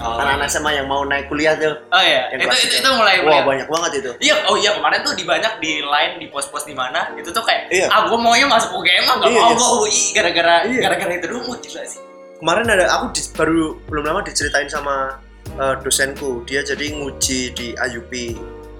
Oh. 0.00 0.16
anak-anak 0.16 0.48
SMA 0.48 0.70
yang 0.74 0.86
mau 0.86 1.04
naik 1.04 1.28
kuliah 1.28 1.54
tuh 1.54 1.76
Oh 1.86 2.02
iya, 2.02 2.26
itu 2.32 2.42
itu, 2.42 2.76
itu 2.76 2.88
mulai 2.90 3.20
wah 3.20 3.40
mulai. 3.40 3.60
banyak 3.60 3.68
banget 3.68 3.90
itu 3.96 4.10
Iya, 4.22 4.34
oh 4.44 4.56
iya 4.56 4.72
kemarin 4.72 5.00
tuh 5.02 5.12
di 5.12 5.22
banyak 5.22 5.52
di 5.60 5.84
line 5.84 6.14
di 6.16 6.26
pos-pos 6.26 6.64
di 6.64 6.72
mana 6.72 7.12
itu 7.14 7.28
tuh 7.28 7.42
kayak 7.42 7.68
Iya. 7.68 7.86
ah 7.88 8.08
gue 8.08 8.18
maunya 8.18 8.48
masuk 8.48 8.74
UGM 8.74 9.04
ah 9.04 9.14
gak 9.18 9.28
Iya, 9.28 9.36
mau 9.36 9.46
iya. 9.46 9.54
gue 9.54 9.68
UI 9.78 10.02
gara-gara 10.12 10.54
Iya. 10.64 10.80
gara-gara 10.82 11.12
itu 11.14 11.26
dulu 11.28 11.54
gila 11.58 11.82
sih. 11.84 12.00
kemarin 12.36 12.66
ada 12.66 12.84
aku 12.90 13.04
di- 13.12 13.32
baru 13.32 13.60
belum 13.86 14.02
lama 14.04 14.20
diceritain 14.22 14.66
sama 14.66 15.20
eh, 15.56 15.74
dosenku. 15.80 16.44
Dia 16.44 16.60
jadi 16.60 16.94
nguji 16.94 17.40
di 17.52 17.72
IUP 17.72 18.12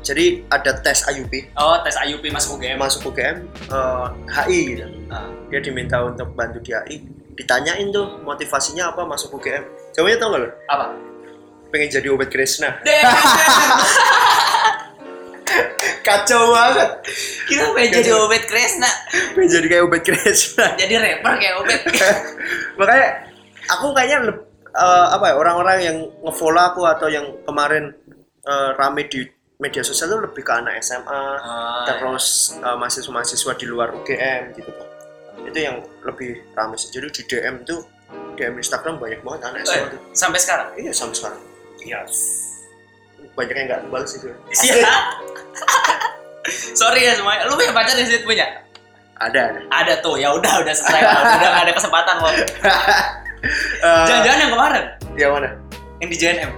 jadi 0.06 0.46
ada 0.54 0.70
tes 0.86 1.02
IUP 1.02 1.50
Oh 1.58 1.74
tes 1.82 1.98
IUP 1.98 2.30
masuk 2.30 2.62
UGM. 2.62 2.78
masuk 2.78 3.10
UGM 3.10 3.42
eh, 3.66 4.06
HI 4.30 4.60
gitu 4.70 4.86
Ah. 5.10 5.26
dia 5.50 5.58
diminta 5.58 5.98
untuk 5.98 6.30
bantu 6.34 6.62
di 6.62 6.70
HI 6.70 7.02
ditanyain 7.34 7.90
tuh 7.90 8.22
motivasinya 8.22 8.94
apa 8.94 9.02
masuk 9.02 9.34
UGM 9.34 9.66
jawabnya 9.90 10.16
tau 10.22 10.30
gak 10.30 10.40
lo? 10.42 10.48
Apa? 10.70 10.86
pengen 11.74 11.90
jadi 11.90 12.06
Obet 12.14 12.30
Krishna 12.30 12.70
kacau 16.06 16.54
banget. 16.54 16.90
Kita 17.50 17.74
pengen 17.74 17.90
jadi 17.98 18.10
Obet 18.14 18.46
Kresna, 18.46 18.86
pengen 19.34 19.50
jadi 19.50 19.66
kayak 19.66 19.82
Obet 19.86 20.02
Krishna 20.02 20.66
jadi 20.78 20.94
rapper 21.02 21.34
kayak 21.34 21.54
Obet. 21.58 21.80
makanya 22.78 23.08
aku 23.66 23.86
kayaknya 23.90 24.18
eh, 24.76 25.06
apa 25.10 25.24
ya 25.26 25.34
orang-orang 25.34 25.78
yang 25.80 25.96
ngefollow 26.20 26.60
aku 26.62 26.84
atau 26.84 27.08
yang 27.08 27.24
kemarin 27.42 27.96
eh, 28.42 28.70
rame 28.74 29.04
di 29.06 29.24
media 29.56 29.80
sosial 29.80 30.08
itu 30.10 30.18
lebih 30.22 30.42
ke 30.42 30.52
anak 30.52 30.76
SMA 30.80 31.22
Oh, 31.40 31.82
terus 31.84 32.26
eh, 32.54 32.76
mahasiswa-mahasiswa 32.76 33.52
di 33.54 33.66
luar 33.66 33.88
UGM 33.92 34.52
gitu 34.52 34.70
itu 35.42 35.58
yang 35.58 35.76
lebih 36.02 36.44
rame 36.52 36.74
sih 36.74 36.90
jadi 36.90 37.08
di 37.08 37.22
DM 37.24 37.56
tuh 37.62 37.80
DM 38.34 38.56
Instagram 38.56 38.96
banyak 38.96 39.20
banget 39.20 39.40
anak 39.46 39.58
Oh, 39.58 39.66
SMA 39.66 39.76
iya. 39.78 39.86
tuh 39.88 40.00
sampai 40.12 40.38
sekarang. 40.38 40.68
iya 40.76 40.92
sampai 40.92 41.16
sekarang 41.16 41.40
Yes. 41.78 42.14
banyak 43.32 43.54
yang 43.54 43.66
nggak 43.66 43.82
balas 43.88 44.12
itu 44.12 44.28
Iya. 44.52 44.90
Sorry 46.74 47.02
ya 47.02 47.12
semuanya. 47.12 47.42
Lu 47.46 47.54
punya 47.54 47.72
pacar 47.72 47.94
di 47.94 48.06
situ 48.06 48.22
punya? 48.22 48.46
ada 49.16 49.50
ada 49.50 49.60
Ada 49.72 49.94
tuh. 49.98 50.14
Ya 50.14 50.30
udah 50.30 50.60
udah 50.60 50.70
selesai. 50.70 51.00
udah 51.00 51.48
gak 51.48 51.64
ada 51.64 51.72
kesempatan 51.72 52.14
loh. 52.18 52.30
Eh, 53.76 54.04
Jangan-jangan 54.06 54.38
yang 54.38 54.52
kemarin 54.52 54.84
yang 55.16 55.30
mana 55.32 55.48
yang 55.98 56.08
di 56.08 56.16
JNM. 56.16 56.50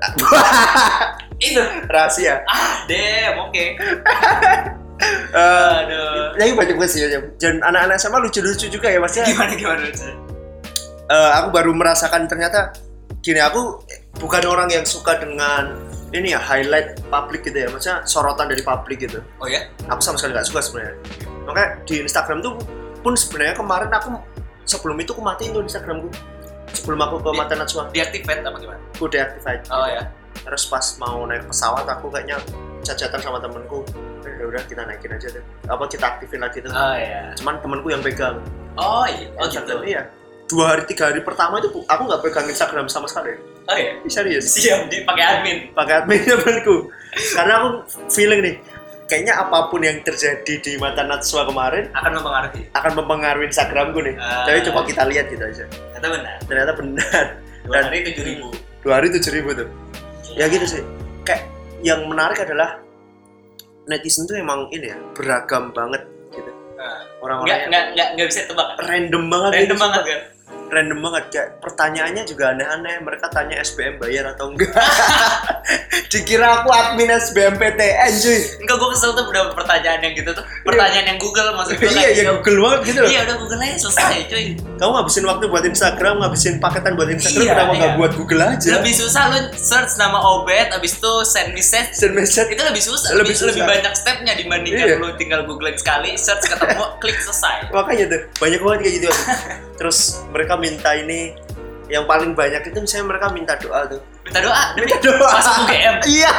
Itu. 1.40 1.62
rahasia 1.88 2.44
Ah, 2.44 2.84
damn, 2.84 3.38
oke. 3.40 3.64
Eh, 5.32 5.72
Aduh. 5.80 6.36
Tapi 6.36 6.52
banyak 6.52 6.76
banget 6.76 6.90
sih. 6.92 7.00
Dan 7.40 7.64
anak-anak 7.64 7.96
SMA 7.96 8.20
lucu-lucu 8.20 8.68
juga 8.68 8.84
ya 8.84 9.00
maksudnya. 9.00 9.32
Gimana 9.32 9.52
gimana 9.56 9.80
lucu? 9.80 10.04
eh, 11.08 11.30
aku 11.40 11.48
baru 11.50 11.72
merasakan 11.72 12.28
ternyata 12.28 12.76
gini 13.18 13.40
aku 13.40 13.80
bukan 14.20 14.44
orang 14.44 14.68
yang 14.68 14.84
suka 14.84 15.16
dengan 15.16 15.72
ini 16.12 16.30
ya 16.30 16.40
highlight 16.40 17.00
publik 17.08 17.42
gitu 17.42 17.64
ya 17.64 17.68
maksudnya 17.68 18.04
sorotan 18.04 18.46
dari 18.46 18.60
publik 18.60 19.02
gitu 19.02 19.18
Oh 19.40 19.48
ya? 19.48 19.66
aku 19.88 19.98
sama 19.98 20.16
sekali 20.16 20.36
nggak 20.36 20.46
suka 20.46 20.60
sebenarnya 20.62 20.94
makanya 21.44 21.68
di 21.82 21.94
Instagram 22.00 22.38
tuh 22.40 22.52
pun 23.00 23.12
sebenarnya 23.18 23.54
kemarin 23.56 23.90
aku 23.90 24.08
sebelum 24.70 24.96
itu 24.96 25.10
aku 25.10 25.20
matiin 25.20 25.50
tuh 25.50 25.62
Instagramku 25.62 26.06
sebelum 26.72 27.00
aku 27.00 27.18
ke 27.18 27.30
mata 27.32 27.54
Najwa 27.54 27.90
Deactivate 27.90 28.40
apa 28.40 28.56
gimana? 28.56 28.78
aku 28.92 29.04
deactivate 29.06 29.66
Oh 29.68 29.84
ya. 29.84 30.06
terus 30.40 30.64
pas 30.64 30.86
mau 30.96 31.26
naik 31.26 31.44
pesawat 31.44 31.82
aku 31.84 32.06
kayaknya 32.08 32.38
cacatan 32.80 33.20
sama 33.20 33.38
temenku 33.38 33.82
eh, 34.22 34.32
ya 34.32 34.44
udah 34.46 34.62
kita 34.64 34.82
naikin 34.84 35.10
aja 35.10 35.28
deh 35.28 35.42
apa 35.66 35.84
kita 35.84 36.04
aktifin 36.08 36.38
lagi 36.38 36.62
tuh 36.62 36.70
Oh 36.70 36.94
ya. 36.94 37.34
cuman 37.34 37.58
temenku 37.58 37.88
yang 37.88 38.00
pegang 38.00 38.38
Oh 38.72 39.04
iya. 39.04 39.26
Oh 39.34 39.44
gitu. 39.44 39.82
iya 39.82 40.06
dua 40.46 40.64
hari 40.68 40.82
tiga 40.84 41.06
hari 41.06 41.20
pertama 41.20 41.58
itu 41.58 41.70
aku 41.84 42.02
nggak 42.04 42.22
pegang 42.22 42.46
Instagram 42.46 42.86
sama 42.86 43.06
sekali 43.06 43.34
Oh 43.66 43.74
iya. 43.74 43.98
Serius 44.04 44.50
Siap 44.50 44.86
dipakai 44.86 45.22
admin. 45.22 45.58
pakai 45.72 45.94
admin 46.00 46.18
temanku 46.30 46.76
karena 47.34 47.52
aku 47.56 47.68
feeling 48.08 48.40
nih 48.40 48.54
kayaknya 49.10 49.34
apa 49.36 49.66
pun 49.66 49.82
yang 49.82 49.98
terjadi 50.00 50.54
di 50.56 50.72
mata 50.76 51.02
Natsua 51.02 51.42
kemarin 51.42 51.90
Akan 51.90 52.14
mempengaruhi. 52.14 52.62
akan 52.70 52.92
mempengaruhi 52.94 53.44
Instagramku 53.44 53.98
nih 53.98 54.14
Ah. 54.16 54.46
jadi 54.46 54.70
coba 54.70 54.86
kita 54.86 55.02
lihat 55.04 55.26
gitu 55.26 55.42
aja 55.42 55.64
Kata 55.92 56.06
benar. 56.08 56.36
ternyata 56.40 56.72
benar 56.74 57.24
Dua 57.60 57.74
Dan- 57.74 57.84
hari 57.84 57.98
tujuh 58.06 58.24
ribu. 58.24 58.48
dua 58.80 58.92
hari 58.94 59.08
tujuh 59.10 59.32
ribu 59.32 59.50
tuh 59.52 59.68
ya 60.30 60.46
gitu 60.46 60.64
sih 60.64 60.82
kayak 61.20 61.42
yang 61.80 62.06
menarik 62.06 62.38
adalah 62.38 62.78
netizen 63.84 64.24
tuh 64.24 64.36
emang 64.36 64.70
ini 64.70 64.86
ya 64.86 64.98
beragam 65.12 65.68
banget 65.70 66.00
gitu 66.30 66.50
Nggak, 66.72 66.96
orang-orang 67.20 67.58
nggak, 67.66 67.84
nggak, 67.92 68.08
nggak 68.14 68.26
bisa 68.26 68.40
tebak. 68.46 68.68
random 68.80 69.24
banget 69.26 69.50
Random 69.52 69.66
gitu, 69.68 69.74
banget 69.76 70.02
kan? 70.02 70.20
Random 70.70 70.98
banget 71.00 71.24
kayak 71.28 71.48
pertanyaannya 71.58 72.22
juga 72.24 72.44
aneh-aneh 72.48 72.96
mereka 73.00 73.26
tanya 73.26 73.58
SBM 73.58 73.98
bayar 73.98 74.30
atau 74.30 74.48
enggak 74.48 74.70
dikira 76.08 76.60
aku 76.60 76.68
admin 76.70 77.10
SBMPTN 77.12 78.12
cuy 78.16 78.38
Enggak, 78.60 78.76
gue 78.76 78.88
kesel 78.90 79.10
tuh 79.12 79.24
udah 79.24 79.52
pertanyaan 79.52 80.00
yang 80.00 80.12
gitu 80.12 80.30
tuh. 80.32 80.42
Pertanyaan 80.62 81.06
yang 81.06 81.18
Google 81.18 81.54
maksud 81.54 81.74
gue. 81.76 81.86
iya 81.88 82.08
ya 82.12 82.30
Google 82.34 82.58
banget 82.60 82.80
gitu 82.84 82.98
loh 83.00 83.10
Iya, 83.10 83.20
udah 83.24 83.36
Google 83.38 83.60
aja 83.60 83.76
selesai, 83.78 84.18
cuy. 84.26 84.46
kamu 84.76 84.90
ngabisin 84.92 85.24
waktu 85.24 85.44
buat 85.46 85.64
Instagram 85.64 86.14
ngabisin 86.18 86.54
paketan 86.58 86.92
buat 86.94 87.08
Instagram 87.08 87.42
Iya, 87.42 87.52
kenapa 87.52 87.72
iya. 87.76 87.90
buat 87.94 88.12
Google 88.14 88.42
aja 88.44 88.68
Lebih 88.76 88.94
susah 88.96 89.22
lu 89.28 89.38
search 89.52 89.92
nama 89.96 90.18
Obed, 90.18 90.68
abis 90.72 90.92
itu 90.94 91.12
send 91.24 91.50
message. 91.52 91.92
send 91.92 92.12
message 92.12 92.48
Itu 92.48 92.62
lebih 92.62 92.80
susah, 92.80 93.10
Lebih 93.12 93.18
lebih, 93.22 93.34
susah. 93.36 93.48
lebih 93.50 93.62
banyak 93.64 93.92
stepnya 93.92 94.32
dibandingkan 94.34 94.86
Iya. 94.88 94.96
lu 94.96 95.14
tinggal 95.14 95.40
googling 95.44 95.74
sekali, 95.74 96.14
search 96.16 96.42
ketemu, 96.44 96.84
klik 96.98 97.18
selesai. 97.20 97.70
makanya 97.70 98.04
tuh 98.08 98.20
banyak 98.36 98.60
banget 98.60 98.78
kayak 98.80 98.94
gitu 98.96 99.08
terus 99.80 100.20
mereka 100.28 100.60
minta 100.60 100.92
ini 100.92 101.32
yang 101.88 102.04
paling 102.04 102.36
banyak 102.36 102.68
itu 102.68 102.76
misalnya 102.76 103.16
mereka 103.16 103.26
minta 103.32 103.56
doa 103.56 103.88
tuh. 103.88 104.00
Minta 104.28 104.38
doa, 104.44 104.62
minta 104.78 104.96
doa. 105.00 105.30
Masuk 105.40 105.54
UGM. 105.66 105.96
iya. 106.20 106.32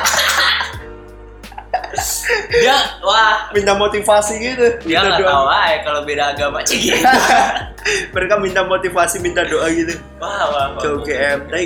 Dia, 2.52 2.78
wah, 3.04 3.52
minta 3.52 3.76
motivasi 3.76 4.40
gitu. 4.40 4.68
Dia 4.88 5.04
nggak 5.04 5.26
doa. 5.26 5.32
tahu 5.34 5.46
aja 5.50 5.78
kalau 5.84 6.02
beda 6.06 6.24
agama 6.38 6.64
cik 6.64 6.80
gitu. 6.94 7.04
mereka 8.16 8.40
minta 8.40 8.62
motivasi 8.64 9.18
minta 9.20 9.44
doa 9.44 9.68
gitu. 9.74 9.98
Wah, 10.22 10.48
wah, 10.48 10.66
wah. 10.78 10.80
ke 10.80 10.88
UGM 11.02 11.40
tapi 11.50 11.66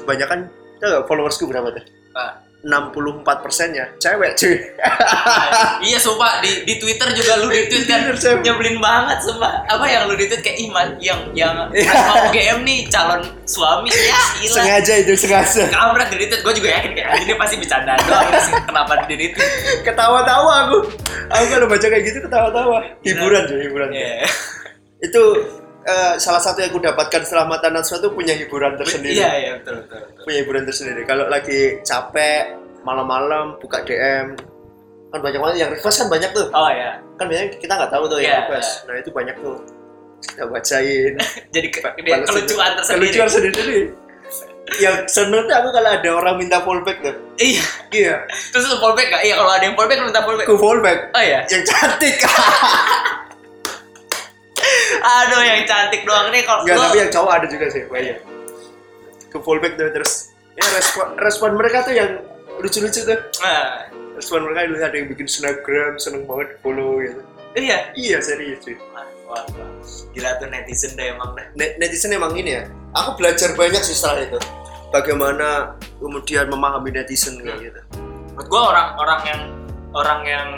kebanyakan 0.00 0.38
tau 0.78 0.88
gak 0.94 1.04
followersku 1.10 1.44
berapa 1.50 1.74
tuh? 1.74 1.84
Ah. 2.16 2.45
64 2.66 3.22
persennya. 3.40 3.86
Cewek 3.96 4.34
cuy. 4.34 4.58
Iya 5.82 5.98
sumpah. 5.98 6.42
Di, 6.42 6.66
di 6.66 6.74
Twitter 6.76 7.06
juga 7.14 7.38
lu 7.38 7.48
di 7.48 7.70
tweet 7.70 7.86
kan 7.86 8.10
nyebelin 8.42 8.82
banget 8.82 9.22
sumpah. 9.22 9.62
Apa 9.64 9.86
yang 9.86 10.10
lu 10.10 10.18
di 10.18 10.26
tweet? 10.26 10.42
Kayak 10.42 10.58
iman 10.66 10.88
yang 10.98 11.20
yang 11.32 11.54
Iya. 11.70 11.92
mau 11.94 12.26
UGM 12.26 12.58
nih 12.62 12.78
calon 12.88 13.22
suami 13.44 13.88
ya 13.88 14.18
gila. 14.36 14.54
Sengaja 14.58 14.94
itu 14.98 15.12
sengaja. 15.14 15.62
Kampret 15.70 16.10
di 16.10 16.26
tweet 16.26 16.42
gue 16.42 16.54
juga 16.54 16.68
yakin 16.74 16.90
kayak 16.92 17.08
"Ah, 17.08 17.16
ini 17.16 17.34
pasti 17.36 17.54
bercanda 17.56 17.94
doang 18.02 18.28
sih 18.42 18.52
kenapa 18.66 18.92
di 19.06 19.14
tweet 19.14 19.32
ketawa-tawa 19.82 20.52
aku. 20.66 20.78
Aku 21.28 21.44
kalau 21.46 21.66
baca 21.66 21.86
kayak 21.86 22.02
gitu 22.04 22.18
ketawa-tawa. 22.20 22.78
Hiburan 23.00 23.42
cuy 23.46 23.60
hiburan 23.62 23.88
Iya. 23.94 24.26
itu 24.98 25.22
eh, 25.86 26.14
salah 26.18 26.42
satu 26.42 26.58
yang 26.60 26.74
aku 26.74 26.82
dapatkan 26.82 27.22
setelah 27.22 27.46
mata 27.46 27.70
Najwa 27.70 27.96
tuh 28.02 28.12
punya 28.12 28.34
hiburan 28.34 28.74
tersendiri. 28.74 29.16
iya 29.16 29.30
iya 29.38 29.50
betul 29.62 29.86
betul, 29.86 29.98
betul. 30.02 30.24
punya 30.26 30.38
hiburan 30.42 30.64
tersendiri. 30.66 31.00
Kalau 31.06 31.24
lagi 31.30 31.78
capek 31.86 32.58
malam-malam 32.82 33.56
buka 33.62 33.86
DM 33.86 34.34
kan 35.14 35.18
banyak 35.22 35.38
banget. 35.38 35.56
Yang 35.62 35.70
request 35.78 35.96
kan 36.02 36.08
banyak 36.10 36.30
tuh. 36.34 36.46
Oh 36.50 36.70
ya 36.70 36.98
kan 37.16 37.24
biasanya 37.30 37.48
kita 37.56 37.72
nggak 37.78 37.92
tahu 37.94 38.04
tuh 38.10 38.18
Iya, 38.20 38.26
yang 38.26 38.38
request 38.50 38.70
nah 38.84 38.94
itu 38.98 39.10
banyak 39.14 39.36
tuh. 39.38 39.56
Kita 40.16 40.44
bacain. 40.50 41.12
Jadi 41.54 41.66
ke, 41.70 41.80
kelucuan 41.80 42.26
sendiri. 42.26 42.76
tersendiri. 42.82 43.06
Kelucuan 43.06 43.28
sendiri 43.30 43.80
yang 44.82 45.06
seneng 45.06 45.46
tuh 45.46 45.54
aku 45.54 45.68
kalau 45.70 45.90
ada 45.94 46.10
orang 46.10 46.34
minta 46.42 46.58
fallback 46.58 46.98
tuh. 46.98 47.14
Iya. 47.38 47.64
Iya. 47.94 48.14
Terus 48.50 48.66
lu 48.66 48.76
fallback 48.82 49.06
gak? 49.14 49.22
iya 49.22 49.34
kalau 49.38 49.52
ada 49.54 49.64
yang 49.64 49.76
fallback 49.78 49.98
minta 50.02 50.20
fallback 50.26 50.46
aku 50.50 50.58
fallback 50.58 50.98
oh 51.14 51.22
iya. 51.22 51.40
Yang 51.46 51.62
cantik 51.70 52.16
aduh 55.02 55.42
yang 55.42 55.62
cantik 55.68 56.02
doang. 56.04 56.28
Nih 56.30 56.42
kalau 56.44 56.62
Enggak, 56.64 56.78
tapi 56.78 56.98
yang 57.02 57.10
cowok 57.12 57.32
ada 57.32 57.46
juga 57.46 57.66
sih 57.72 57.82
banyak 57.88 58.18
ke 59.30 59.38
fallback 59.42 59.74
tuh 59.76 59.90
terus. 59.92 60.12
Ya 60.56 60.64
respon 60.72 61.06
respon 61.20 61.50
mereka 61.54 61.84
tuh 61.84 61.94
yang 61.94 62.10
lucu-lucu 62.60 63.00
tuh. 63.04 63.18
Nah, 63.44 63.92
respon 64.16 64.48
mereka 64.48 64.68
dulu 64.72 64.78
ada 64.80 64.96
yang 64.96 65.08
bikin 65.12 65.28
snapgram 65.28 66.00
seneng 66.00 66.24
banget 66.24 66.56
follow 66.64 67.00
gitu 67.04 67.20
iya? 67.62 67.78
Iya 67.96 68.18
serius 68.20 68.60
cuy. 68.60 68.76
Wah, 68.92 69.04
wah, 69.28 69.42
wah. 69.56 69.70
Gila 70.12 70.30
tuh 70.36 70.48
netizen 70.52 70.92
deh 70.94 71.12
emang. 71.12 71.32
Net- 71.56 71.76
netizen 71.80 72.12
emang 72.12 72.36
ini 72.36 72.60
ya. 72.60 72.62
Aku 72.92 73.16
belajar 73.16 73.56
banyak 73.56 73.80
sih 73.80 73.96
setelah 73.96 74.28
itu. 74.28 74.38
Bagaimana 74.92 75.76
kemudian 75.98 76.46
memahami 76.52 76.92
netizen 76.92 77.40
kayak 77.40 77.72
gitu. 77.72 77.80
Menurut 78.36 78.46
gua 78.52 78.62
orang-orang 78.72 79.20
yang 79.24 79.42
orang 79.96 80.20
yang 80.28 80.48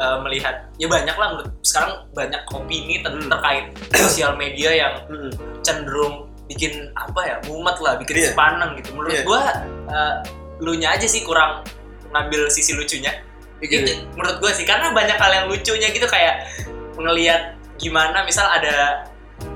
uh, 0.00 0.18
melihat 0.20 0.66
ya 0.76 0.88
banyak 0.88 1.12
lah 1.12 1.28
menurut 1.30 1.52
sekarang 1.62 1.92
banyak 2.10 2.40
opini 2.48 2.98
ter- 2.98 3.12
Hmm. 3.12 3.28
terkait 3.28 3.64
sosial 4.02 4.32
media 4.34 4.70
yang 4.72 4.94
Mm-mm. 5.06 5.30
cenderung 5.60 6.26
bikin 6.48 6.72
apa 6.96 7.20
ya 7.22 7.36
mumet 7.44 7.76
lah 7.78 7.94
bikin 7.94 8.16
Iya. 8.16 8.32
sepaneng 8.32 8.74
gitu. 8.74 8.90
Menurut 8.92 9.12
Iya. 9.12 9.22
gua 9.22 9.40
uh, 9.86 10.14
lu 10.58 10.74
nya 10.74 10.92
aja 10.92 11.04
sih 11.04 11.22
kurang 11.22 11.62
ngambil 12.10 12.48
sisi 12.48 12.72
lucunya. 12.72 13.12
Gitu. 13.60 13.76
Itu 13.78 13.92
menurut 14.12 14.40
gua 14.40 14.50
sih 14.50 14.64
karena 14.64 14.90
banyak 14.90 15.14
hal 15.14 15.30
yang 15.30 15.46
lucunya 15.46 15.88
gitu 15.88 16.04
kayak 16.04 16.48
ngelihat 16.96 17.54
gimana 17.76 18.24
misal 18.24 18.44
ada 18.46 19.04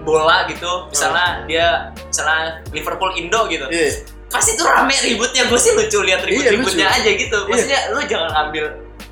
bola 0.01 0.45
gitu 0.47 0.89
misalnya 0.89 1.45
dia 1.45 1.67
misalnya 2.03 2.61
Liverpool 2.71 3.13
Indo 3.15 3.45
gitu 3.47 3.65
Iya. 3.67 4.05
pasti 4.29 4.55
tuh 4.55 4.65
rame 4.65 4.93
ributnya 4.97 5.45
gue 5.45 5.57
sih 5.57 5.73
lucu 5.73 6.01
lihat 6.01 6.21
Iya, 6.21 6.29
ribut-ributnya 6.53 6.87
lucu. 6.87 6.99
aja 7.01 7.11
gitu 7.15 7.39
maksudnya 7.45 7.81
lu 7.93 8.01
jangan 8.03 8.31
ambil 8.45 8.65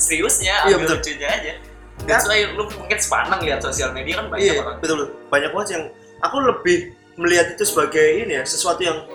seriusnya 0.03 0.67
Iya, 0.67 0.75
ambil 0.75 0.87
betul. 0.91 0.99
lucunya 0.99 1.29
aja 1.31 1.53
That's 2.03 2.27
why 2.27 2.43
lu 2.51 2.67
mungkin 2.67 2.99
sepaneng 2.99 3.41
lihat 3.47 3.63
sosial 3.63 3.95
media 3.95 4.19
kan 4.19 4.27
banyak 4.27 4.43
Iya, 4.43 4.53
orang 4.59 4.77
betul 4.83 4.97
betul. 4.99 5.09
Banyak 5.31 5.51
banget 5.55 5.69
yang 5.71 5.85
aku 6.19 6.37
lebih 6.43 6.79
melihat 7.15 7.55
itu 7.55 7.63
sebagai 7.63 8.27
ini 8.27 8.41
ya, 8.41 8.43
sesuatu 8.43 8.83
yang 8.83 9.07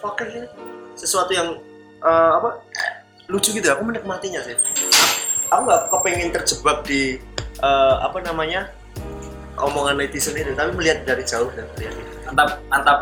fucking 0.00 0.30
gitu. 0.32 0.48
Sesuatu 0.96 1.36
yang 1.36 1.60
eh, 2.00 2.30
apa? 2.40 2.64
lucu 3.28 3.52
gitu. 3.52 3.68
Aku 3.68 3.84
menikmatinya 3.84 4.40
sih. 4.40 4.56
Aku 5.52 5.68
nggak 5.68 5.92
kepengen 5.92 6.32
terjebak 6.32 6.78
di 6.88 7.20
eh, 7.60 7.94
apa 8.00 8.18
namanya? 8.24 8.72
omongan 9.58 9.98
netizen 9.98 10.38
itu, 10.38 10.54
tapi 10.54 10.70
melihat 10.78 11.02
dari 11.02 11.26
jauh 11.26 11.50
dan 11.50 11.66
melihat 11.74 11.90
mantap 12.30 12.48
mantap 12.70 12.98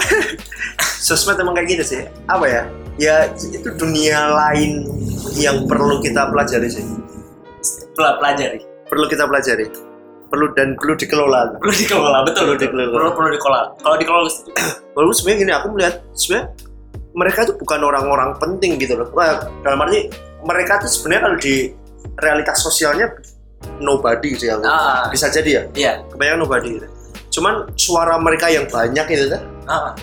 Sosmed 1.04 1.36
emang 1.36 1.52
kayak 1.52 1.68
gitu 1.78 1.84
sih. 1.84 2.00
Apa 2.24 2.48
ya? 2.48 2.62
Ya 2.98 3.30
itu 3.30 3.70
dunia 3.74 4.18
lain 4.28 4.82
yang 5.34 5.64
perlu 5.64 6.02
kita 6.02 6.28
pelajari 6.28 6.66
sih. 6.66 6.82
Pel- 7.94 8.18
pelajari 8.18 8.58
Perlu 8.86 9.06
kita 9.06 9.24
pelajari. 9.24 9.66
Perlu 10.28 10.52
dan 10.52 10.76
perlu 10.76 10.92
dikelola. 10.92 11.56
perlu 11.56 11.72
dikelola 11.72 12.18
betul 12.20 12.42
Perlu 12.44 12.52
betul 12.52 12.68
dikelola. 12.68 12.90
perlu 12.92 13.10
perlu 13.16 13.28
dikelola 13.32 13.62
kalau 13.80 13.96
dikelola 13.96 14.28
Lalu 14.98 15.10
sebenarnya 15.14 15.40
gini, 15.40 15.52
aku 15.54 15.66
melihat 15.72 15.94
sebenarnya 16.12 16.46
mereka 17.14 17.38
itu 17.42 17.54
bukan 17.56 17.80
orang-orang 17.80 18.30
penting 18.36 18.76
gitu 18.76 18.94
loh. 18.94 19.08
Dalam 19.62 19.78
arti 19.80 20.10
mereka 20.44 20.82
tuh 20.82 20.90
sebenarnya 20.90 21.22
kalau 21.24 21.38
di 21.38 21.54
realitas 22.18 22.56
sosialnya 22.60 23.06
nobody 23.78 24.34
sih 24.34 24.50
aku. 24.50 24.62
ah 24.62 25.06
Bisa 25.08 25.30
jadi 25.30 25.50
ya, 25.50 25.62
iya 25.74 25.92
kebanyakan 26.10 26.38
nobody 26.42 26.68
gitu. 26.76 26.86
Cuman 27.38 27.70
suara 27.74 28.18
mereka 28.18 28.50
yang 28.50 28.66
banyak 28.66 29.06
gitu 29.08 29.32
tuh, 29.32 29.42
ah 29.66 29.94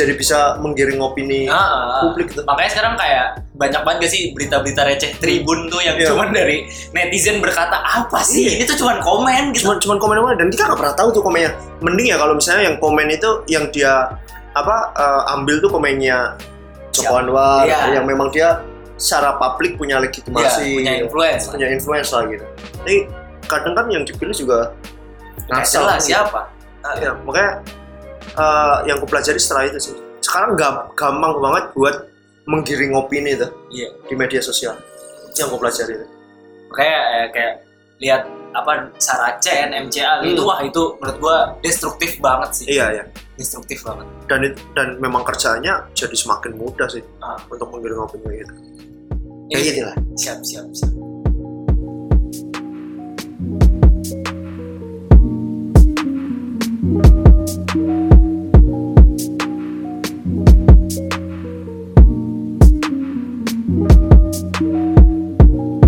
jadi 0.00 0.12
bisa 0.14 0.38
menggiring 0.56 0.96
opini 0.98 1.44
ah, 1.44 1.60
ah. 1.60 2.00
publik 2.02 2.32
gitu. 2.32 2.40
makanya 2.42 2.70
sekarang 2.70 2.94
kayak 2.96 3.26
banyak 3.52 3.80
banget 3.84 3.98
gak 4.00 4.10
sih 4.10 4.22
berita-berita 4.32 4.80
receh 4.82 5.12
tribun 5.16 5.68
tuh 5.68 5.78
yang 5.78 5.94
Iya. 5.94 6.08
cuman 6.08 6.32
dari 6.32 6.64
netizen 6.90 7.38
berkata 7.38 7.76
apa 7.76 8.20
sih 8.20 8.48
Iya. 8.48 8.50
ini 8.56 8.64
tuh 8.64 8.80
cuman 8.80 8.96
komen 8.98 9.52
gitu 9.52 9.68
Cuman 9.68 9.76
cuman 9.76 9.96
komen-komen 9.98 10.34
dan 10.34 10.48
kita 10.48 10.62
nggak 10.64 10.78
pernah 10.78 10.94
tahu 10.94 11.08
tuh 11.10 11.20
komennya. 11.20 11.52
Mending 11.80 12.08
ya 12.08 12.16
kalau 12.16 12.32
misalnya 12.32 12.62
yang 12.66 12.76
komen 12.76 13.06
itu 13.06 13.30
yang 13.46 13.68
dia 13.68 14.08
apa 14.50 14.76
eh, 14.92 15.34
ambil 15.34 15.60
tuh 15.60 15.68
komennya 15.68 16.40
Joko 16.90 17.12
Siap. 17.12 17.20
Anwar 17.22 17.68
Iya. 17.68 17.92
yang 17.94 18.04
memang 18.04 18.32
dia 18.32 18.64
secara 18.96 19.36
publik 19.36 19.76
punya 19.76 19.96
Iya, 19.96 20.04
legitimasi 20.08 20.68
punya 20.74 20.94
influence 20.98 21.42
lah. 21.44 21.52
punya 21.52 21.66
influence 21.68 22.10
lah 22.10 22.22
gitu. 22.26 22.44
Jadi 22.80 22.96
kadang 23.44 23.74
kan 23.74 23.86
yang 23.88 24.02
dipilih 24.02 24.32
juga 24.32 24.72
Nggak 25.46 25.60
ngasal 25.60 25.82
jelas 25.84 26.00
gitu. 26.00 26.10
siapa 26.10 26.40
Ah, 26.80 26.96
Ya, 26.96 27.12
makanya 27.12 27.60
eh, 28.32 28.76
yang 28.84 28.96
aku 28.96 29.06
pelajari 29.06 29.36
setelah 29.36 29.64
itu 29.64 29.78
sih. 29.80 29.94
Sekarang 30.20 30.54
gam- 30.54 30.90
gampang 30.92 31.38
banget 31.38 31.64
buat 31.72 31.96
menggiring 32.44 32.92
opini 32.92 33.34
tuh 33.34 33.50
iya 33.68 33.88
di 34.04 34.14
media 34.14 34.38
sosial. 34.38 34.74
Itu 35.26 35.36
yang 35.38 35.48
aku 35.48 35.58
pelajari. 35.58 35.94
tuh. 35.96 36.10
kayak 36.70 37.02
eh, 37.12 37.26
kayak 37.30 37.54
lihat 37.98 38.22
apa 38.50 38.90
Saracen, 38.96 39.70
MCA 39.70 40.22
Hmm. 40.22 40.38
wah 40.40 40.58
itu 40.60 40.82
menurut 40.96 41.18
gua 41.18 41.36
destruktif 41.60 42.18
banget 42.18 42.50
sih 42.52 42.66
Iya 42.68 42.86
ya. 42.92 43.04
destruktif 43.34 43.82
banget 43.82 44.06
Dan 44.26 44.40
dan 44.74 44.88
memang 44.96 45.22
kerjaannya 45.22 45.90
jadi 45.92 46.14
semakin 46.14 46.54
mudah 46.54 46.86
sih 46.86 47.02
Ah. 47.18 47.38
untuk 47.44 47.70
menggiring 47.70 47.98
opini 48.00 48.42
gitu. 48.42 48.54
Ini- 48.54 49.50
Kayak 49.50 49.64
gitu 49.64 49.80
lah. 49.84 49.96
siap 50.14 50.38
siap 50.42 50.66
siap 50.70 50.90